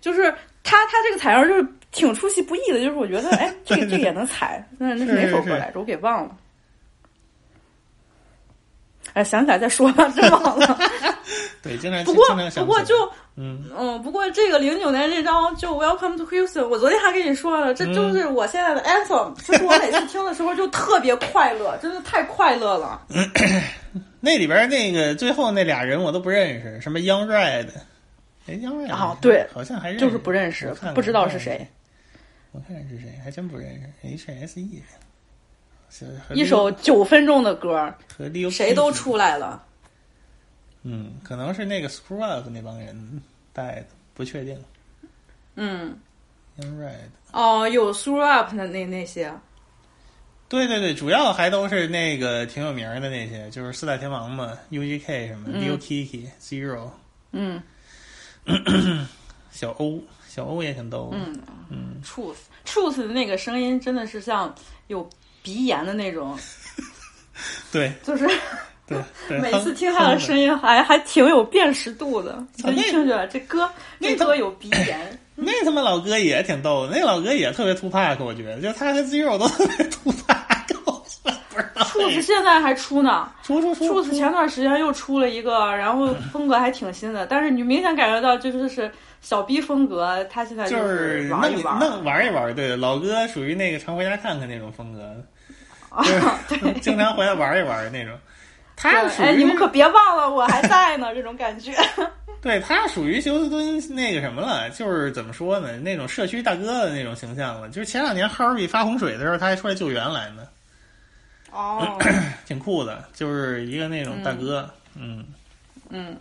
[0.00, 0.32] 就是
[0.62, 5.80] 他他这个采样就是挺出其不意的，就是我觉得哎，这个这个也能踩，那那是哪首歌来着？
[5.80, 6.36] 我给忘了。
[9.12, 10.78] 哎，想起来再说吧，真忘了。
[11.62, 12.24] 对，经常不过
[12.54, 12.94] 不过就
[13.36, 23.02] 嗯嗯，不过这个零九年这张就 Welcome to Houston，我昨天还跟你说了，这就是我现在的 anthem，、就是我每次听的时候就特别快乐，真的太快乐了。
[24.20, 27.68] 那里边那个最后那俩人我都不认识，什么 Young Red，
[28.46, 31.66] 哎，Young Red 啊对好像还认识就是不认识看看不知道是谁。
[32.52, 34.08] 我看看是谁，还真不认识。
[34.08, 34.82] H.S.E.
[34.88, 35.05] 是和
[36.34, 37.92] 一首九分钟的歌，
[38.50, 39.62] 谁都出来了。
[40.82, 43.22] 嗯，可能是那个 Screw Up 那帮人
[43.52, 44.56] 带的，不确定。
[45.56, 45.98] 嗯
[46.58, 49.32] ，Young Red，哦，有 Through Up 的那那些，
[50.48, 55.62] 对对对，主要还都是那个挺有名的那些，就是四大天王嘛，U.G.K 什么、嗯。
[55.62, 56.90] Leo Kiki、Zero、
[57.32, 57.62] 嗯。
[59.50, 61.16] 小欧，小欧也挺逗的。
[61.16, 61.42] 嗯。
[61.70, 62.36] 嗯，，Truth。
[62.64, 64.54] Truth 的那个声音真的是像
[64.86, 65.08] 有
[65.46, 66.36] 鼻炎的那种，
[67.70, 67.92] 对。
[68.02, 68.26] 就是
[68.84, 68.98] 对
[69.28, 74.98] 对， 每次听他的声音还还挺有辨识度的，就一那听出来这歌那歌有鼻炎。
[75.38, 77.76] 那他妈老哥也挺逗的，那老哥也特别 a
[78.16, 80.92] c 我觉得，就他和 Zero 都特别 t u p a c 我
[81.50, 81.84] 不知道。
[81.84, 88.90] Truth 现在还出呢出出出，Truth 前段时间又出了一个，然后风格还挺新的，但是你明显感觉到就是是
[89.20, 95.00] 小逼风格，他现在就是玩一玩，弄弄玩一玩，对，老哥属于那个常回家看看那种风格，
[96.48, 98.18] 就是 经常回来玩一玩那种。
[98.76, 101.72] 他属于哎，你们可别忘了我还在呢，这种感觉。
[102.42, 107.68] 对他属于休斯敦那个什么了，就是怎么说呢，那种社区大哥的那种形象了。
[107.70, 110.46] 就是前两年 Harvey 发洪水的时候，他还出来救援来呢，
[111.50, 111.98] 哦，
[112.46, 115.24] 挺酷的，就是一个那种大哥，嗯
[115.88, 116.16] 嗯。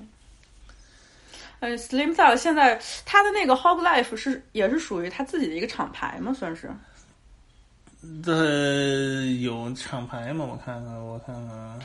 [1.59, 6.33] 呃，Slim Thug 现在他的那个 Hog Life 是也是属于他自己的一个厂牌吗？
[6.33, 6.69] 算是？
[8.25, 10.45] 呃，有厂牌吗？
[10.49, 11.79] 我看看，我看看，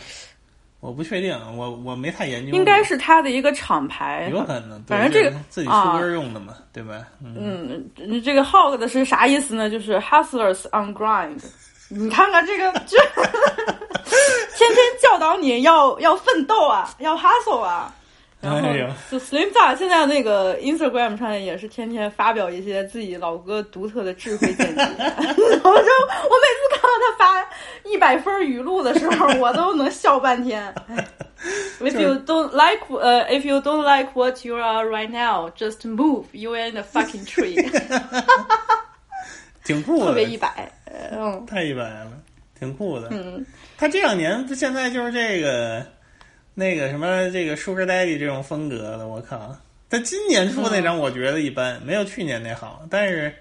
[0.80, 2.52] 我不确定，我我没太研究。
[2.52, 7.06] 应该是他的一个厂牌，有可能，反正这个自己出啊歌用的嘛，对吧？
[7.22, 9.68] 嗯，嗯，这个 hog 的是啥意思呢？
[9.68, 11.38] 就是 hustlers on grind。
[11.88, 12.96] 你看看这个，这
[14.56, 17.94] 天天教导你要要奋斗啊，要 hustle 啊。
[18.40, 18.60] 然后
[19.10, 24.82] 就 Slim Thug 现在那个 Instagram 上也是天天发表一些自己老哥独特的智慧见解。
[24.82, 25.30] 我就
[25.62, 27.50] 我每次看到他发
[27.84, 30.72] 一百分语录的时候，我都能笑半天。
[30.88, 31.06] 哎
[31.80, 35.86] If you don't like, 呃、i f you don't like what you are right now, just
[35.86, 36.24] move.
[36.32, 37.56] You in the fucking tree.
[39.64, 40.70] 挺酷的，特别一百，
[41.12, 42.12] 嗯，太一百了，
[42.58, 43.08] 挺酷的。
[43.10, 43.44] 嗯，
[43.78, 45.82] 他这两年他现在就是这个
[46.60, 49.56] 那个什么这个 Sugar Daddy 这种风格的，我靠，
[49.88, 52.86] 他今年出那张我觉得一般，没有去年那好。
[52.90, 53.34] 但是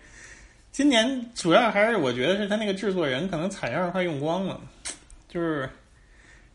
[0.71, 4.57] 今年主要还是我觉得是他那个制作人可能采样快用光了，
[5.27, 5.69] 就是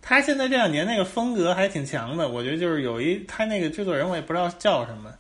[0.01, 2.31] 他现在这两年那个风格还挺强的。
[2.31, 5.13] 我觉得就是有一他那个制作人我也不知道叫什么，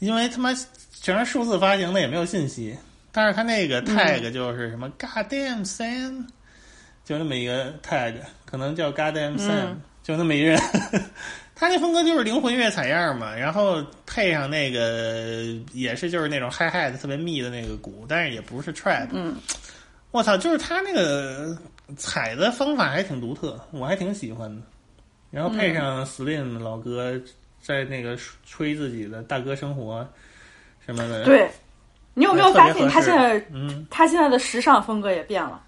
[0.00, 0.52] 因为他妈
[1.00, 2.76] 全是数字发行的，也没有信息。
[3.12, 6.26] 但是他那个 tag 就是什么 God damn Sam，
[7.04, 8.14] 就那么一个 tag，
[8.44, 10.56] 可能叫 God damn Sam，、嗯就那么一人。
[11.58, 19.08] 他那风格就是灵魂乐采样嘛，然后配上那个也是就是那种嗨嗨的特别密的那个鼓，但是也不是 trap。
[19.10, 19.34] 嗯，
[20.12, 21.58] 我操，就是他那个
[21.96, 24.62] 采的方法还挺独特，我还挺喜欢的。
[25.30, 27.20] 然后配上 Slim 老哥
[27.60, 30.06] 在那个吹自己的大哥生活
[30.84, 31.50] 什么的，对，
[32.14, 35.60] 你有没有发现他现在嗯，他现在的时尚风格也变了？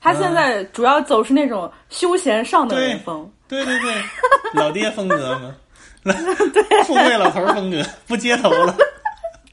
[0.00, 3.30] 他现在主要走是那种休闲上等人风。
[3.48, 3.94] 对对对，
[4.54, 5.54] 老爹风格嘛，
[6.02, 6.82] 对。
[6.84, 8.76] 富贵老头风格，不接头了。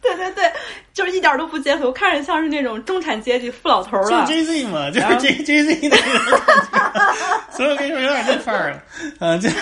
[0.01, 0.51] 对对对，
[0.93, 4.09] 就是一点都不街头，看着像是那种中产阶级富老头了。
[4.09, 7.13] 就是 J Z 嘛，就是 J J Z 那种感觉，
[7.55, 8.83] 所以我跟你说有点那范儿了，
[9.19, 9.57] 嗯，就是，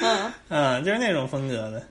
[0.00, 0.32] 嗯。
[0.48, 1.82] 嗯，就是那种风格的，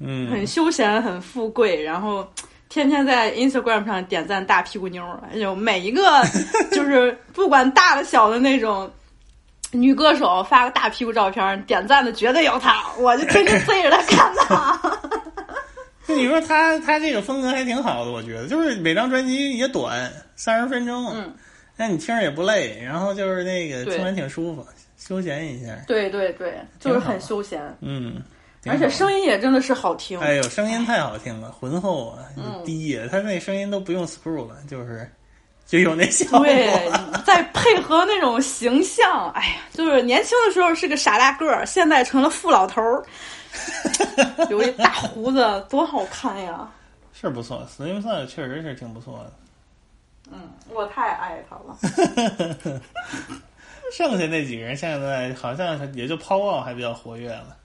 [0.00, 2.30] 嗯，很休闲，很富贵，然后
[2.68, 6.22] 天天在 Instagram 上点赞大屁股妞儿，哎呦，每一个
[6.70, 8.88] 就是不管大的小的那种
[9.72, 14.80] 女歌手发个大屁股照片，点赞的绝对有她， 我就天天追着她看她。
[16.06, 21.34] 那你说她她这个风格还挺好的，我觉得，就是每张专辑也短，三十分钟，嗯，
[21.76, 24.66] 那你听着也不累，然后就是那个听完挺舒服，
[24.96, 28.22] 休闲一下，对对对，就是很休闲，嗯，
[28.66, 30.18] 而且声音也真的是好听。
[30.20, 32.62] 哎呦，声音太好听了，浑厚啊，嗯。
[32.64, 35.06] 低呀，他那声音都不用 screw 了，就是
[35.68, 36.44] 就有那效果。
[36.44, 36.90] 对，
[37.24, 43.04] 再配合那种形象，哎呀，就是年轻的时候是个傻大个儿，现在成了富老头儿，
[44.48, 46.66] 有一大胡子，多好看呀！
[47.12, 49.32] 是不错，Slim Thug 确实是挺不错的。
[50.32, 52.80] 嗯，我太爱他了。
[53.92, 57.57] 剩下那几个人现在好像也就抛奥还比较活跃了。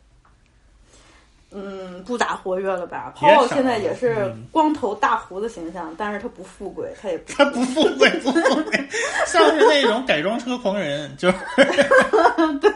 [1.54, 3.14] 嗯，不咋活跃了吧？
[3.22, 4.44] 也少泡泡现在也是嗯。
[4.52, 8.88] 光头大胡子形象，但是他不富贵，他也不 他不富贵， 不富贵，
[9.28, 11.38] 像是那种改装车狂人，就是。
[12.60, 12.72] 对，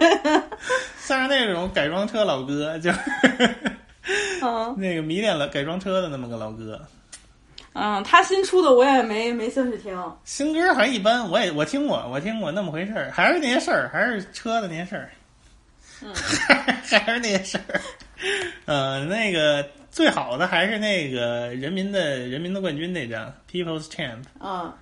[0.99, 2.99] 像是那种改装车老哥，就是。
[4.41, 4.75] 嗯。
[4.77, 6.79] 那个迷恋了改装车的那么个老哥。
[7.73, 9.95] 嗯，他新出的我也没没兴趣听。
[10.23, 15.09] 新歌还一般，我也我听过，我听过那么回事儿，还是那些事儿，还是车的那些事儿，
[16.03, 16.11] 嗯，
[16.83, 17.79] 还是那些事儿。
[18.65, 24.73] 呃，那个最好的还是那个人民的人民的冠军那张 People's Champ，嗯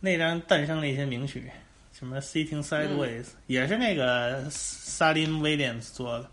[0.00, 1.50] 那张诞生了一些名曲，
[1.96, 6.28] 什么 Sitting Sideways，、也是那个 Salim Williams 做的。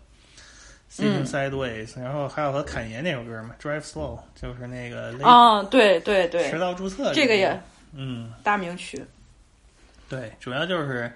[0.92, 7.56] Sitting 嗯 Sideways，、然后还有和侃爷那首歌嘛，Drive Slow，就是那个雷啊，对对对，迟到注册这个也
[7.94, 9.00] 嗯，大名曲。
[10.08, 11.12] 对，主要就是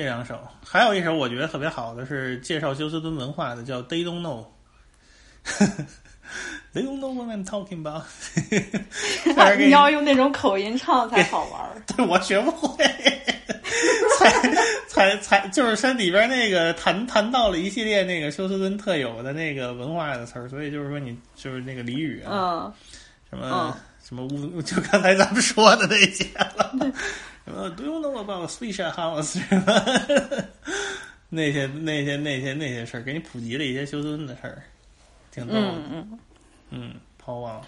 [0.00, 4.46] 这两首，还有一首我觉得特别好的是介绍休斯敦文化的，叫 They Don't Know。
[6.72, 8.04] They don't know what I'm talking about
[9.58, 11.82] 你要用那种口音唱才好玩儿。
[11.96, 12.84] 对我学不会，
[14.16, 14.30] 才
[14.86, 22.72] 才才就是它里边那个谈谈到了一系列那个休斯敦特有的那个文化的词儿，所以就是说你就是那个俚语啊，嗯
[23.30, 23.74] 什么、嗯
[24.10, 26.72] 什么乌 就刚才咱们说的那些了，
[27.44, 27.62] 什么，
[31.28, 34.60] 那些那些那些那些事儿，给你普及了一些修真的事儿，
[35.30, 35.56] 挺多。
[35.56, 36.18] 嗯嗯。
[36.70, 37.60] 嗯，好啊。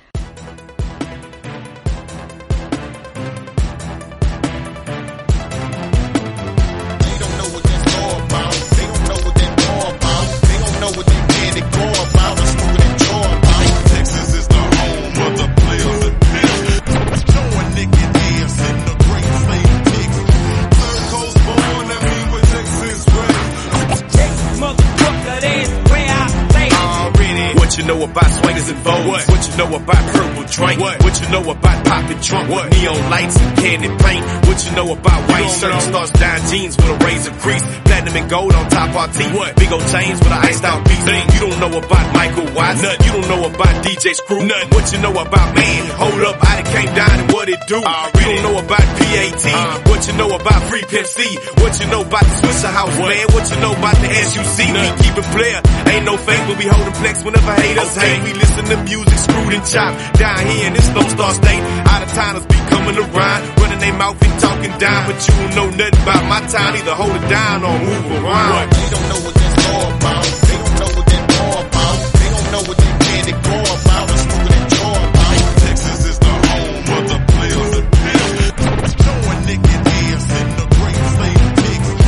[27.83, 29.07] You know about swingers and vogues?
[29.09, 29.29] What?
[29.29, 30.81] What you know about purple drink?
[30.81, 31.03] What?
[31.03, 32.65] What you know about popping trunk What?
[32.71, 34.23] with neon lights and candy paint?
[34.47, 38.31] What you know about white shirts, stars, down jeans with a razor crease, platinum and
[38.31, 39.35] gold on top our teeth?
[39.35, 39.57] What?
[39.57, 41.03] Big old chains with an iced out beat.
[41.03, 41.27] Thing.
[41.35, 42.79] You don't know about Michael Watts?
[42.81, 43.03] Nothing.
[43.07, 44.47] You don't know about DJ Screw?
[44.47, 44.71] Nothing.
[44.71, 45.83] What you know about man?
[45.99, 47.83] Hold up, I done came down and what it do?
[47.83, 48.19] Already.
[48.23, 49.45] You don't know about PAT?
[49.51, 49.83] Uh.
[49.91, 51.27] What you know about Free Pimp C?
[51.59, 53.09] What you know about the Swisher House, What?
[53.11, 53.27] man?
[53.35, 54.59] What you know about the SUC?
[54.71, 55.61] We keep it player.
[55.91, 58.23] Ain't no fake, but we holding flex whenever haters us hate.
[58.23, 60.19] We listen to music screwed and chopped.
[60.19, 63.97] Down here in this Lone Star State, out of towners be coming around, running their
[63.99, 65.07] mouth and talking down.
[65.11, 68.71] But you don't know nothing about my town, either hold it down or move around.
[68.71, 70.25] They don't know what that's all about.
[70.25, 71.97] They don't know what that's all about.
[72.13, 74.07] They don't know what they can and go about.
[74.13, 75.37] It's screwing and draw about.
[75.63, 78.91] Texas is the home of the players and pills.
[79.03, 82.01] Showing niggas dance in the great state niggas.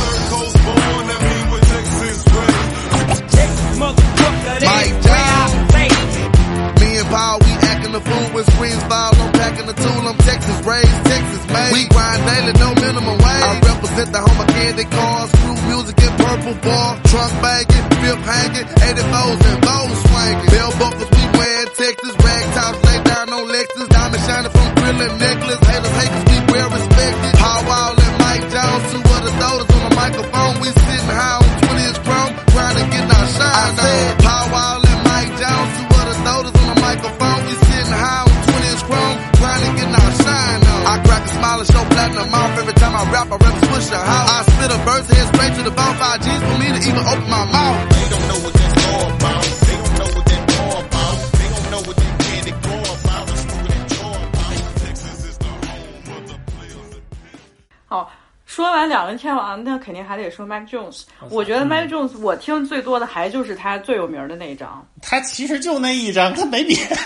[0.00, 2.66] Third coast born, I mean with Texas raised.
[3.30, 5.19] Texas motherfucker, they
[7.90, 9.16] packing the food with screens filed.
[9.16, 10.08] I'm packing the tool.
[10.08, 11.72] I'm Texas raised, Texas made.
[11.72, 13.42] We grind daily, no minimum wage.
[13.42, 18.24] I represent the home of candy cars, Crew music and purple bar, trunk banging, fifth
[18.24, 20.50] hanging, 84s and bows swinging.
[20.50, 25.18] Bell buckles we wear Texas, rag tops lay down on Lexus, diamond shining from grilling
[25.18, 25.62] necklace.
[25.66, 26.29] Haters haters.
[43.00, 43.32] I rap.
[43.32, 44.28] I rap push a house.
[44.28, 45.94] I spit a verse, head straight to the bone.
[45.96, 47.88] Five G's for me to even open my mouth.
[47.88, 49.40] They don't know what that's all about.
[49.40, 51.16] They don't know what that all about.
[51.32, 53.24] They don't know what that candy go about.
[53.32, 54.52] It's moving and jaw about.
[54.84, 57.00] Texas is the home of the players.
[57.88, 58.12] 好，
[58.44, 61.04] 说完两个天王，那肯定还得说 Mac Jones。
[61.30, 64.86] 我觉得 Mac Jones 我听最多的还就是他最有名的那一张。
[65.00, 66.96] 他其实就那一张，他没别的，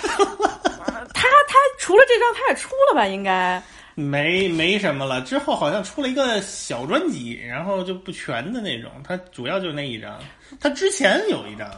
[1.14, 3.06] 他他除了这张，他也出了吧？
[3.06, 3.62] 应该
[3.94, 5.20] 没没什么了。
[5.22, 8.90] 之后好像出了一个小专辑，然后就不全的那种。
[9.02, 10.18] 他主要就那一张，
[10.60, 11.70] 他之前有一张，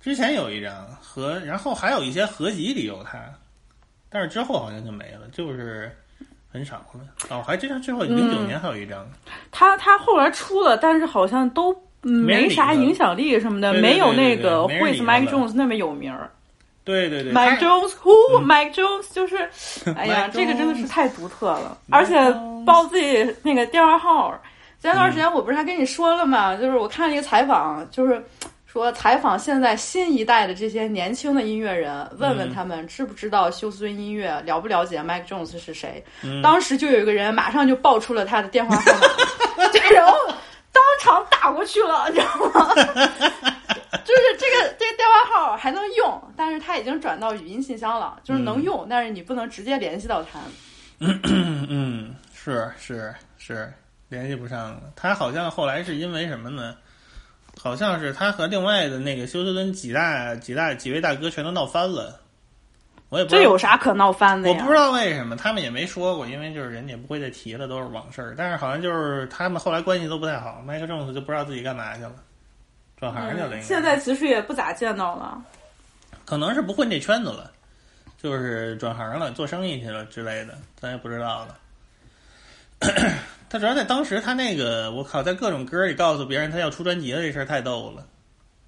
[0.00, 3.18] 之前有一张和，然后还有一些合集里有他，
[4.08, 5.90] 但是之后好像就没了，就是
[6.52, 7.00] 很少了。
[7.30, 9.08] 哦，还这张之后零九年还有一张，
[9.50, 16.30] 他他后来出了，但是好像都没啥影响力什么的，没有那个对对对没人 With Mike Jones 那么有名儿。
[16.86, 19.36] 对对对 Mike Jones who？Mike Jones 就是，
[19.96, 22.14] 哎呀这个真的是太独特了，而且
[22.64, 24.32] 报自己那个电话号。
[24.80, 26.54] 前段时间我不是还跟你说了吗？
[26.54, 28.24] 就是我看了一个采访，就是
[28.66, 36.04] 说采访现在新一代的这些年轻的音乐人，问问他们知不知道休斯顿音乐，了不了解 Mike Jones 是谁。
[36.22, 40.16] 嗯当时就有一个人马上就报出了他的电话号码， 然后
[40.70, 43.55] 当场打过去了，你知道吗？
[44.04, 50.40] 就是这个这个电话号还能用，但是他已经转到语音信箱了，就是能用，但是你不能直接联系到他。
[50.98, 53.72] 嗯，是是是，
[54.08, 54.82] 联系不上了。
[54.94, 56.76] 他好像后来是因为什么呢？
[57.58, 62.20] 好像是他和另外的那个休斯顿几大几大几位大哥全都闹翻了。
[63.08, 64.54] 我也不知道这有啥可闹翻的呀？
[64.54, 68.34] 我不知道为什么，他们也没说过，因为就是人家也不会再提了，都是往事儿。
[68.36, 72.12] 但是好像就是他们后来关系都不太好，麦克仲斯就不知道自己干嘛去了，
[72.98, 73.56] 转行去了。
[73.56, 75.42] 嗯现在其实也不咋见到了。
[76.24, 77.50] 可能是不混这圈子了，
[78.20, 81.56] 就是转行了，做生意去了之类的，咱也不知道了。
[83.48, 88.04] 他主要在当时，他那个我靠，在各种歌里告诉别人他要出专辑了，这事儿太逗了。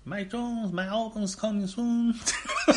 [0.06, 2.14] My Jones, my album's coming soon。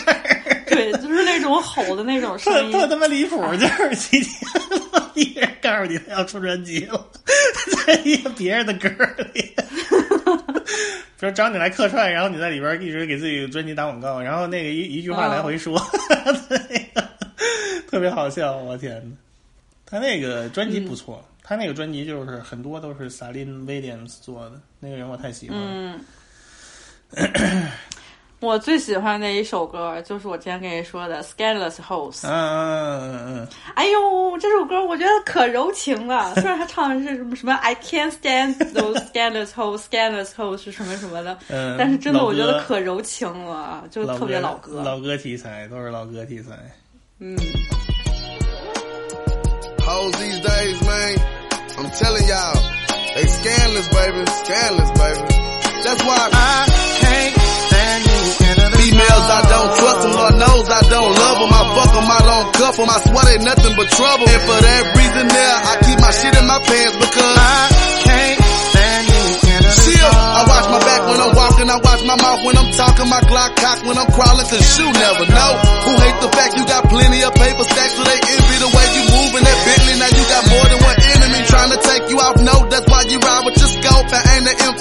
[0.68, 4.62] 对，就是那种吼的那种 声音，特他妈离谱，就是 今天
[5.14, 7.06] 一人告诉你他要出专辑了，
[7.86, 8.90] 在一个别人的歌
[9.34, 9.56] 里，
[11.20, 15.78] 比如找你来客串，然后你在里边一直给自己专辑打广告，然后那个一一句话来回说，
[17.90, 19.16] 特别好笑，我天呐，
[19.86, 26.00] 他那个专辑不错，他那个专辑就是很多都是萨琳威廉姆斯做的，那个人我太喜欢了。
[27.14, 27.68] 嗯。
[28.42, 32.22] 我最喜欢的一首歌就是我之前跟你说的《Scandalous House》。
[32.28, 33.48] 嗯嗯嗯嗯。
[33.76, 36.34] 哎呦，这首歌我觉得可柔情了。
[36.34, 44.82] 虽然他唱的是什么什么 “I can't stand those scandalous hoes, scandalous hoes” 是什么什么的，嗯但是真的我觉得可柔情了，就特别老歌。
[44.84, 46.56] 老歌题材都是老歌题材。
[47.20, 47.38] 嗯。
[49.86, 51.16] Hoes these days, man,
[51.78, 52.58] I'm telling y'all,
[53.14, 55.22] they scandalous, baby, scandalous, baby.
[55.84, 56.66] That's why I
[57.02, 57.71] can't.
[57.92, 61.52] Females I don't trust them, Lord knows I don't love them.
[61.52, 62.90] I fuck them, I don't cuff them.
[62.90, 64.28] I swear they nothing but trouble.
[64.32, 67.60] And for that reason there, I keep my shit in my pants because I
[68.08, 68.40] can't
[68.72, 69.24] stand you.
[69.86, 73.08] Chill, I watch my back when I'm walking, I watch my mouth when I'm talking,
[73.12, 75.52] my Glock cock when I'm crawling, cause you never know.
[75.84, 78.86] Who hate the fact you got plenty of paper stacks, so they envy the way
[78.96, 79.96] you moving that Bentley.
[80.00, 83.04] Now you got more than one enemy trying to take you off no, That's why
[83.12, 83.61] you ride with your scope and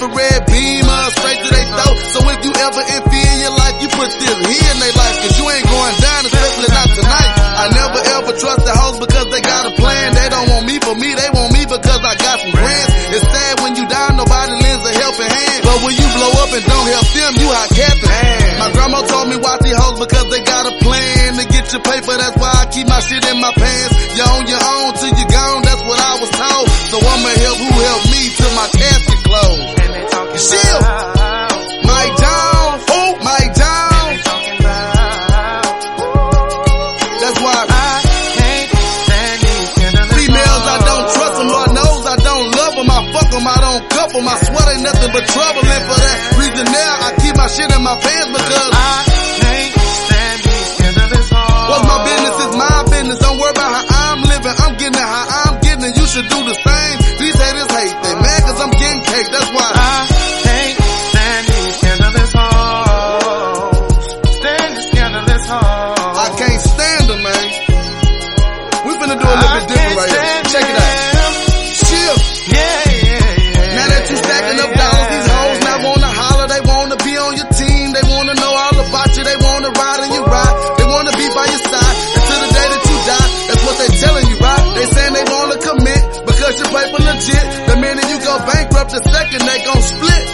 [0.01, 1.97] infrared beamer straight to their throat.
[2.09, 5.16] So if you ever empty in your life, you put this here in their life,
[5.20, 7.31] cause you ain't going down, especially not tonight.
[7.36, 10.16] I never ever trust the hoes because they got a plan.
[10.16, 12.93] They don't want me for me, they want me because I got some grants.
[13.12, 15.60] It's sad when you die, nobody lends a helping hand.
[15.68, 18.09] But when you blow up and don't help them, you hot captain.
[18.56, 21.85] My grandma told me watch these hoes because they got a plan to get your
[21.85, 22.16] paper.
[22.16, 24.16] That's why I keep my shit in my pants.
[24.16, 26.69] You're on your own till you gone, that's what I was told.
[30.41, 30.81] Chill.
[31.85, 32.81] Mike who?
[32.89, 34.25] Oh, Mike Jones.
[37.21, 38.01] That's why I
[38.41, 38.69] can't
[39.05, 39.69] stand these
[40.17, 40.65] females.
[40.65, 41.49] I don't trust them.
[41.53, 42.89] Lord knows I don't love them.
[42.89, 43.45] I fuck them.
[43.45, 44.25] I don't cuff them.
[44.25, 45.61] I swear they nothing but trouble.
[45.61, 48.97] And for that reason now, I keep my shit in my pants because I
[49.45, 51.69] can't stand these hoes.
[51.69, 53.19] What's my business is my business.
[53.21, 54.57] Don't worry about how I'm living.
[54.57, 55.93] I'm getting it how I'm getting it.
[56.01, 56.90] You should do the same.
[70.51, 70.94] Check it out.
[71.78, 72.51] Shift.
[72.51, 73.22] Yeah, yeah,
[73.55, 73.77] yeah.
[73.78, 77.32] Now that you stacking up dollars, these hoes now wanna holler, they wanna be on
[77.39, 81.14] your team, they wanna know all about you, they wanna ride your ride, they wanna
[81.14, 83.28] be by your side until the day that you die.
[83.47, 84.64] That's what they telling you, right?
[84.74, 87.44] They saying they wanna commit because you for legit.
[87.70, 90.24] The minute you go bankrupt, the second they gon' split.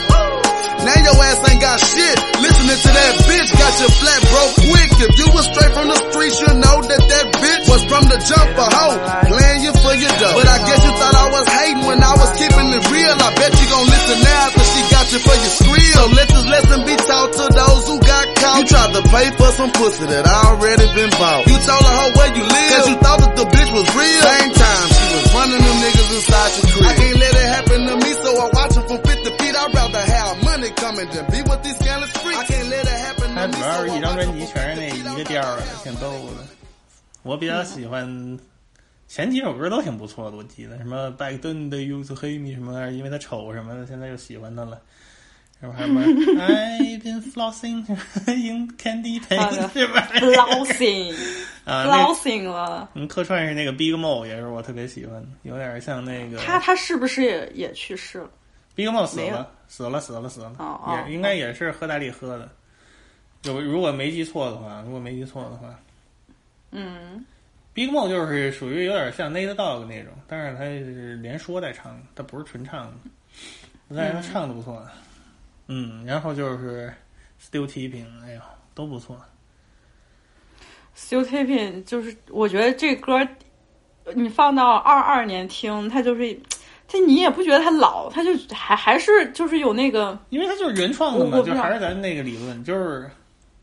[0.86, 2.16] Now your ass ain't got shit.
[2.40, 4.90] Listening to that bitch got you flat broke quick.
[5.02, 8.18] If you was straight from the streets, you know that that bitch was from the
[8.22, 8.97] jump a hoe.
[15.06, 15.93] after she got you for your skrill.
[15.93, 18.57] So let this lesson be taught to those who got caught.
[18.57, 21.45] You tried to pay for some pussy that already been bought.
[21.45, 22.69] You told her hoe where you live.
[22.72, 24.22] Cause you thought that the bitch was real.
[24.26, 26.88] Same time, she was running them niggas inside your crib.
[26.89, 29.56] I can't let it happen to me, so I watch it from 50 feet.
[29.56, 32.39] I'd rather have money coming than be with these scandalous freaks.
[32.39, 34.23] I can't let it happen 它 to 主 me, 要 so 是 I 一张 watch
[34.26, 36.48] 专辑全是那一个调儿的，挺逗的。
[37.23, 38.07] 我比较喜欢
[39.09, 44.81] 前几首歌都挺不错的，我记得什么拜登的 use 黑米什么玩意儿，因为他丑什么的，现在又喜欢他了。
[45.59, 46.03] 然后还有什么
[46.39, 47.78] I've been flossing
[48.28, 51.15] in candy 啊 paint 是吧？flossing
[51.65, 52.91] 啊，flossing 了。
[52.95, 58.31] 嗯，客串是那个 Big Mo，也是我特别喜欢的，有点像那个他他是不是也也去世了
[58.74, 62.51] ？Big Mo 死了，死了，死了，死了，哦哦也应该也是喝大力喝的。
[63.45, 65.74] 有如果没记错的话，如果没记错的话
[66.73, 67.24] 嗯，
[67.77, 72.97] ，Big Mo 就是属于有点像 Nate Dogg 那种，但是他是连说带唱，他不是纯唱的，
[73.94, 74.82] 但是他唱的不错。
[75.69, 76.90] 嗯，然后就是
[77.39, 78.40] Still Tipping，哎呦，
[78.74, 79.20] 都不错。
[80.97, 83.28] Still Taping 就是，我觉得这歌
[84.15, 86.40] 你放到二二年听，它就是，
[86.89, 93.11] 它你也不觉得它老，它就还还是就是有那个，因为它就是原创的嘛，就还是咱那个理论，就是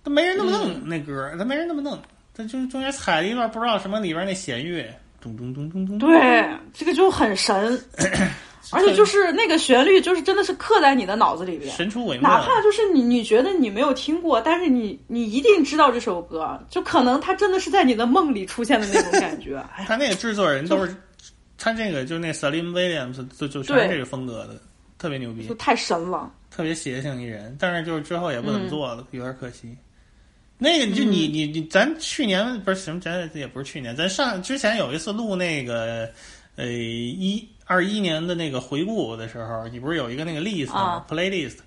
[0.03, 1.97] 他没人那么弄、嗯那歌，他没人那么弄，
[2.35, 4.83] 他就是中间踩了一段不知道什么里边那弦乐，
[5.21, 5.97] 咚咚咚咚咚。
[5.99, 7.79] 对，这个就很神，
[8.71, 12.23] 而且就是那个旋律，就是真的是刻在你的脑子里边，神出鬼没。
[12.23, 19.57] 哪怕就是你你觉得你没有听过，但是你你一定知道这首歌，就可能它真的是在你的梦里出现的那种感觉。
[19.75, 20.95] 哎，他那个制作人都是，
[21.57, 24.59] 他这个就那 Salim Williams 就就全是这个风格的，
[24.97, 26.31] 特别牛逼就，太神了。
[26.49, 27.55] 特别邪性一人。
[27.59, 29.75] 但是就是之后也不怎么做了，嗯有点可惜。
[30.63, 36.09] 那个就你你你，咱去年不是什么，咱也不是去年，咱上之前有一次录那个
[36.55, 41.57] 呃一二一年的那个回顾的时候，你不是有一个那个 list 吗、啊 playlist，、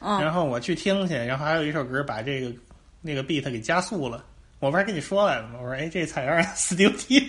[0.00, 2.52] 嗯然后我去听去，然后还有一首歌把这个
[3.02, 4.24] 那个 beat 给加速了。
[4.60, 5.58] 我不是跟你说来了吗？
[5.60, 7.28] 我说哎，这采样 Studio T。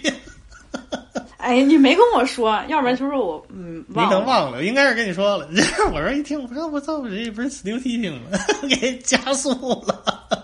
[1.37, 4.11] 哎，你没跟我说，要不然就是我嗯你忘了。
[4.11, 5.49] 可能忘了，应该是跟你说了。
[5.91, 8.37] 我说一听，我说我操，我这不是 Studio T 听吗？
[8.69, 9.49] 给加速
[9.87, 10.37] 了，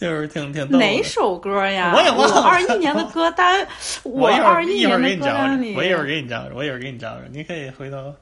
[0.00, 0.78] 就是挺挺逗。
[0.78, 1.92] 哪首歌呀？
[1.94, 3.66] 我也忘了二一年的歌单，
[4.02, 8.14] 我一会二儿一会儿一年的给你找找歌单里，，我一会儿给你找找，我一会儿给你找找，你可以回头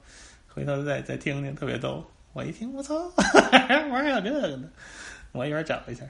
[0.53, 2.05] 回头再再听听，特别逗。
[2.33, 2.95] 我一听，我操，
[3.91, 4.69] 玩还有这个呢，
[5.33, 6.03] 我一会儿找一下，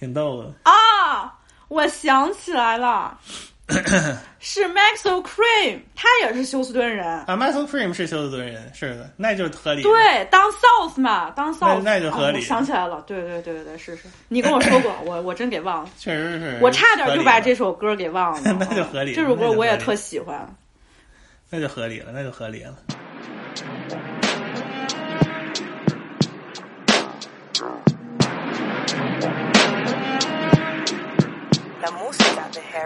[0.00, 0.52] 挺逗的。
[0.64, 1.38] 啊，
[1.68, 3.18] 我想起来了，
[4.38, 7.04] 是 Maxwell Cream，他也是休斯顿人。
[7.04, 16.58] 啊 Maxwell Cream 是休斯顿人，是的，那就是合理。，对，当 South 嘛，当 South，那就合理想起来了，对对对对对，是是，你跟我说过， 我我真给忘了，确实是。
[16.62, 18.40] 我差点就把这首歌给忘了。
[18.60, 20.48] 那就合理这首歌我也特喜欢。
[21.50, 22.76] 那就合理了，那就合理了。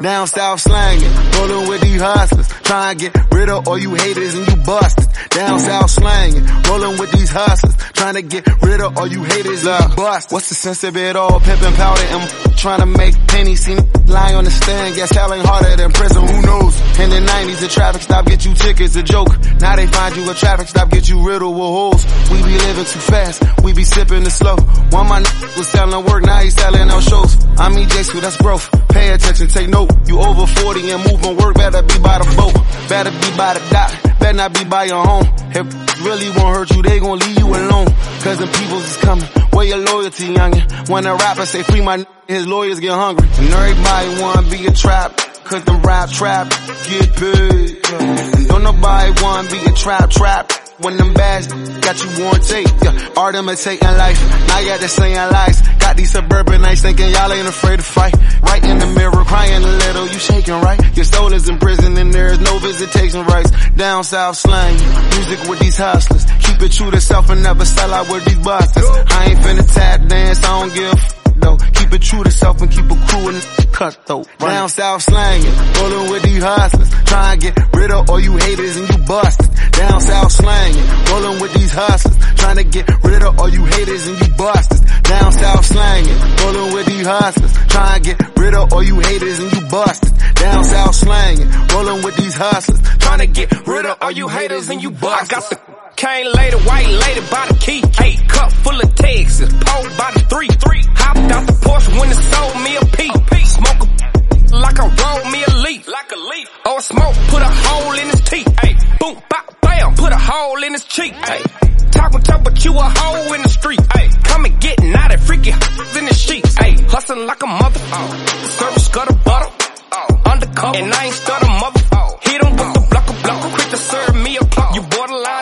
[0.03, 2.49] Down south slanging, rolling with these hustlers.
[2.49, 5.07] Trying to get rid of all you haters and you busters.
[5.31, 7.77] Down south slanging, rolling with these hustlers.
[7.95, 10.33] Trying to get rid of all you haters and you busters.
[10.33, 11.41] What's the sense of it all?
[11.41, 13.65] Pimping powder and trying to make pennies.
[13.65, 16.23] See me lying on the stand, guess hell ain't harder than prison.
[16.27, 16.75] Who knows?
[16.99, 19.29] In the 90s, the traffic stop get you tickets, a joke.
[19.61, 22.05] Now they find you a traffic stop, get you riddled with holes.
[22.31, 24.57] We be living too fast, we be sipping the slow.
[24.91, 25.25] One my n-
[25.57, 27.37] was selling work, now he selling out shows.
[27.59, 28.69] I'm EJ, so that's growth.
[28.89, 29.91] Pay attention, take note.
[30.07, 32.55] You over 40 and moving work, better be by the boat.
[32.89, 35.25] Better be by the dock, better not be by your home.
[35.53, 35.67] If
[36.05, 37.87] really won't hurt you, they gon' leave you alone.
[38.23, 39.25] Cause the peoples is coming.
[39.53, 40.89] Where your loyalty, youngin'?
[40.89, 43.27] When a rapper say free my n- his lawyers get hungry.
[43.27, 45.17] And everybody wanna be a trap.
[45.45, 46.49] Cause the rap trap
[46.87, 47.81] get paid.
[48.01, 50.53] And don't nobody wanna be a trap trap.
[50.79, 53.09] When them bags got you on tape, yeah.
[53.17, 54.49] Art imitating life.
[54.49, 55.61] Now you got to saying lies.
[55.79, 58.15] Got these suburban nights thinking y'all ain't afraid to fight.
[58.43, 60.81] Right in the mirror, crying a little, you shaking right.
[60.97, 63.51] Your soul is in prison and there is no visitation rights.
[63.77, 64.75] Down south slang,
[65.17, 66.25] music with these hustlers.
[66.47, 68.89] Keep it true to self and never sell out with these busters.
[68.89, 71.57] I ain't finna tap dance, I don't give though.
[71.57, 73.43] Keep it true to self and keep a crew and
[73.73, 74.27] cutthroat.
[74.39, 76.91] Down south slanging, rolling with these hustlers.
[77.05, 79.49] Try and get rid of all you haters and you busters.
[79.71, 82.17] Down south slanging, rolling with these hustlers.
[82.37, 84.81] Trying to get rid of all you haters and you busters.
[85.03, 87.53] Down south slanging, rolling with these hustlers.
[87.69, 90.13] Try and get rid of all you haters and you busters.
[90.35, 92.81] Down south slanging, rolling with these hustlers.
[92.99, 95.37] Trying to get rid of all you haters and you busters.
[95.37, 97.83] I got the cane lady, white lady by the key.
[98.01, 100.49] Eight cup full of Texas, pole by the three.
[100.49, 103.15] Three hopped out the Porsche when it sold me a peep.
[103.45, 105.87] Smoke a like I rolled me a leaf.
[105.87, 106.49] Like a leaf.
[106.65, 108.49] A smoke, put a hole in his teeth.
[108.61, 111.13] Hey, boom, bop, bam, put a hole in his cheek.
[111.13, 111.43] Hey,
[111.91, 113.81] talking tough, but you a hoe in the street.
[113.93, 115.51] Hey, come and get naughty, freaky
[116.01, 116.57] in the sheets.
[116.57, 117.81] Hey, hustling like a mother.
[117.93, 118.09] Oh,
[118.57, 119.53] service gutter butter.
[119.93, 120.79] Oh, undercover.
[120.79, 121.81] And I ain't stutter mother.
[121.93, 123.51] Oh, hit him with the blocker blocker.
[123.55, 124.75] Quick to serve me a clock.
[124.75, 125.40] You borderline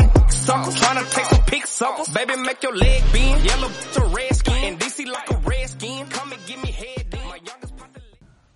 [1.78, 2.08] suckers.
[2.12, 3.44] Baby, make your leg bend.
[3.44, 4.64] Yellow to red skin.
[4.64, 6.06] In DC like a red skin.
[6.10, 7.06] Come and give me head.
[7.10, 7.22] then.
[7.28, 7.74] My youngest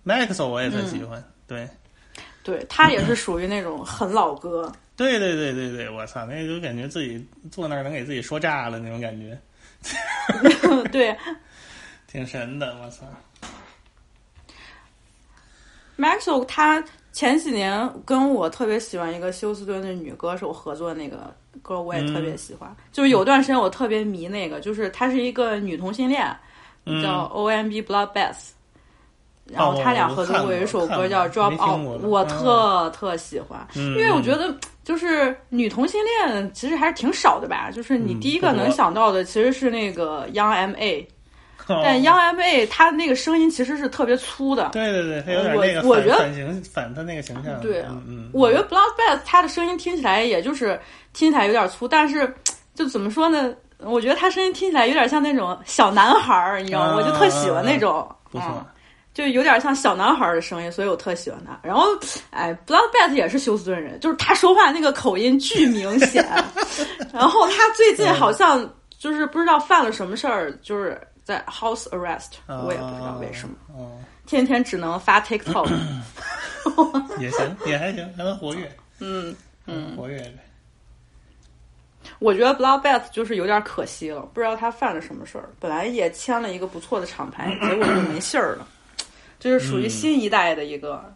[0.05, 1.69] Maxo 我也特喜欢，对，
[2.43, 4.69] 对他也是属于那种很老歌。
[4.97, 9.39] 对对对对对，我操，那就感觉自己坐那儿能给自己说炸了那种感觉，
[10.91, 11.17] 对
[12.05, 13.05] 挺神的，我操。
[15.97, 16.83] ，Maxo 他
[17.13, 22.73] 前几年跟我特别喜欢一个休斯顿的女歌手合作那个歌，我也特别喜欢。
[22.91, 26.25] 就是有段时间我特别迷那个，就是她是一个女同性恋，
[26.85, 27.81] 嗯叫 O.M.B.
[27.81, 28.49] Bloodbath。
[29.51, 34.55] 然后他俩合作过有一首歌叫《Drop 哦我看 Out》，我特特喜欢，嗯因为我觉得
[34.85, 37.69] 就是女同性恋其实还是挺少的吧。
[37.69, 41.05] 就是你第一个能想到的其实是那个 Young M.A，哦
[41.67, 44.69] 但 Young M.A 他那个声音其实是特别粗的。
[44.73, 50.79] 对对对，他有点那个反我我觉得反形反他那个形象，对嗯嗯，我觉得 Bloodbath 他的声音听起来也就是
[51.13, 52.31] 听起来有点粗，但是
[52.75, 53.53] 就怎么说呢？
[53.79, 56.87] 我觉得他声音听起来有点像那种小男孩儿，你知道吗？
[56.91, 58.65] 啊我就特喜欢那种，不错嗯
[59.13, 61.55] 就有点像小男孩儿的声音，所以我特喜欢他。
[61.61, 61.85] 然后，
[62.31, 66.25] 哎，Bloodbath 也是休斯顿人，就是他说话那个口音巨明显。
[67.13, 68.67] 然后他最近好像
[68.97, 75.71] 就是不知道犯了什么事儿，就是在 house arrest，我也不知道为什么，哦，天天只能发 TikTok。
[77.19, 79.35] 也行，也还行，还能活跃，嗯
[79.65, 80.39] 嗯，活跃呗。
[82.19, 85.49] 我觉得 Bloodbath 就是有点可惜了，不知道他犯了什么事儿。
[85.59, 88.67] 本来也签了一个不错的厂牌， 结果就没信儿了。
[89.39, 91.13] 这是属于新一代的一个，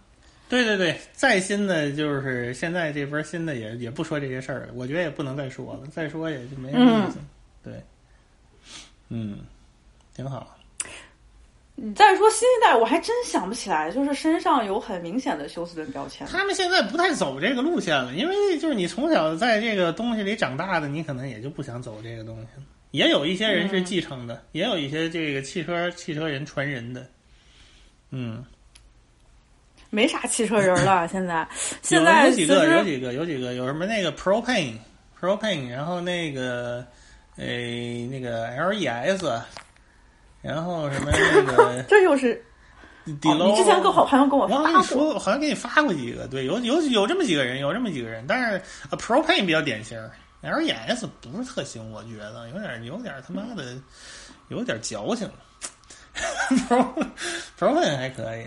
[0.49, 7.17] 对对对，再新的就是现在这波新的也也不说这些事儿了，我觉得也不能再说了，再说也就没什么意思。
[7.63, 7.84] 对，
[9.09, 9.39] 嗯，
[10.18, 10.57] 挺好。
[11.76, 16.26] 你再说新一代，我还真想不起来，就是身上有很明显的休斯顿标签。
[16.26, 22.64] 他们现在不太走这个路线了，因为就是你从小在这个东西里长大的，你可能也就不想走这个东西了。
[22.89, 27.06] 也有一些人是继承的，也有一些这个汽车汽车人传人的。
[28.10, 28.44] 嗯，
[29.91, 31.48] 没啥汽车人了， 现在
[31.84, 34.73] 现在有几个，有几个，有几个，有什么那个 Propane
[35.19, 36.84] Propane，然后那个
[37.35, 39.41] 诶那个 LES，
[40.48, 42.41] 然后什么那个 这又是
[43.19, 49.99] 底楼哦你之前跟我好像跟我我跟你说，好像给你发过几个，对，有有有这么几个人，有这么几个人，但是、呃、Propane 比较典型
[50.41, 53.76] ，LES 不是特行，我觉得有点有点他妈的
[54.48, 55.30] 有点矫情
[56.69, 57.06] ，Pro
[57.60, 58.45] Propane 还可以，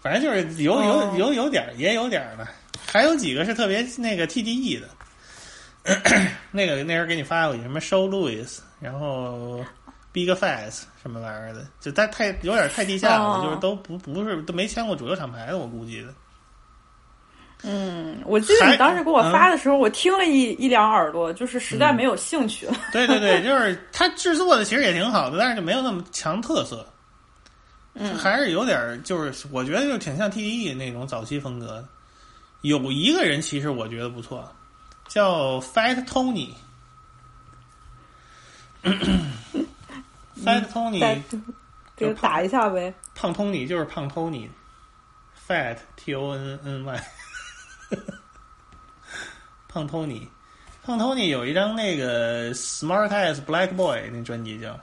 [0.00, 2.48] 反正就是有有哦有有点儿也有点儿的，
[2.86, 4.88] 还有几个是特别那个 TDE 的。
[6.50, 9.62] 那个那人给你发过去，什么 Show Louis，然后
[10.14, 16.14] Big Fast 什么玩意儿的，就太太有点太地下了，哦就是都不不是都没签过主流厂牌的，我估计的。
[17.64, 22.74] 嗯，我记得你当时给我发的时候，我听了一一两耳朵，就是实在没有兴趣了。
[22.92, 26.86] 对对对， 就是他制作的其实也挺好的，但是就没有那么强特色。
[27.94, 31.84] 嗯，还是有点儿，就是我觉得就挺像 TDE 那种早期风格的。
[32.62, 34.48] 有一个人其实我觉得不错，
[35.08, 36.50] 叫 Fat Tony。
[40.44, 41.22] Fat Tony，再
[41.96, 42.92] 给打一下呗。
[43.14, 47.04] 胖 Tony 就是胖 Tony，Fat T O N N Y，
[49.68, 50.28] 胖 Tony，
[50.84, 54.78] 胖 Tony 有一张那个 Smart as Black Boy 那专辑叫，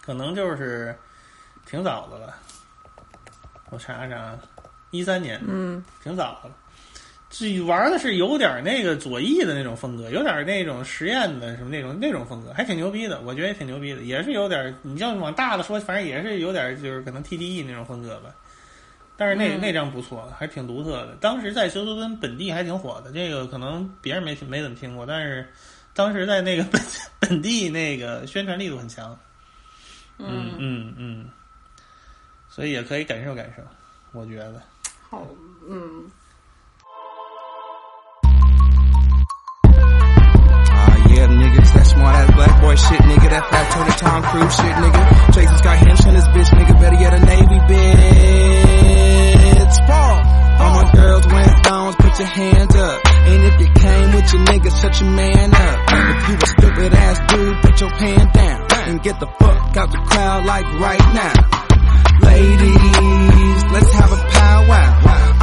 [0.00, 0.96] 可能就是
[1.66, 2.34] 挺早的了。
[3.70, 4.38] 我查查，
[4.90, 6.54] 一三年，嗯，挺早的了。
[7.36, 13.20] 这玩的是有点那个左翼的那种风格，有点那种实验的什么那种那种风格，还挺牛逼的。
[13.22, 18.32] 我觉得也挺牛逼的，也是有点，你要往大的说，反正也是有点，就是可能 TDE 那种风格吧。
[19.16, 21.16] 但是那、嗯那张不错，还挺独特的。
[21.20, 25.44] 当时在休斯敦本地还挺火的，这个可能别人没没怎么听过，但是
[25.92, 26.80] 当时在那个本
[27.18, 29.18] 本地那个宣传力度很强。
[30.18, 31.28] 嗯嗯嗯，
[32.48, 33.62] 所以也可以感受感受，
[34.12, 34.62] 我觉得。
[35.10, 35.26] 好，
[35.68, 36.08] 嗯。
[41.94, 43.30] Smart ass black boy shit, nigga.
[43.30, 45.02] That fat Tony Tom Cruise shit, nigga.
[45.34, 46.74] Jason Scott Hench and this bitch, nigga.
[46.80, 48.14] Better get a Navy bitch.
[49.86, 50.22] Fall.
[50.60, 53.00] All my girls wearing thongs, put your hands up.
[53.04, 55.78] And if you came with your nigga, shut your man up.
[55.90, 58.66] If you a stupid ass dude, put your hand down.
[58.86, 61.34] And get the fuck out the crowd like right now.
[62.22, 64.93] Ladies, let's have a powwow.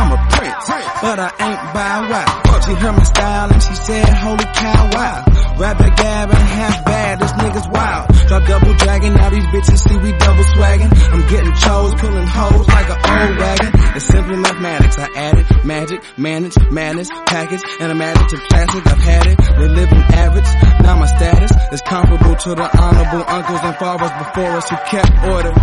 [0.02, 0.65] I'm a prince,
[1.02, 2.41] but I ain't bow wow.
[2.65, 5.26] She heard my style and she said, holy cow, wow.
[5.57, 8.07] Rapper gab and half bad, this nigga's wild.
[8.28, 10.91] Drop double dragon, now these bitches see we double swaggin'.
[11.11, 13.72] I'm getting chose, pulling hoes like an old wagon.
[13.95, 18.88] It's simple mathematics, I added magic, manage, madness, package, and I'm added to classic.
[18.88, 20.49] I've had it, they living average.
[20.82, 25.11] Now my status is comparable to the honorable uncles and fathers before us who kept
[25.28, 25.53] order.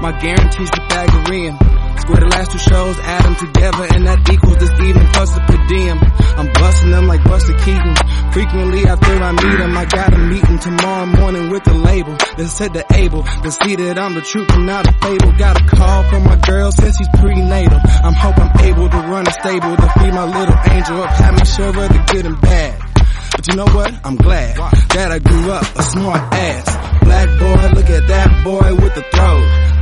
[0.00, 1.85] My guarantee's the Pythagorean.
[2.00, 5.40] Square the last two shows, add them together, and that equals this evening plus the
[5.40, 5.98] per diem.
[6.36, 7.94] I'm busting them like Buster Keaton.
[8.32, 12.16] Frequently after I meet him, I got a meeting tomorrow morning with the label.
[12.36, 15.32] They said they're able to see that I'm the truth and not a fable.
[15.38, 17.80] Got a call from my girl since she's prenatal.
[18.04, 21.34] I'm hope I'm able to run a stable to feed my little angel up, have
[21.34, 22.85] me sure of the good and bad.
[23.32, 23.92] But you know what?
[24.04, 24.56] I'm glad
[24.94, 27.04] that I grew up a smart ass.
[27.04, 29.38] Black boy, look at that boy with the throw.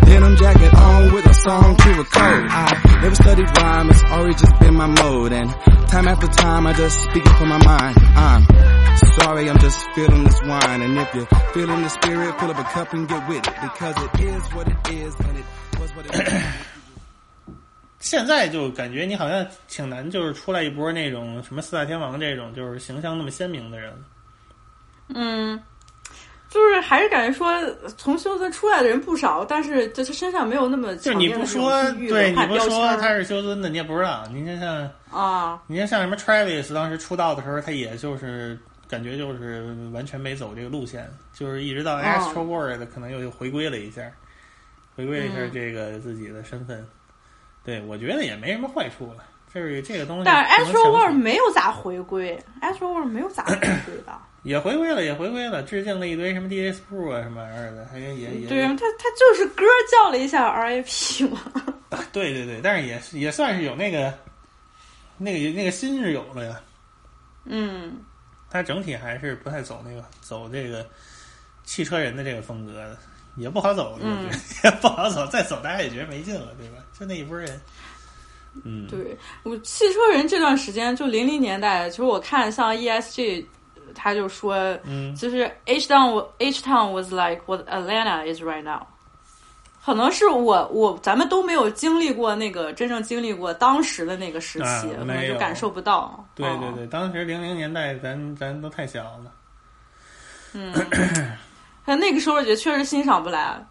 [0.06, 2.44] Denim jacket on with a song to a code.
[2.48, 5.32] I never studied rhyme, it's always just been my mode.
[5.32, 5.50] And
[5.88, 7.96] time after time, I just speak it from my mind.
[8.16, 8.44] I'm
[9.20, 10.82] sorry, I'm just feeling this wine.
[10.82, 13.54] And if you're feeling the spirit, fill up a cup and get with it.
[13.62, 15.44] Because it is what it is, and it
[15.80, 16.44] was what it is.
[18.04, 23.94] 现在就感觉你好像挺难，就是出来一波那种什么四大天王这种，就是形象那么鲜明的人。
[25.08, 25.58] 嗯，
[26.50, 27.58] 就是还是感觉说，
[27.96, 34.26] 从休斯顿出来的人不少，但是就他身上没有那么就是你不说，对你不说他是是休斯顿的，你也不知道。
[34.30, 44.02] 你就像啊，你看像什么 Travis 当时出道的时候，他也就是感觉就是完全没走这个路线，就是一直到 Astro World 可能又又回归了一下，
[44.94, 46.86] 回归了一下这个自己的身份。
[47.64, 50.24] 对，我觉得也没什么坏处了，就是这个东西。
[50.24, 54.12] 但是 Astro World 没有咋回归，Astro World 没有咋回归的。
[54.44, 61.40] 也回归了，也回归了，致敬了一堆什么 DJ Screw 啊什么玩意儿的，还也也对他他就是歌叫了一下 RIP 嘛。
[62.12, 64.12] 对对对，但是也也算是有那个
[65.16, 66.60] 那个那个心是有了呀。
[67.46, 67.96] 嗯，
[68.50, 70.86] 他整体还是不太走那个走这个
[71.64, 72.98] 汽车人的这个风格的，
[73.36, 73.98] 也不好走，
[74.62, 76.83] 也不好走，再走大家也觉得没劲了，对吧？
[76.98, 77.60] 就那一波人。
[78.64, 83.44] 嗯，对我汽车人这段时间就零零年代，其实我看像 ESG。
[83.96, 88.84] 他就说，嗯，就是 H town H town was like what Atlanta is right now。
[89.84, 96.26] 可能是我我咱们都没有经历过那个真正经历过当时的那个时期，啊、可能就感受不到。
[96.34, 99.32] 对对对，当时零零年代咱咱都太小了。
[100.54, 100.72] 嗯，
[101.86, 103.64] 他那个时候也确实欣赏不来，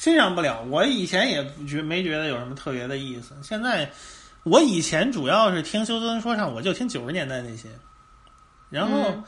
[0.00, 0.62] 欣赏不了。
[0.70, 3.34] 我以前也觉没觉得有什么特别的意思。
[3.42, 3.92] 现在
[4.44, 7.68] 我以前主要是听休斯顿说唱，我就听九十年代那些。
[8.70, 9.22] 然后嗯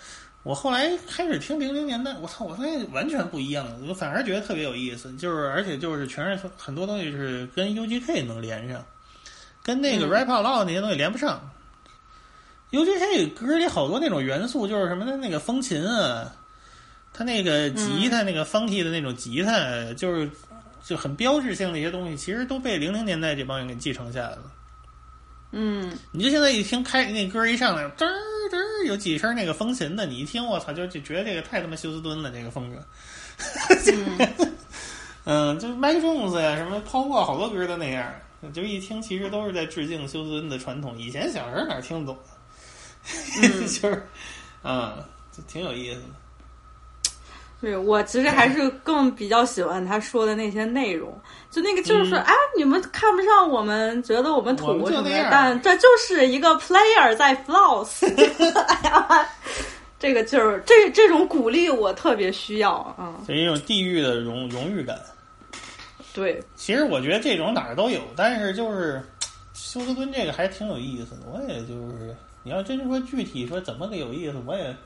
[0.44, 5.14] 我后来开始听零零年代，我操，我发现完全不一样，我反而觉得特别有意思。
[5.16, 8.82] 就是而且就是全是很多东西是跟 UGK 能连上，
[9.62, 11.38] 跟那个嗯 rap out loud 那些东西连不上。
[12.70, 16.34] UGK 歌里好多那种元素，就是什么的那个风琴啊，
[17.12, 20.30] 他那个吉他、那个 funky 的那种吉他，就是
[20.82, 24.52] 就很标志性的一些东西，其实都被零零年代这帮人给继承下来了。
[25.52, 28.14] 嗯，你就现在一听开那歌一上来，嘚儿
[28.50, 32.86] 嘚儿有几声那个风琴的，你一听我操，就就觉得这个太他妈休斯敦了，这个风格。
[35.24, 38.12] 嗯， 就是 Mike Jones 呀，什么泡沫，好多歌都那样。
[38.52, 40.98] 就一听，其实都是在致敬休斯敦的传统。
[40.98, 42.18] 以前小时候哪听得懂？
[43.68, 44.06] 就是，
[44.64, 46.21] 嗯，就挺有意思的。
[47.62, 51.16] 对我其实还是更比较喜欢他说的那些内容，
[51.48, 58.04] 就那个就是说，哎、你们看不上我们，觉得我们土什么的，就那样但这就是一个 player 在 floss，
[58.66, 59.28] 哎呀，
[60.00, 64.98] 这个就是这这种鼓励我特别需要，啊，就一种地域的荣荣誉感。
[66.12, 69.00] 对，其实我觉得这种哪儿都有，但是就是
[69.54, 71.20] 休斯敦这个还挺有意思的。
[71.32, 72.12] 我也就是
[72.42, 74.76] 你要真说具体说怎么个有意思，我也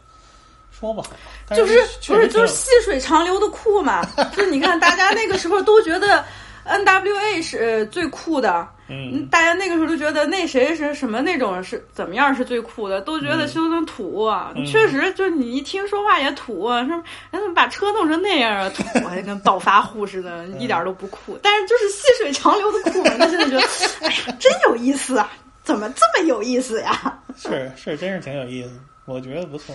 [0.78, 1.09] 说不好。
[1.48, 4.05] 但就是不是就是细水长流的酷嘛？
[4.36, 6.24] 就是你看大家那个时候都觉得
[6.65, 16.97] N.W.A 是呃最酷的，嗯，大家那个时候都觉得那谁是什么那种是怎么样是最酷的，都觉得休斯顿土啊，嗯确实就是你一听说话也土啊，说
[17.31, 21.39] 人怎么把车弄成那样啊，土啊，跟暴发户似的，一点都不酷。
[21.40, 23.62] 但是就是细水长流的酷嘛，那现在觉得，
[24.03, 25.31] 哎呀，真有意思啊，
[25.62, 27.16] 怎么这么有意思呀？
[27.36, 28.70] 是是，真是挺有意思，
[29.05, 29.73] 我觉得不错。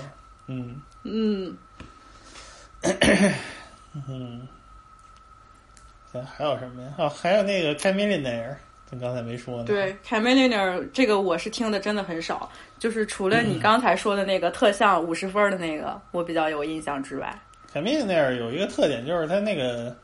[0.47, 1.57] 嗯嗯，
[4.07, 4.47] 嗯，
[6.13, 6.89] 咱还有什么呀？
[6.97, 8.55] 哦，还有那个开 Millionaire，
[8.89, 9.63] 咱刚才没说呢。
[9.65, 17.41] 对，凯梅丽那这个我是听的真的很少，就是除了你刚才说的那个特像五十分的那个，我比较有印象之外，
[17.73, 19.95] 凯 Millionaire 有一个特点，就是他那个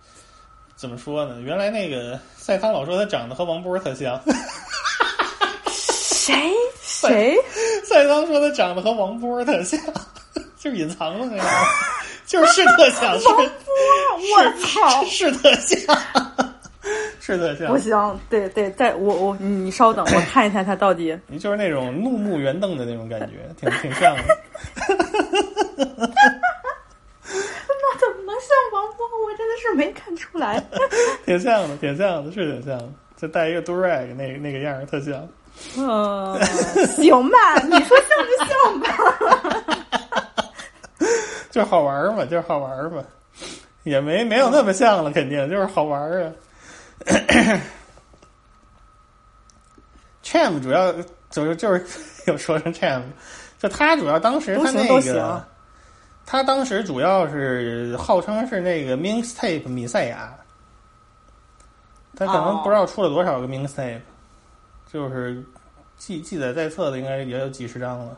[0.75, 1.39] 怎么说呢？
[1.41, 4.19] 原来那个赛康老说他长得和王波特像。
[5.69, 6.51] 谁
[6.81, 7.37] 谁？
[7.85, 9.79] 赛康说他长得和王波特像，
[10.67, 11.43] 就是隐藏了那个，
[12.25, 13.17] 就是是特像。
[13.19, 13.45] 是王波，
[14.37, 15.97] 我操，是特像，
[17.21, 17.67] 是特像。
[17.67, 21.17] 不行，对对，再我我你你稍等，我看一下他到底。
[21.27, 24.23] 你就是那种怒目圆瞪的那种感觉，挺挺像的。
[27.79, 29.07] 那怎么能像王波？
[29.25, 30.61] 我真的是没看出来。
[31.25, 32.89] 挺像的，挺像的，是挺像的。
[33.15, 35.27] 就戴一个 durag 那那个样儿，特像。
[35.77, 36.37] 嗯，
[36.87, 39.76] 行吧，你说像就像吧。
[41.49, 43.03] 就好玩儿嘛，就是好玩儿嘛，
[43.83, 46.31] 也没没有那么像了，肯定就是好玩儿啊。
[50.23, 50.91] Cham 主要
[51.29, 51.85] 就是就是
[52.27, 53.01] 又说成 Cham，
[53.59, 55.45] 就他主要当时他那个，
[56.25, 60.35] 他当时主要是号称是那个 mixtape 米赛亚，
[62.15, 64.01] 他可能哦不知道出了多少个 mixtape，、
[64.91, 65.41] 就是
[65.97, 68.17] 记记载在册的应该也有几十张了。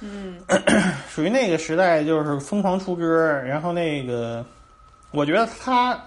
[0.00, 0.40] 嗯。
[1.08, 4.44] 属于那个时代，就是疯狂出歌，然后那个，
[5.10, 6.00] 我觉得他，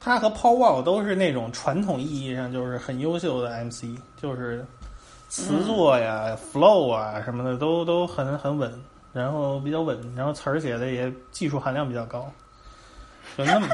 [0.00, 3.84] 他和 Paul Wall 都是那种传统意义上就是很优秀的 MC，
[4.20, 4.64] 就是
[5.28, 8.72] 词作呀、flow 啊什么的都都很很稳，
[9.12, 12.30] 然后比较稳，然后词儿写的也技术含量比较高，
[13.38, 13.68] 就那么，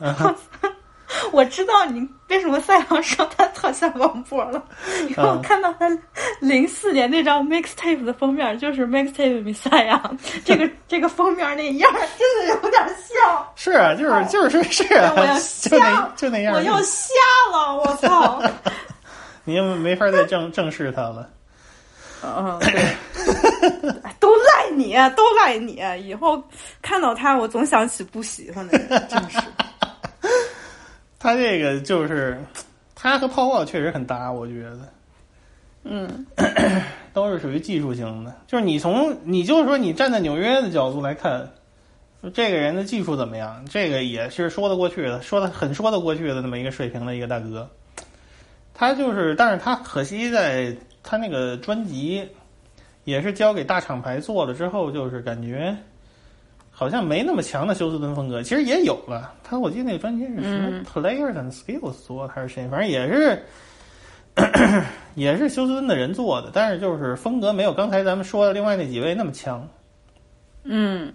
[0.00, 0.14] 嗯
[1.30, 4.62] 我知道你为什么赛扬说他特像王波了，
[5.08, 5.86] 因为我看到他
[6.40, 10.02] 零四年那张 mixtape 的封面就是 mixtape 比赛亚，
[10.44, 13.46] 这个 这个封面那样真的有点像。
[13.54, 17.12] 是啊，就是就是是啊我要，就那瞎，就那样，我要瞎
[17.52, 18.42] 了，我操！
[19.44, 21.28] 你也没法再正正视他了。
[22.24, 22.80] 嗯，对，
[24.20, 25.82] 都赖你，都赖你！
[26.00, 26.40] 以后
[26.80, 29.38] 看到他，我总想起不喜欢的人，真是。
[31.22, 32.36] 他这个就是，
[32.96, 34.78] 他和泡泡确实很搭，我觉得
[35.84, 36.26] 嗯
[37.14, 38.34] 都是属于技术型的。
[38.48, 41.48] 就是你从你就是说你站在纽约的角度来看，
[42.34, 47.70] 这个人的技术怎么样，这个也是说得过去的，说的很说得过去的那么一个水平的一个大哥。
[48.74, 52.28] 他就是，但是他可惜在他那个专辑
[53.04, 55.76] 也是交给大厂牌做了之后，就是感觉
[56.82, 58.42] 好像没那么强的休斯顿风格。
[58.42, 63.40] 其实也有了，他我记得那个专辑是什么嗯 Players and Skills 做的还是谁，反正也是
[65.14, 69.64] 也是休斯顿的人做的，但是就是风格没有刚才咱们说的另外那几位那么强。
[70.64, 71.14] 嗯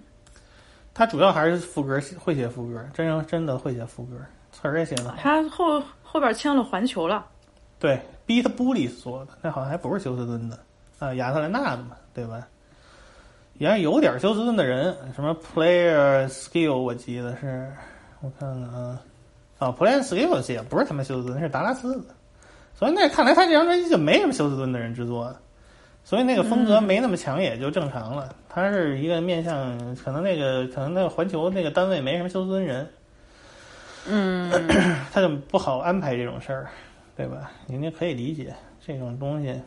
[0.93, 4.15] 他主要还是副歌会写副歌，真正真的会写副歌，
[4.53, 5.17] 词儿也写的好。
[5.19, 7.25] 他后后边签了环球了。
[7.77, 10.57] 对，Beat Bullies 做的，那好像还不是休斯顿的
[10.99, 12.47] 啊，亚特兰大的嘛，对吧？
[13.57, 17.71] 也是有点休斯顿的人，什么 Player Skill，我记得是，
[18.21, 19.01] 我看看啊，
[19.57, 22.13] 啊，Player Skill 也不是他们休斯顿，是达拉斯的，
[22.75, 25.39] 所以那看来他这张专辑就没什么休斯顿的人制作的，
[26.03, 28.35] 所以那个风格没那么强也就正常了。
[28.47, 32.87] 他是一个面向，可能那个可能那个环球那个单位没什么休斯顿人，
[34.07, 34.51] 嗯，
[35.11, 36.67] 他就不好安排这种事儿，
[37.15, 37.51] 对吧？
[37.67, 38.53] 人家可以理解
[38.85, 39.59] 这种东西，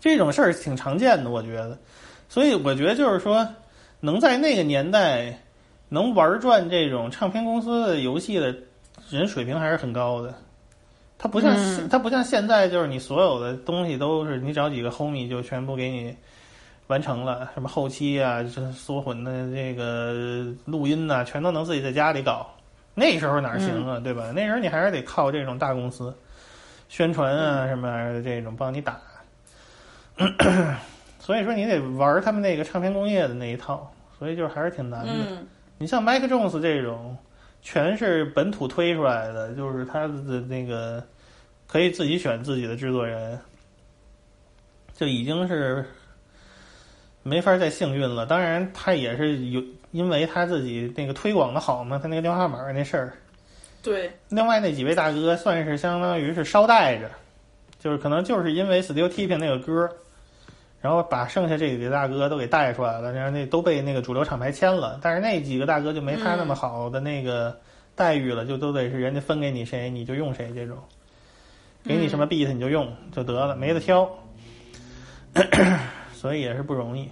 [0.00, 1.78] 这种事儿挺常见的，我觉得。
[2.32, 3.46] 所以我觉得就是说，
[4.00, 5.38] 能在那个年代
[5.90, 8.56] 能玩转这种唱片公司的游戏的
[9.10, 10.32] 人水平还是很高的。
[11.18, 16.16] 它不像、嗯他不像现在，就是你所有的东西都是你找几个 homie 就全部给你
[16.86, 22.48] 完成了，什么后期啊、这缩混的这个录音呐、全都能自己在家里搞。
[22.94, 24.32] 那时候哪行啊，对吧？
[24.34, 26.16] 那时候你还是得靠这种大公司
[26.88, 28.98] 宣传啊什么玩意儿的这种帮你打。
[31.22, 33.88] 所以说你得玩他们那个唱片工业的那一套，
[34.18, 35.12] 所以就是还是挺难的。
[35.30, 35.46] 嗯
[35.78, 37.16] 你像 Mike Jones 这种，
[37.60, 41.00] 全是本土推出来的，就是他的那个
[41.68, 43.38] 可以自己选自己的制作人，
[44.94, 45.84] 就已经是
[47.22, 48.26] 没法再幸运了。
[48.26, 49.62] 当然，他也是有
[49.92, 53.12] 因为他自己那个推广的好嘛，他那个电话号码那事儿。
[53.80, 57.10] 对，另外那几位大哥算是相当于是捎带着，
[57.78, 59.88] 就是可能就是因为 Still Tipping 那个歌，
[60.82, 67.56] 然后把剩下这几个大哥都给带出来了，然后那都被那个主流厂牌签了，但是那几个大哥就没他那么好的那个
[67.94, 70.76] 待遇了，就都得是人家分给你谁你就用谁这种，
[71.84, 74.10] 给你什么 beat 你就用就得了，没得挑，
[76.12, 77.08] 所以也是不容易。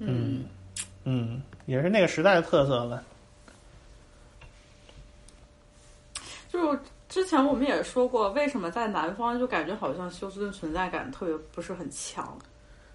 [0.00, 0.44] 嗯
[1.04, 3.04] 嗯，也是那个时代的特色了。
[6.48, 6.76] 就
[7.12, 12.34] 之前我们也说过，为什么在南方就感觉好像休斯顿存在感特别不是很强？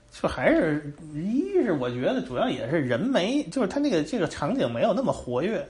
[0.10, 5.64] 就还是一是我觉得主要也是人没，就是他那个这个场景没有那么活跃，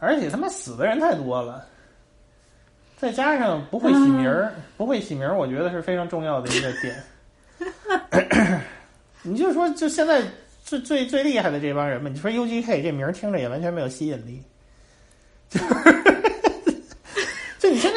[0.00, 1.64] 而且他妈死的人太多了，
[2.96, 8.60] 再加上不会起名儿，不会起名儿，我觉得是非常重要的一个点。
[9.22, 10.20] 你就说，就现在
[10.64, 14.42] 最最最厉害的这帮人嘛，你说 UGK 这名儿听着也完全没有吸引力，
[15.48, 15.97] 就你听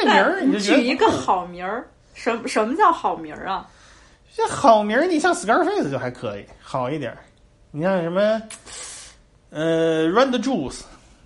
[0.04, 3.66] 这名儿，你就觉得举一个好名儿，什么什么叫好名儿啊？
[4.34, 7.18] 这好名儿，你像 Scarface 就还可以，好一点儿。
[7.70, 8.42] 你像什么，
[9.50, 10.80] 呃，Run the Juice，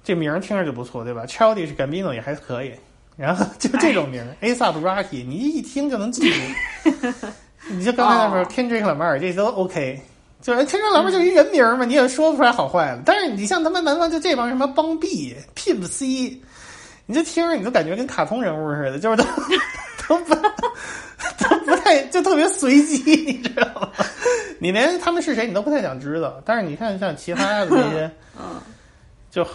[0.05, 2.73] 这名儿听着就不错，对吧？Childish Gambino 也还可以。
[3.17, 6.91] 然后就这种名儿，A$AP Rocky，你一听就能记住。
[7.71, 10.01] 你就刚才那说 Kendrick Lamar，这都 OK。
[10.43, 13.03] 就是 Kendrick Lamar 就一人名儿嘛，你也说不出来好坏了。
[13.07, 16.39] 但是你像他们南方就这帮什么邦 B、Pimp C，
[17.07, 19.25] 你就听着你就感觉跟卡通人物似的，就是都
[20.09, 23.91] 都不都不太就特别随机，你知道吗？
[24.59, 26.41] 你连他们是谁你都不太想知道。
[26.45, 28.61] 但是你看像其他的那些， 嗯，
[29.31, 29.47] 就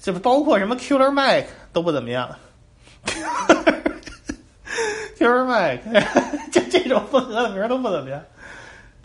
[0.00, 2.28] 就包括什么 Killer Mike 都不怎么样。
[5.18, 5.80] Killer Mike
[6.50, 8.22] 就这种风格的名儿都不怎么样。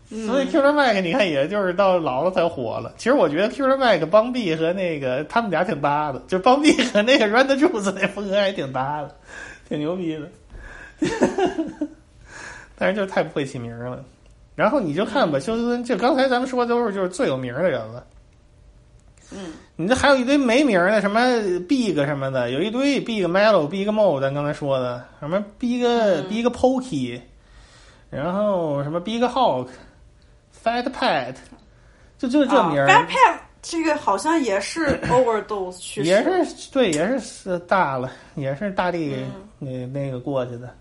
[0.10, 2.92] 所以 Killer Mike 你看，也就是到老了才火了。
[2.98, 9.16] 其实我觉得 Killer Mike 邦比和那个他们俩挺搭的，就邦比和那个 Run the Juice 那风格还挺搭的，
[9.68, 10.28] 挺牛逼的。
[12.76, 14.04] 但是就太不会起名了。
[14.56, 18.04] 然后你就看吧，休斯顿，就刚才咱们说的都是就是最有名的人了。
[19.32, 21.22] 嗯，你这还有一堆没名的，什么
[21.68, 25.84] Big 什么的，有一堆 Big Melo、Big Mo，咱刚才说的什么 Big、
[26.28, 27.22] Big Pokey，
[28.10, 29.68] 然后什么 Big Hawk、
[30.70, 31.36] Fat Pat，
[32.18, 32.88] 就就这名儿。
[32.88, 39.16] Fat Pat 这个好像也是 overdose 去世，也是对，也是大了，也是大力
[39.58, 40.74] 那、那个过去的。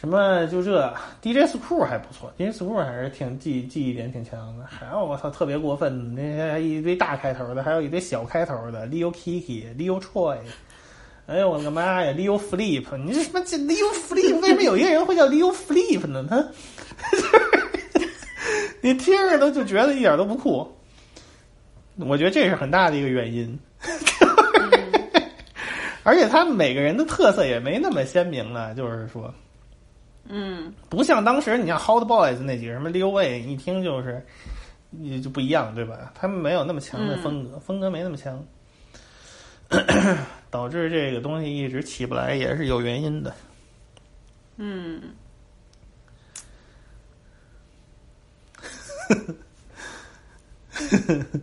[0.00, 4.64] 什么就这 DJ Screw 还不错，DJ Screw 还是挺记记忆点挺强的。
[4.64, 10.38] 还有我操特别过分的那些一堆大开头的，还有一堆小开头的，Leo Kiki、Leo Troy。
[11.26, 12.96] 哎呦我的妈呀，Leo Flip！
[12.96, 14.40] 你这什么这 Leo Flip？
[14.40, 16.24] 为什么有一个人会叫 Leo Flip 呢？
[16.30, 16.38] 他
[18.80, 20.70] 你听着都就觉得一点都不酷。
[21.96, 23.58] 我觉得这是很大的一个原因，
[26.04, 29.34] 而且他们每个人的特色也没那么鲜明了，就是说，
[30.28, 34.24] 嗯，不像当时你像 Hot Boys 那几个什么六位，一听就是
[34.90, 36.12] 你就不一样，对吧？
[36.14, 38.46] 他们没有那么强的风格，风格没那么强，
[40.50, 43.34] 导致这个东西一直起不来，也是有原因的。
[44.56, 45.02] 嗯，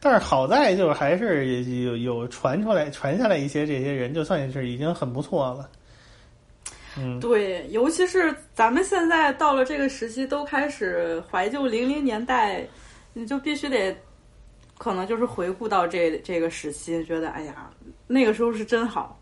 [0.00, 5.70] 但是好在就是还是有有传出来传下来一些这些人，就算是已经很不错了。
[6.98, 12.66] 嗯，对，尤其是咱们现在到了这个时期，都开始怀旧零零年代，
[13.12, 13.96] 你就必须得，
[14.76, 17.70] 可能就是回顾到这这个时期，觉得哎呀，
[18.06, 19.18] 那个时候是真好。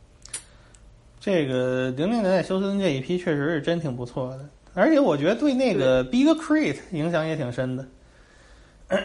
[1.21, 4.49] 这个零零年代休斯顿这一批确实是真挺不错的，
[4.81, 7.87] 而且我觉得对那个 Big Creat 影响也挺深的。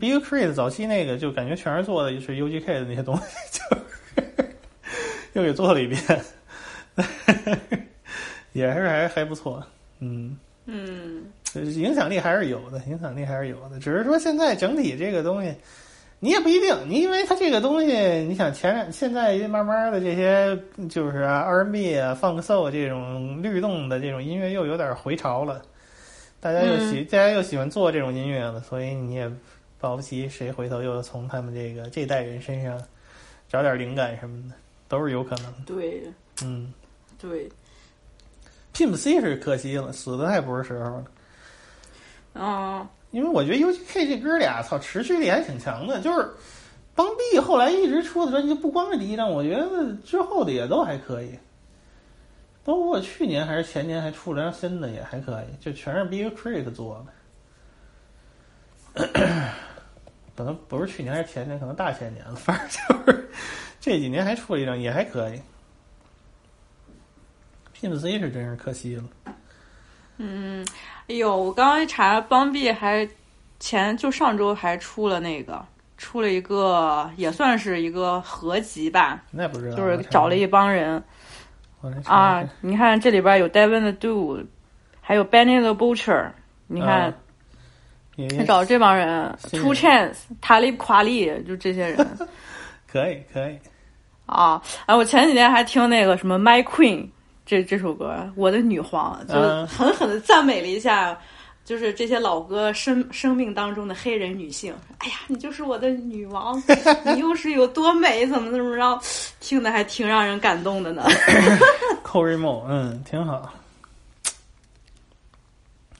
[0.00, 3.22] Big Creat 早期那个就感觉全是做的是 UGK 的那些东西，
[3.52, 4.50] 就是
[5.34, 6.02] 又给做了一遍，
[8.52, 9.64] 也是还还不错，
[10.00, 11.22] 嗯，嗯，
[11.54, 15.54] 影响力还是有的，影响力还是有的，只是说现在整体这个东西。
[16.18, 17.92] 你也不一定，你因为它这个东西，
[18.24, 25.62] 你想前两现在慢慢的这些就是啊 R&B 啊、Funk Soul 这种律动的这种音乐又有点回潮了，
[26.40, 29.30] 大家又喜、大家又喜欢做这种音乐了，所以你也
[29.78, 32.82] 保不齐谁回头又从他们这个这代人身上
[33.48, 34.54] 找点灵感什么的，
[34.88, 35.58] 都是有可能的。
[35.66, 36.02] 对，
[36.42, 36.72] 嗯，
[37.20, 37.46] 对
[38.74, 41.04] ，Pimp C 是可惜了，死的太不是时候了。
[42.38, 46.00] 嗯，因为我觉得 UGK 这哥俩，操，持续力还挺强的。
[46.00, 46.28] 就是
[46.94, 51.38] 邦 B 后来一直出的专辑，不光是第一张，我觉得之后的也都还可以。
[52.64, 57.06] 包括去年还是前年还出了张新的，也还可以，就全是 Big Crit 做
[58.94, 59.06] 的。
[60.36, 62.68] 可能不是去年还是前年，可能大前年了， 反正
[63.06, 63.30] 就是
[63.80, 65.40] 这几年还出了一张，也还可以。
[67.78, 69.04] Pimp C 是真是可惜了，
[70.16, 70.66] 嗯，
[71.08, 73.08] 哎呦，我刚刚一查，邦币还
[73.60, 75.64] 前就上周还出了那个，
[75.96, 81.02] 出了一个也算是一个合集吧，那不知道，就是找了一帮人
[82.04, 84.44] 啊，你看这里边有 Devin the Do，
[85.00, 86.30] 还有 Benny the Butcher，
[86.66, 87.14] 你看啊
[88.36, 92.06] 他找这帮人，Two Chance、塔利夸利，就这些人
[92.90, 93.58] 可以可以，
[94.26, 94.60] 啊。
[94.86, 97.08] 哎，我前几天还听那个什么 My Queen
[97.46, 101.18] 这这首歌，我的女皇，就嗯狠狠的赞美了一下。
[101.64, 106.62] 就是这些老歌生生命当中的黑人女性，哎呀，你就是我的女王，
[107.04, 109.00] 你又是有多美，怎么怎么着，
[109.40, 111.04] 听的还挺让人感动的呢。
[112.04, 113.52] 寇瑞梦，嗯，挺好。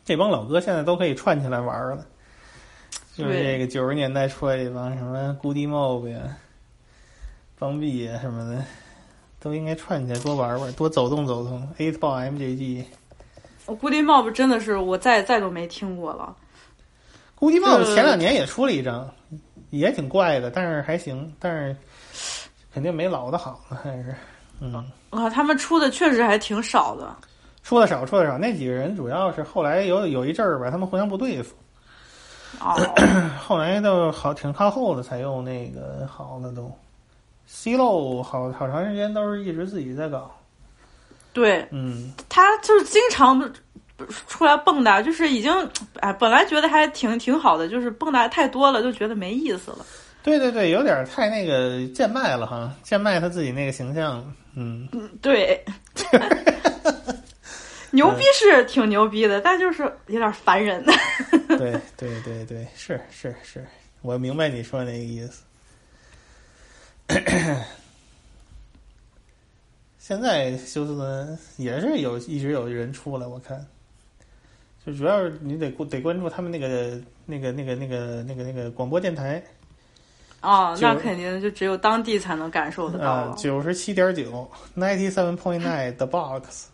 [0.04, 2.06] 这帮老哥现在都可以串起来玩儿了，
[3.16, 6.20] 就是这个九十年代出来这帮什么 Goody Mob 呀、
[7.58, 8.64] 邦币呀什么的，
[9.46, 11.62] 都应该串起来多玩玩，多走动走动。
[11.78, 12.84] Eight Ball MJG，
[13.66, 16.34] 我 Goody Mob 真的是我再再都没听过了。
[17.38, 19.08] Goody Mob 前两年也出了一张，
[19.70, 21.76] 也挺怪的，但是还行，但是
[22.74, 24.12] 肯定没老的好呢，还是
[24.58, 24.84] 嗯。
[25.10, 27.14] 啊，他们出的确实还挺少的。
[27.62, 28.36] 出的少，出的少。
[28.36, 31.54] 那几个人主要是后来有有一阵儿吧，他们互相不对付。
[32.58, 32.74] 哦，
[33.38, 36.68] 后来都好挺靠后的才用那个好的都。
[37.46, 40.30] C 漏好好长时间都是一直自己在搞。
[41.32, 43.38] 对嗯，他就是经常
[44.28, 45.52] 出来蹦跶，就是已经
[46.00, 49.84] 哎，本来觉得还挺挺好的，就是蹦跶太多了，就觉得没意思了。
[50.22, 54.34] 对对对，有点太那个贱卖了哈，贱卖他自己那个形象。
[54.54, 55.62] 嗯，嗯，对，
[57.92, 60.84] 牛逼是挺牛逼的，但就是有点烦人。
[61.48, 63.64] 对对对对，是是是，
[64.02, 65.42] 我明白你说那个意思。
[69.98, 73.66] 现在休斯顿也是有一直有人出来，我看，
[74.84, 79.42] 就主要是你得得关注他们那个那个那个那个那个那个广播电台
[80.42, 83.34] 哦，那肯定就只有当地才能感受得到。
[83.34, 86.66] 九十七点九，ninety seven point nine the box。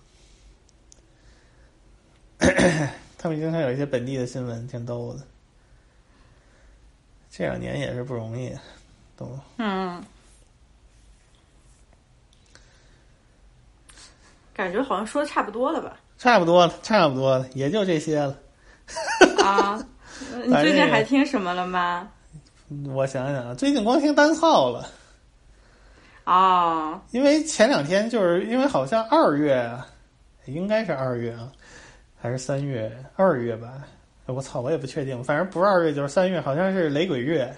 [3.16, 5.20] 他们经常有一些本地的新闻，挺逗的。
[7.30, 8.52] 这两年也是不容易，
[9.16, 10.04] 懂吗嗯，
[14.62, 15.96] 感觉好像说的差不多了吧？
[16.18, 18.38] 差不多了，差不多了，也就这些了。
[19.42, 19.84] 啊，
[20.32, 22.08] 呃 你最近还听什么了吗？
[22.94, 24.86] 我想想啊，最近光听单操了，
[26.24, 29.84] 哦，因为前两天就是因为好像二月啊，
[30.46, 31.50] 应该是二月啊，
[32.20, 32.90] 还是三月？
[33.16, 33.68] 二月吧。
[34.26, 37.52] 哎我操，我也不确定，反正不是二月就是三月，好像是雷鬼月，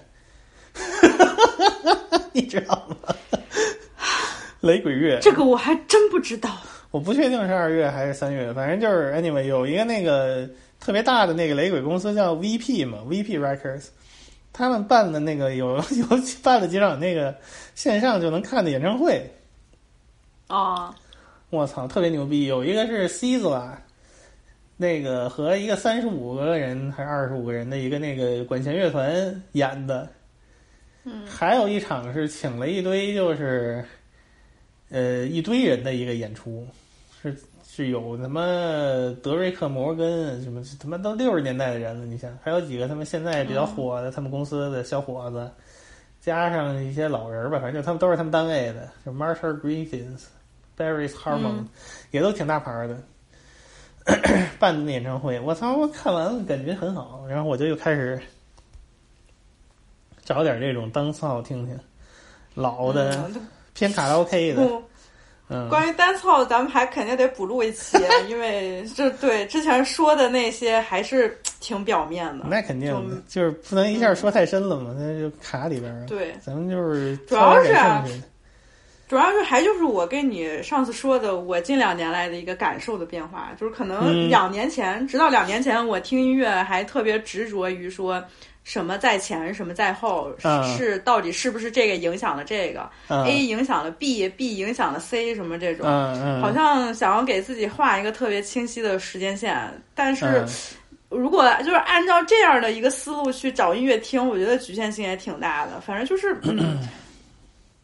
[2.33, 3.15] 你知道吗？
[4.61, 6.49] 雷鬼月，这个我还真不知道。
[6.91, 10.49] 我不确定是二月还是三月，反正就是 anyway 有一个那个
[10.79, 13.87] 特别大的那个雷鬼公司叫 VP 嘛，VP Records，
[14.53, 16.07] 他们办的那个有 有
[16.41, 17.35] 办了几场那个
[17.73, 19.29] 线上就能看的演唱会，
[20.47, 20.93] 哦，
[21.49, 22.45] 我操，特别牛逼！
[22.45, 23.77] 有一个是 c z a
[24.77, 30.07] 那个和一个三十五个人还是二十五个人的一个那个管弦乐团演的，
[31.05, 33.83] 嗯，还有一场是请了一堆就是，
[34.89, 36.65] 呃，一堆人的一个演出，
[37.21, 37.35] 是
[37.67, 38.41] 是有他妈
[39.21, 45.49] 德瑞克·摩根什么他妈都六十年代的人了，你想，还有几个他们现在比较火的他们公司的小伙子，
[46.21, 50.25] 加上一些老人吧，反正就他们都是他们单位的，就 Marshall Griffiths、
[50.77, 51.67] Barry Harmon，、嗯
[52.11, 52.97] 也都挺大牌的。
[54.59, 55.75] 办的那演唱会，我操！
[55.75, 58.21] 我看完了，感觉很好，然后我就又开始
[60.23, 61.75] 找点这种单操听听，
[62.53, 64.81] 老的、嗯偏卡拉 OK 的，不，
[65.49, 67.97] 嗯，关于单操，咱们还肯定得补录一期，
[68.27, 72.45] 因为这对之前说的那些还是挺表面的。
[72.49, 76.07] 那肯定的，就是不能一下说太深了嘛，那就卡里边了。
[76.07, 76.33] 对。
[76.41, 77.73] 咱们就是主要是
[79.07, 84.29] 主要是还就是我跟你上次说的，我近两年来的一个感受的变化，就是可能嗯。
[84.29, 88.23] 两年前，直到两年前，我听音乐还特别执着于说
[88.65, 99.57] 什么在前，什么在后，嗯是到底是不是这个影响了这个、嗯 a 影响了 B，B 影响了 C 什么这种，嗯嗯好像想要给自己画一个特别清晰的时间线，
[99.95, 100.25] 但是。
[100.41, 100.47] 嗯
[101.09, 105.79] 如果就是按照这样的一个思路去找音乐听，我觉得局限性也挺大的。
[105.79, 106.79] 反正就是，嗯、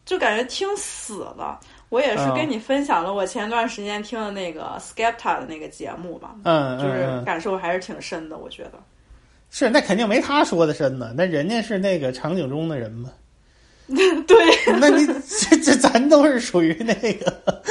[0.04, 1.58] 就感觉听死了。
[1.88, 8.36] 我也是嗯跟你分享了我前段时间听的那个 Skepta 的那个节目嘛，嗯嗯就是嗯感受还是挺深的。
[8.36, 8.72] 我觉得
[9.52, 13.10] 是那肯定没他说的深呢，那人家是那个场景中的人嘛。
[14.26, 14.36] 对，
[14.80, 17.62] 那你这这咱都是属于那个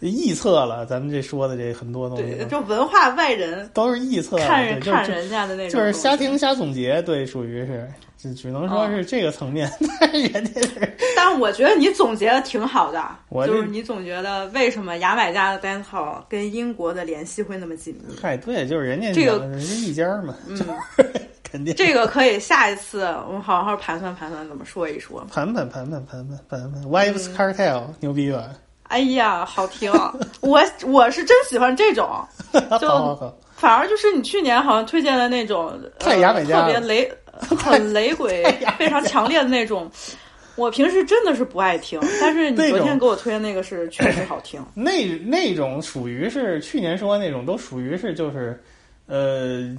[0.00, 7.88] 臆测了，咱们这说的这很多东西对，就文化外人都是臆测，看看人家的那种就是瞎听瞎总结，对，属于是
[8.20, 9.70] 只只能说是这个层面，
[10.00, 18.16] 但是人家是但我觉得你总结的挺好的， 我就是你总觉得为什么牙买加的 hall 跟英国的联系会那么紧密。
[18.20, 20.58] 嗨，对，就是人家这个人家一家嘛，嗯，
[21.48, 25.24] 肯定这个可以下一次我们好好盘算盘算，怎么说一说。
[25.32, 28.50] 盘盘盘盘盘盘盘盘，Wives Cartel 牛逼吧？
[28.88, 29.92] 哎呀，好听！
[30.40, 32.04] 我我是真喜欢这种，
[32.70, 37.12] 好好好，反而就是你去年好像推荐的那种，太牙买加特别雷、
[37.56, 38.42] 很雷鬼、
[38.78, 39.90] 非常强烈的那种。
[40.56, 44.60] 我平时真的是不爱听，但是你昨天给我推的那个是确实好听。
[44.74, 48.60] 那那种属于是去年说的那种，都属于是就是，
[49.06, 49.72] 呃，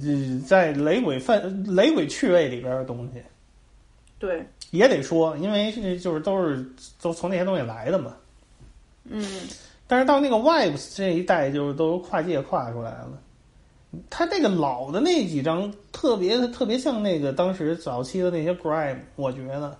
[0.46, 3.22] 在雷鬼范雷鬼趣味里边的东西，
[4.18, 6.64] 对，也得说，因为是就是都是
[7.02, 8.16] 都从那些东西来的嘛。
[9.04, 9.22] 嗯，
[9.86, 13.18] 但是到那个 Vibes 这一代，就是都跨界跨出来了。
[14.08, 19.76] 他那个老的那几张特别特别像那个当时早期的那些 Grime，我觉得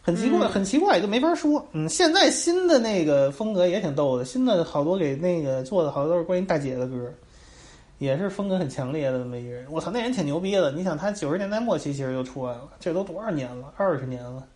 [0.00, 1.66] 很奇怪，嗯很奇怪，就没法说。
[1.72, 7.12] 嗯，现在新的那个风格也挺逗的，新的好多给那个做的好多都是关于大姐的歌，
[7.98, 9.66] 也是风格很强烈的那么一个人。
[9.70, 10.70] 我操，那人挺牛逼的。
[10.70, 13.72] 你想，他九十年代末期其实就出来了，这都多少年了？
[13.76, 14.46] 二十年了。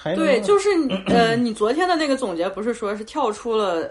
[0.00, 0.68] 还对，就是
[1.08, 3.90] 呃，你昨天的那个总结不是说是跳出了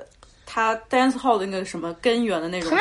[0.49, 2.71] 他 dance hall 的那个什么根源的那种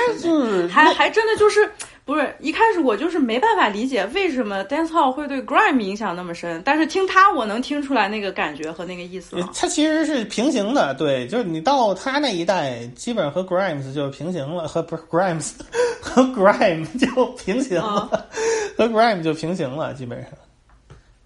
[0.71, 1.69] 还还真的就是
[2.05, 9.51] 不是一开始我就是没办法理解为什么 dance hall 会对 grime 影响那么深，但是听他我能听出来那个感觉和那个意思了。
[9.53, 15.51] 它其实是平行的，对，就是你到他那一代，基本上和 Grimes 就平行了，和不是 Grimes
[16.01, 18.09] 和 Grime 就平行了，
[18.79, 20.31] 和 Grime 就平行了，基本上。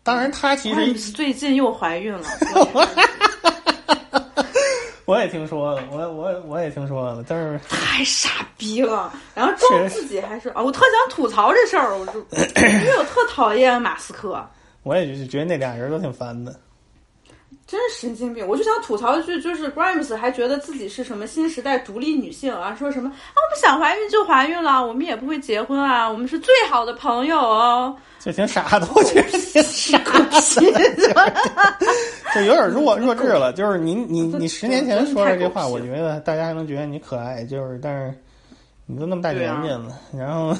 [0.02, 2.22] 当然，他其实最近又怀孕了，
[5.10, 9.12] 我也听说了，我我我也听说了，但是 太傻逼了。
[9.34, 14.40] 然后装自己还是啊，我特想吐槽这事儿，我就 因为我特讨厌马斯克。
[14.84, 16.54] 我也就是觉得那俩人都挺烦的。
[17.70, 18.44] 真是神经病！
[18.44, 27.96] 我就想吐槽一句，就是 Grimes 还觉得自己是什么新时代独立女性啊，说什么啊，我们想怀孕就怀孕了，我们也不会结婚啊，我们是最好的朋友哦。
[28.18, 30.40] 就挺傻的，我觉得挺傻的，
[32.34, 33.52] 就有点弱弱智了。
[33.52, 38.12] 就是你你你十年前说的这话，我觉得大家还能觉得你可爱，就是但是
[38.84, 40.52] 你都那么大年纪了，然后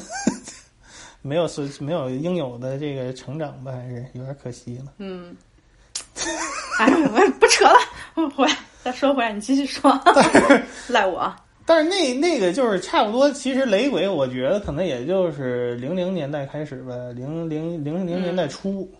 [1.22, 4.92] 没有是没有应有的这个成长吧，还是有点可惜了。
[4.98, 5.36] 嗯，
[6.80, 7.78] 哎，我不扯了，
[8.14, 9.92] 我回来再说回来，你继续说，
[10.88, 11.30] 赖我。
[11.66, 18.90] 但是那那个就是差不多，其实雷鬼我觉得可能也就是零零年代开始吧，零零零零年代初，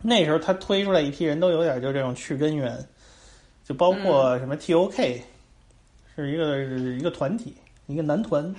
[0.00, 2.76] 那时候他推出来一批人都有点就这种去根源，
[3.62, 5.22] 就包括什么 T.O.K，、
[6.16, 6.64] 是一个
[6.96, 7.54] 一个团体，
[7.86, 8.52] 一个男团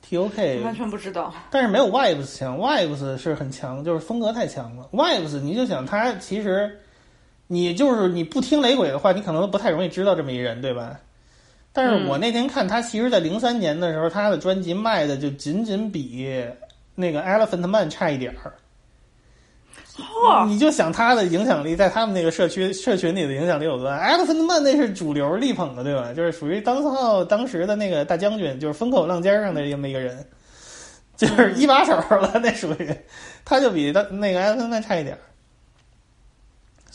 [0.00, 1.32] T.O.K，完全不知道。
[1.50, 4.88] 但是没有 Vibes 强，Vibes 是很强，就是风格太强了。
[4.92, 6.80] Vibes 你就想他其实，
[7.46, 10.98] 你就是你不听雷鬼的话，你可能不太容易知道这么一人，对吧？
[11.72, 16.26] 但是我那天看他，其实，在零三年的时候，他的专辑卖的就仅仅比
[16.94, 18.54] 那个 Elephant Man 差一点儿。
[20.46, 26.12] 你就想他的影响力，在他们那个社区社群里的影响力有多大？Elephant Man 那是主流力捧的，对吧？
[26.14, 30.26] 就是属于当号当时的那个大将军，就是风口浪尖上的这么一个人，
[31.16, 32.40] 就是一把手了。
[32.42, 32.90] 那属于，
[33.44, 35.20] 他就比他那个 Elephant Man 差一点儿。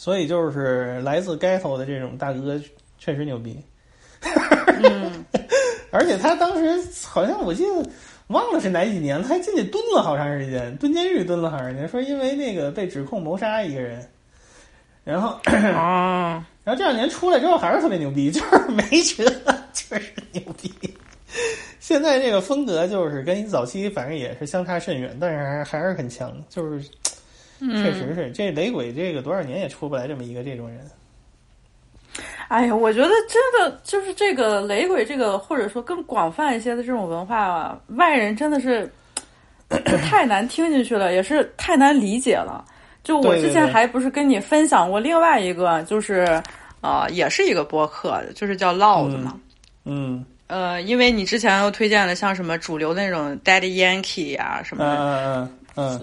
[0.02, 2.60] 所以就是来自 Ghetto 的这种大哥
[2.98, 3.56] 确实牛逼。
[4.82, 5.24] 嗯，
[5.94, 7.88] 而且他当时好像我记得
[8.30, 14.04] 忘了是哪几年，他还进去蹲了好长时间，蹲监狱蹲了好长时间，说因为那个被指控谋杀一个人，
[15.04, 15.40] 然后
[15.76, 19.24] 啊， 然后这两年出来之后还是特别牛逼， 就是没辙，
[19.72, 20.74] 确实牛逼。
[21.80, 27.11] 现在这个风格就是跟早期反正也是相差甚远，但是还还是很强，就是嗯
[27.70, 30.80] 确实是这雷鬼这个多少年也出不来这么一个这种人。
[32.48, 38.92] 哎呀，我觉得真的就是这个雷鬼这个，或者说更广泛一些的这种文化啊，外人真的是
[40.10, 42.66] 太难听进去了，也是太难理解了。
[43.04, 46.42] 就我之前还不是跟你分享过另外一个，就是
[46.82, 49.40] 啊、呃也是一个播客，就是叫 Loud 嘛。
[49.86, 55.50] 嗯呃，因为你之前又推荐了像什么主流那种 Daddy Yankee 啊什么的，嗯嗯嗯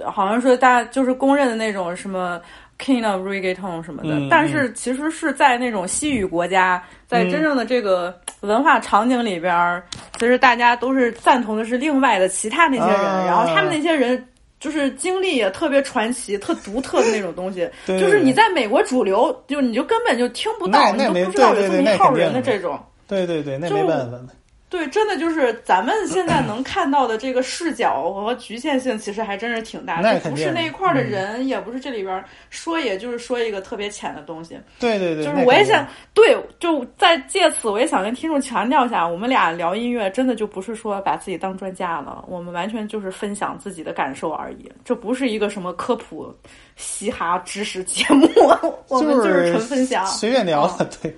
[0.04, 2.40] 好像说大家就是公认的那种什么
[2.78, 9.82] King of Reggaeton 什么的，嗯但是其实是在那种西语国家，在真正的这个文化场景里边儿，
[10.18, 14.24] 其实大家都是赞同的是另外的其他那些人，啊然后他们那些人。
[14.60, 22.76] 就是经历也特别传奇、特独特的那种东西，对就是你在美国主流，就你就根本就听不到，你都不知道有这么一号人的的这种。
[23.06, 24.26] 对对对，那就没办法的。
[24.70, 30.02] 对，真的就是咱们现在能看到的这个视角和局限性，其实还真是挺大。
[30.02, 34.58] 的不是那一块儿的嗯人，也不是这里边儿说，也就是说一个特别浅的东西。
[34.78, 46.30] 对对对，就是我也想，对，就在借此，我也想跟听众强调一下，我们俩聊音乐，真的就不是说把自己当专家了，我们完全就是分享自己的感受而已，这不是一个什么科普、
[46.76, 48.28] 嘻哈知识节目，
[48.88, 51.16] 我们就是纯分享，随便聊了，对。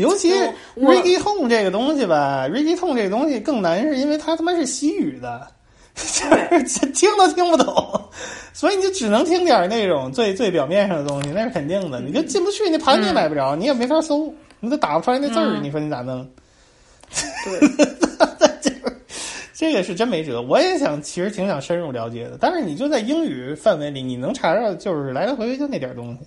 [0.00, 0.36] 尤其就
[0.74, 5.46] 我 reggae tone 这个东西吧，reggae tone 这个东西更难，是因为它他妈是西语的，
[6.94, 8.10] 听都听不懂，
[8.52, 12.00] 所以你就只能听点那种最最表面上的东西，那是肯定的。
[12.00, 16.26] 你就进不去，那盘你也买不着，你也没法搜，你都打不出来那字儿，嗯你说你咋弄？
[17.44, 17.60] 对，
[19.52, 20.40] 这个是真没辙。
[20.40, 26.26] 我也想，其实挺想深入了解的，但是你就在英语范围里，你能查着就是来来回回就那点东西。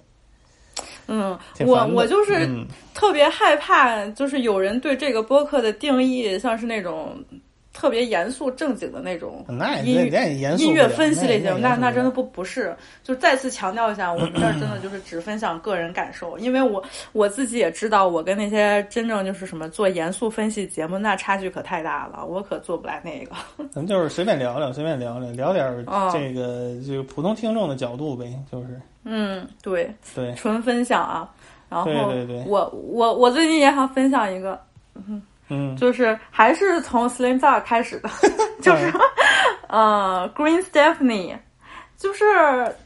[1.07, 2.67] 嗯，我我就是嗯。
[2.93, 7.17] 特别害怕，就是有人对这个播客的定义像是那种
[7.73, 12.73] 特别严肃正经的那种那音那那也严肃音乐分析类节目，那那真的不不是。
[13.03, 16.81] 就再次强调一下，我们这儿真的就是只分享个人感受，因为我
[17.11, 23.35] 我自己也知道，我跟那些真正就是什么做严肃分析节目，那差距可太大了，我可做不来那个。
[23.71, 28.79] 咱们就是随便聊聊，随便聊聊，聊点这个这个普通听众的角度呗，就是。
[29.05, 30.33] 嗯，对，对。
[30.35, 31.29] 纯分享啊。
[31.69, 31.91] 然后
[32.45, 34.59] 我我我最近也想分享一个，
[34.93, 35.19] 嗯，
[35.53, 38.09] 嗯，就是还是从 Slim Thug 开始的，
[38.61, 38.91] 就是
[39.69, 41.35] 呃 Green Stephanie，
[41.97, 42.23] 就是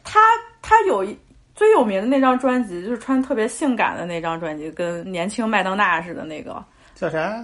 [0.03, 0.19] 他
[0.61, 1.18] 他有一
[1.56, 6.64] 最有名的那张专辑，就是穿特别性感的那张专辑，跟年轻麦当娜似的那个，
[6.95, 7.44] 叫啥？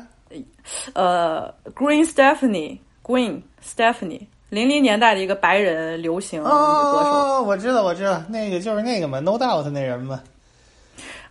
[0.93, 6.49] 呃，Green Stephanie Green Stephanie，零零年代的一个白人流行女歌手。
[6.49, 10.19] 哦，我知道，我知道，那个就是那个嘛，No Doubt 那人嘛，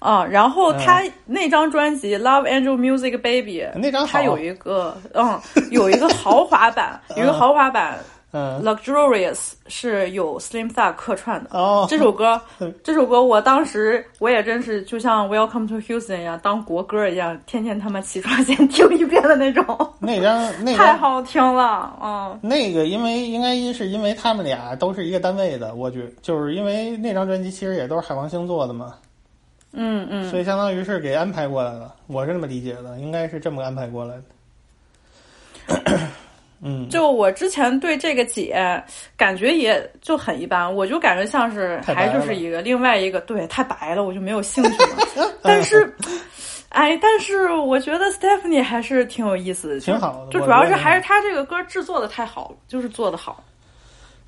[0.03, 7.99] 啊，然后他嗯那张专辑《Love Angel Music Baby》，那张他有一个嗯，有一个豪华版， 有一个豪华版。
[8.35, 11.51] 嗯 Luxurious 是有 Slim Thug 客串的。
[11.53, 12.41] 哦，这首歌，
[12.83, 19.65] 这首歌我当时我也真是就像 Welcome to Houston 一样，当国歌一样，天天他妈起床先听一遍的那种，
[20.01, 22.39] 那张那张太好听了，嗯。
[22.43, 28.95] 那个，因为应该是因为他们俩都是一个单位的，我觉就是因为那张专辑其实也都是海王星做的嘛，
[29.73, 35.99] 嗯嗯，所以相当于是给安排过来了，我是这么理解的，应该是这么安排过来的。
[36.65, 38.81] 嗯，就我之前对这个姐
[39.17, 45.33] 感觉也就很一般，我就感觉像是还就是一个另外一个对太白了，我就没有兴趣了。
[45.43, 45.93] 但是，
[46.69, 53.43] 哎，但是我觉得 Stephanie 还是挺有意思的，挺好的就主要是还是她这个歌制作的太好了，就是做的好。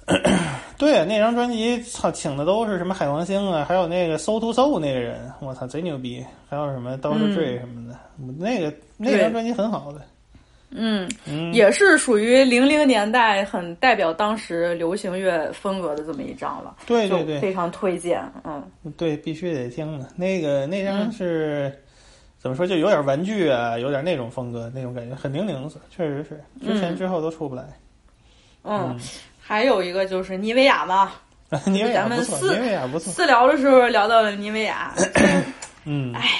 [0.76, 7.98] 对，那张专辑操请的都是什么海王星啊，还有那个 Soul to Soul 那个人，我操贼牛逼，还有什么 c 嗯 Dre 什么的，
[8.38, 10.00] 那个那张专辑很好的。
[10.76, 16.76] 嗯，嗯也是属于零零年代很代表当时流行乐风格的这么一张了。
[16.84, 18.20] 对对对非常推荐。
[18.42, 18.62] 嗯，
[18.96, 20.08] 对，必须得听的。
[20.16, 21.72] 那个那张嗯是、
[22.38, 27.64] 怎么说，就有点玩具啊，有点那种风格，那种感觉很零零碎，确实是之前嗯之后都出不来。
[28.64, 28.98] 嗯，
[29.46, 31.12] 还有一个就是妮维雅嘛，
[31.66, 33.12] 妮维雅咱们不错，私妮维雅不错。
[33.12, 34.94] 私聊的时候聊到了妮维雅，
[35.84, 36.30] 嗯，哎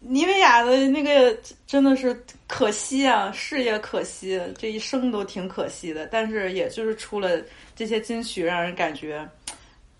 [0.00, 1.36] 妮维雅的那个
[1.66, 6.06] 真的是可惜啊，事业可惜，这一生都挺可惜的。
[6.06, 7.30] 但是也就是出了
[7.74, 9.28] 这些金曲，让人感觉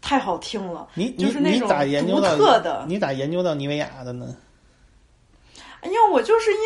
[0.01, 0.89] 太好听了。
[0.95, 2.87] 你你就是那种你咋研究独到特的？
[2.89, 4.35] 你咋研究到妮维雅的呢？
[5.83, 6.59] 因为我就是因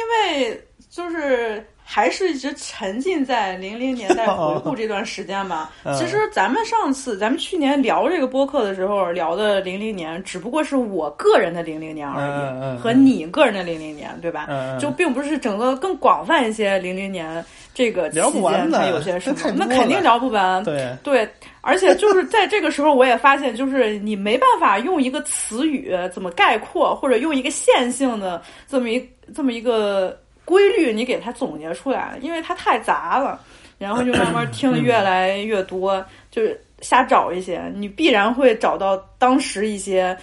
[0.42, 5.70] 为就是还是一直沉浸在零零年代回顾这段时间吧。
[5.84, 14.48] 嗯其实咱们上次咱们去年聊这个播客的时候聊的零零年，只不过是我个人的零零年而已，和你个人的零零年，对吧？
[14.80, 17.44] 就并不是整个更广泛一些零零年
[17.74, 20.64] 这个期间它有些什么那肯定聊不完。
[20.64, 21.28] 对对，
[21.60, 33.40] 而且就是在这个时候，我也发现，就是你没办法用一个词语怎么概括，或者用一个线性的这么一这么一个规律，你给它总结出来，因为它太杂了。
[33.78, 40.16] 然后就慢慢听的越来越多，就是瞎找一些，你必然会找到当时一些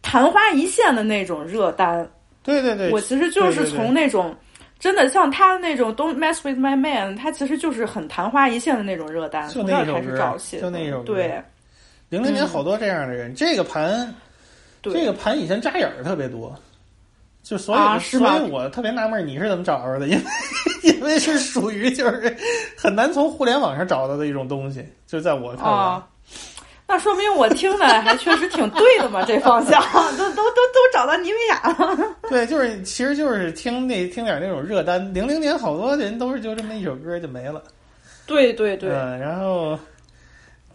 [0.00, 2.08] 昙花一现的那种热单。
[2.42, 4.34] 对对对，我其实就是从那种。
[4.78, 10.58] 真的像他的那种 "Don't mess with my man"，他其实就是很昙花一现的那种热单，那儿开始找起。
[10.58, 11.44] 就那一首歌对，嗯
[12.08, 14.14] 零零年好多这样的人，这个盘，
[14.82, 16.58] 这个盘以前扎眼儿特别多。
[17.50, 20.22] 就所以、啊是吗所以我特别纳闷你是怎么找着的，因为
[20.84, 22.36] 因为是属于就是
[22.76, 25.70] 很难从互联网上找到的一种东西，就在我看来。
[25.72, 26.06] 啊，
[26.86, 29.82] 那说明我听的还确实挺对的嘛，这方向
[30.16, 31.98] 都都都都找到妮维雅了。
[32.30, 37.60] 对，就是其实就是听那听点那种热单，零零年好多人都是就这么一首歌就没了。
[38.26, 39.76] 对对对，嗯，然后，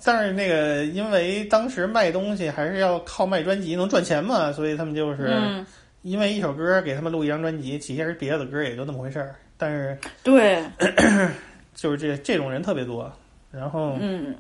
[0.04, 5.66] 但是那个因为当时卖东西还是要靠卖专辑能赚钱嘛，所以他们就是嗯
[6.06, 9.34] 因为一首歌给他们录一张专辑，其实别的歌也就那么回事儿。
[9.58, 10.64] 但是对，
[11.74, 13.12] 就是这这种人特别多，
[13.52, 14.36] 然后嗯，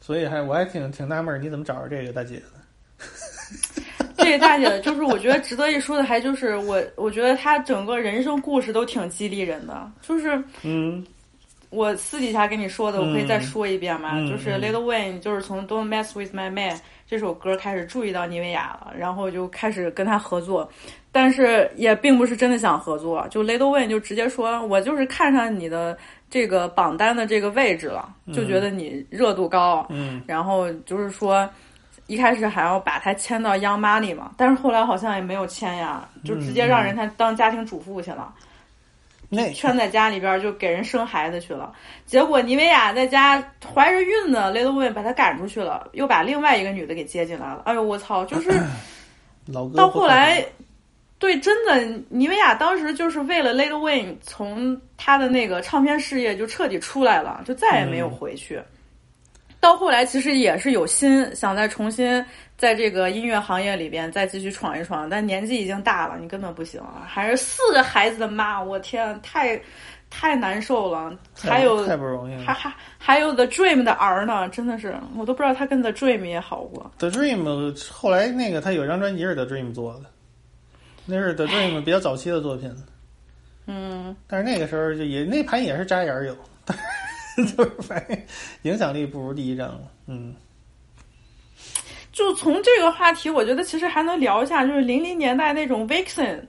[0.00, 3.04] 所以还我还挺挺纳闷儿，你怎么找着这个大姐的？
[4.16, 11.04] 这个大姐就是我觉得值得一说的，还就是我我觉得她整个人生故事都挺激励人的，就是嗯。
[11.68, 14.60] 我私底下跟你说的，我可以再说一遍吗，嗯就是嗯。
[14.60, 16.78] Little Wayne 就是从 Don't Mess with My Man
[17.12, 20.66] 这首歌开始注意到妮维雅了，然后就开始跟他合作，
[21.12, 25.94] 但是也并不是真的想合作，就 Little Wayne 就直接说，我就是看上你的
[26.30, 31.46] 这个榜单的这个位置了，就觉得你热度高，嗯然后就是说。
[32.08, 38.34] 一开始还要把他签到 Young Money 嘛，但是后来好像也没有签呀，就直接让人家当家庭主妇去了。
[39.34, 41.72] 那圈在家里边儿就给人生孩子去了，
[42.04, 43.42] 结果妮维雅在家
[43.74, 47.62] 怀着孕呢，Little Wayne 把她赶出去了，又把另外一个女的给接进来了。
[47.64, 48.26] 哎呦我操！
[48.26, 48.50] 就是
[49.74, 50.44] 到后来，
[51.18, 58.60] 对，真的，妮维雅当时就是为了 Little Wayne 从她的那个唱片事业就彻底出来了，就再也没有回去。
[59.62, 62.22] 到后来其实也是有心想再重新
[62.58, 67.06] 在这个音乐行业里边再继续闯一闯，但年纪已经大了，你根本不行了。
[67.06, 69.62] 还是四个孩子的妈，我天，太
[70.10, 71.16] 太难受了。
[71.36, 76.90] 还有太不容易了还还还有 The Dream 的儿呢，真的是我都不知道他跟 The Dream 也好过。
[76.98, 80.06] The Dream 后来那个他有一张专辑是 The Dream 做的，
[81.06, 82.74] 那是 The Dream 比较早期的作品，
[83.68, 86.36] 嗯，但是那个时候就也那盘也是扎眼儿有，
[87.56, 88.18] 就是反正
[88.62, 89.82] 影响力不如第一张了。
[90.06, 90.34] 嗯，
[92.12, 96.40] 就从这个话题，我觉得其实还能聊一下，就是零零年代那种 Vixen。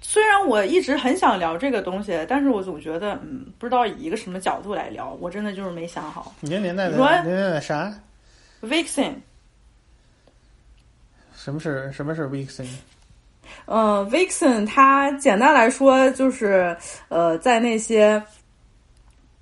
[0.00, 6.34] 虽然我一直很想聊这个东西，但是我总觉得，嗯，不知道以一个什么角度来聊，我真的就是没想好。
[6.40, 7.92] 你这年代的你说年代的啥
[8.62, 9.14] ？Vixen，
[11.34, 12.66] 什么是什么是 Vixen？
[13.66, 16.76] 呃，Vixen 它简单来说就是
[17.08, 18.22] 呃，在那些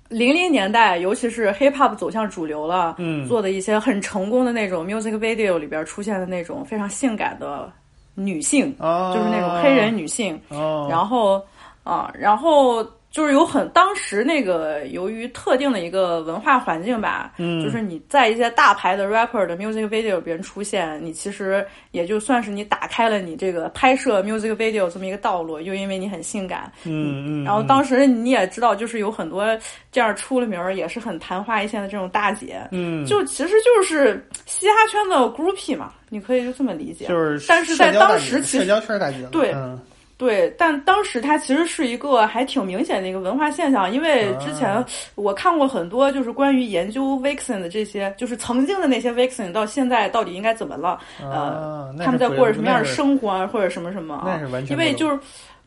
[0.09, 3.27] 零零年代，尤其是 hip hop 走向主流了，嗯。
[3.27, 7.71] 做的一些很成功的那种 music video 里边出现的那种非常性感的
[8.13, 9.13] 女性，哦。
[9.15, 11.41] 就是那种黑人女性，哦，然后
[11.83, 12.85] 啊，然后
[13.15, 17.63] 就是有很当时那个由于特定的一个文化环境吧，嗯。
[17.63, 29.45] 就是你在一些大牌的 rapper 的 music video 里边出现，你其实也就算是你打开了你这个拍摄 music video 这么一个道路，又因为你很性感，嗯嗯，然后当时你也知道，就是有很多
[29.93, 33.05] 这样出了名儿，也是很昙花一现的这种大姐，嗯。
[33.05, 37.05] 就其实就是嘻哈圈的 groupie 嘛，你可以就这么理解。
[37.05, 37.45] 就是。
[37.47, 39.79] 但是在当时其实社交圈大姐，对嗯
[40.17, 44.85] 对，但当时它其实是一个还挺明显的一个文化现象，因为之前啊
[45.15, 50.89] 我看过很多就是关于研究 Vixen 的这些，就是曾经的那些 Vixen 到现在到底应该怎么了，
[51.21, 55.19] 啊呃，那他们在过着什么样的生活啊，或者什么什么因为就是。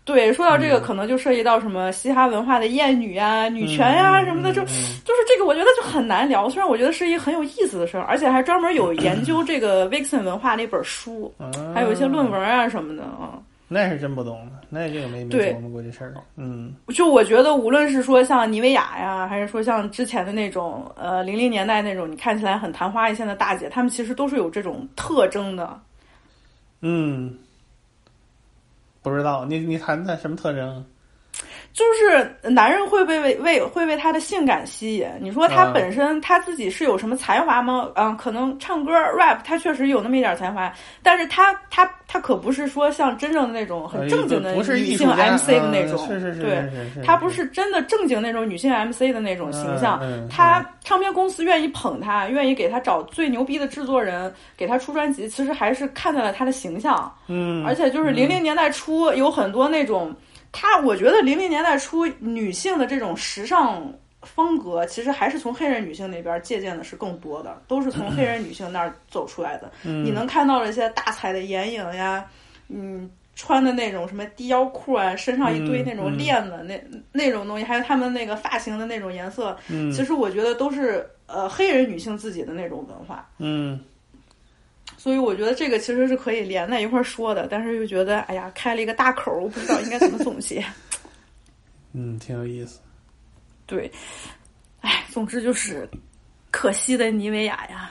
[0.04, 4.72] 对，说到这个，嗯可能就涉及到什么嘻哈文化的艳女啊、女权呀、嗯什么的，就嗯
[5.04, 6.48] 就是这个，我觉得就很难聊。
[6.48, 11.30] 虽然我觉得是一个很有意思的事儿，而且还专门有研究这个 Vixen 文化的一本书，
[11.74, 13.36] 还有一些论文啊什么的啊。
[13.70, 16.14] 那是真不懂了，那这个没没对琢磨过这事儿。
[16.36, 25.78] 嗯就我觉得，无论是说像妮维雅呀，还是说像之前的那种呃零零年代那种你看起来很昙花一现的大姐，她们其实都是有这种特征的。
[26.80, 27.36] 嗯，
[29.02, 30.84] 不知道你你谈谈什么特征？
[31.78, 35.06] 就是男人会被为为会被他的性感吸引。
[35.20, 37.88] 你说她啊本身他自己是有什么才华吗？
[37.94, 40.72] 嗯，可能唱歌 rap 他确实有那么一点才华，
[41.04, 50.00] 但是他他他可不是说像真正的那种很正经的女性 MC 的那种，嗯是是是对是是是，她不是真的正经那种女性 MC 的那种形象。
[50.02, 57.12] 嗯嗯她唱片公司愿意捧他，愿意给他找最牛逼的制作人给他出专辑，其实还是看在了他的形象。
[57.28, 60.12] 嗯，而且就是零零年代初有很多那种，
[60.52, 69.70] 她我觉得零零年代初女性的这种时尚风格，其实还是从黑人女性那边借鉴的是更多的，都是从黑人女性那儿走出来的。
[69.84, 72.24] 嗯你能看到了一些大彩的眼影呀，
[72.68, 73.10] 嗯。
[73.40, 83.24] 穿的那种什么低腰裤啊，身上一堆嗯那种嗯链子，那那种东西，还有他们那个发型的那种颜色，嗯其实我觉得都是呃黑人女性自己的那种文化。
[83.38, 83.78] 嗯
[84.98, 90.62] 所以我觉得这个其实是可以连在一块儿说的，但是又觉得哎呀开了一个大口儿，我不知道应该怎么总结。
[91.94, 92.80] 嗯，挺有意思。
[93.64, 93.90] 对，
[94.80, 95.88] 哎，总之就是
[96.50, 97.90] 可惜的妮维雅呀。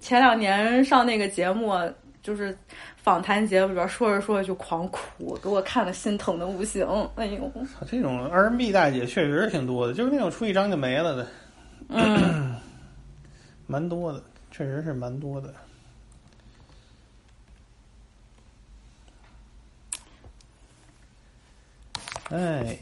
[0.00, 1.72] 前两年上那个节目，
[2.22, 2.56] 就是
[2.96, 6.84] 访谈节目里边说着说着就狂哭，给我看的心疼的不行。
[7.14, 7.50] 哎呦，
[7.88, 11.28] 这种 R&B 大姐确实挺多的，就是那种出一张就没了的，
[11.88, 12.56] 嗯，
[13.68, 15.54] 蛮多的，确实是蛮多的。
[22.30, 22.76] 哎，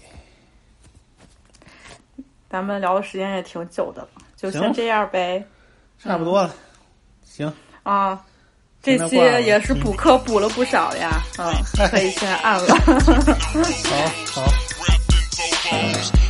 [2.49, 5.45] 咱们聊的时间也挺久的了，就先这样呗。
[5.99, 6.55] 差不多了，
[7.25, 7.53] 行，
[7.83, 8.25] 啊，
[8.83, 11.53] 这期现在挂了也是补课补了不少呀，嗯，
[11.91, 12.75] 可以先按了。
[14.33, 16.30] 好 好。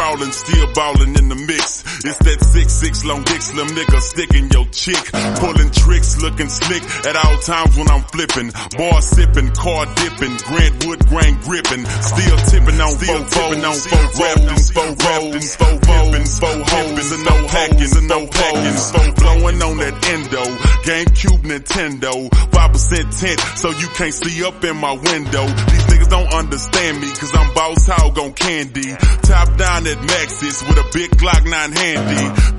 [0.00, 1.79] Crawlin', still ballin' in the mix.
[2.00, 5.04] It's that six six long dick slim nigga sticking your chick,
[5.36, 8.48] pulling tricks, looking slick at all times when I'm flipping.
[8.72, 14.06] Bar sipping, car dipping, Grant Wood grain gripping, still tipping on still tipping on four
[14.16, 19.60] rapping, four rapping, four pippin', four hoes, and no packing, and no packing, four blowing
[19.60, 20.44] on that endo,
[20.88, 22.12] GameCube Nintendo,
[22.48, 25.44] five percent tint, so you can't see up in my window.
[25.68, 28.88] These niggas don't understand me, cause I'm boss hog on candy.
[29.28, 31.89] Top down at Maxis with a big Glock 9 handy.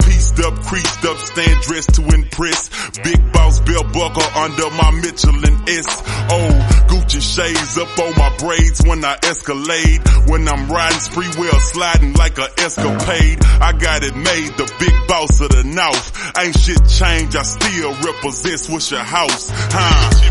[0.03, 2.69] Pieced up, creased up, stand dressed to impress.
[3.03, 5.88] Big boss belt buckle under my Michelin S.
[6.30, 10.01] Oh, Gucci shades up on my braids when I escalade.
[10.27, 13.40] When I'm riding spree wheel sliding like a escapade.
[13.61, 16.38] I got it made, the big boss of the north.
[16.40, 19.50] Ain't shit changed, I still represent Swisher House.
[19.51, 20.22] Huh?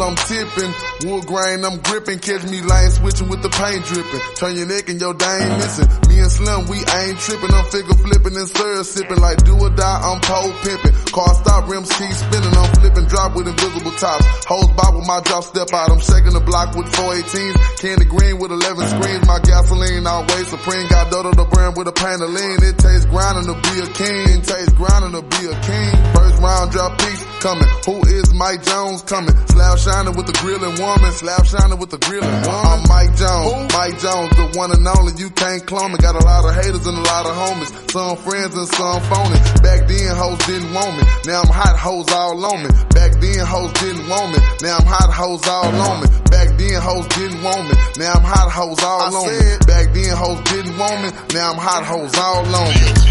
[0.00, 0.72] I'm tipping.
[1.04, 2.18] Wood grain, I'm gripping.
[2.18, 4.22] Catch me lane switching with the paint dripping.
[4.36, 5.88] Turn your neck and your dang missing.
[6.08, 7.52] Me and Slim, we ain't tripping.
[7.52, 9.20] I'm figure flipping and sir sipping.
[9.20, 10.94] Like do or die, I'm pole pimping.
[11.12, 12.54] Car stop, rims keep spinning.
[12.54, 14.24] I'm flipping drop with invisible tops.
[14.46, 15.90] Hose bob with my drop step out.
[15.90, 17.56] I'm shaking the block with 418s.
[17.80, 19.26] Candy green with 11 screens.
[19.26, 20.86] My gasoline always supreme.
[20.88, 22.58] Got Dodo the brand with a pain of lean.
[22.62, 24.42] It tastes grinding to be a king.
[24.42, 25.92] Tastes grinding to be a king.
[26.14, 27.68] First round drop piece coming.
[27.86, 29.34] Who is Mike Jones coming?
[29.48, 31.12] Slab shining with the grilling woman.
[31.12, 32.48] Slab shining with the grilling woman.
[32.50, 33.72] I'm Mike Jones.
[33.72, 35.12] Mike Jones, the one and only.
[35.16, 35.98] You can't clone me.
[35.98, 37.70] Got a lot of haters and a lot of homies.
[37.92, 39.38] Some friends and some phony.
[39.60, 41.04] Back then hoes didn't want me.
[41.28, 42.70] Now I'm hot hoes all on me.
[42.90, 44.40] Back then hoes didn't want me.
[44.62, 46.06] Now I'm hot hoes all on me.
[46.30, 47.74] Back then hoes didn't want me.
[48.00, 49.56] Now I'm hot hoes all on me.
[49.66, 51.10] Back then hoes didn't want me.
[51.34, 53.10] Now I'm hot hoes all on me.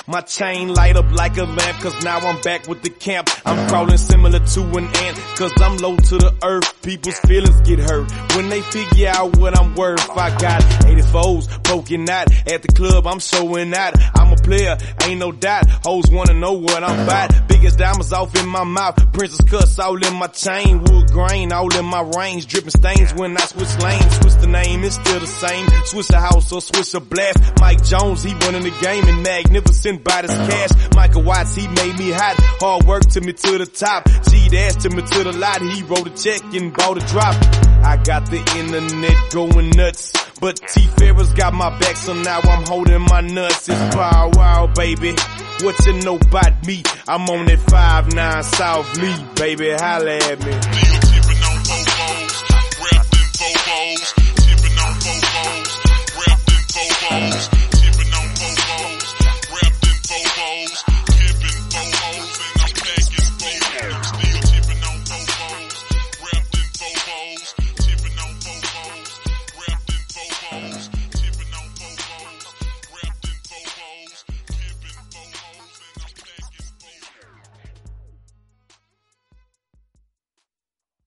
[0.11, 3.29] My chain light up like a lamp, cause now I'm back with the camp.
[3.45, 6.81] I'm crawling similar to an ant, cause I'm low to the earth.
[6.81, 10.09] People's feelings get hurt when they figure out what I'm worth.
[10.09, 13.93] I got 84s poking out at the club, I'm showing out.
[14.19, 15.69] I'm a player, ain't no doubt.
[15.85, 17.47] Hoes wanna know what I'm about.
[17.47, 20.83] Biggest diamonds off in my mouth, princess cuts all in my chain.
[20.83, 24.17] Wood grain all in my range, dripping stains when I switch lanes.
[24.17, 25.69] Switch the name, it's still the same.
[25.85, 27.39] Switch a house or switch a blast.
[27.61, 30.95] Mike Jones, he running the game and magnificent by this cash.
[30.95, 32.35] Michael Watts, he made me hot.
[32.59, 34.07] Hard work to me to the top.
[34.29, 35.61] G dash asked me to the lot.
[35.61, 37.35] He wrote a check and bought a drop.
[37.83, 40.13] I got the internet going nuts.
[40.39, 43.69] But T Ferris got my back, so now I'm holding my nuts.
[43.69, 45.15] It's wow, wow, baby.
[45.61, 46.81] What you know about me?
[47.07, 49.71] I'm on that 5-9 South Lee, baby.
[49.71, 50.51] Holla at me.
[50.51, 52.33] Tipping on Bobos,
[52.81, 54.13] wrapped in Bobos.
[54.41, 55.69] Tipping on Bobos,
[56.17, 57.60] wrapped in Bobos.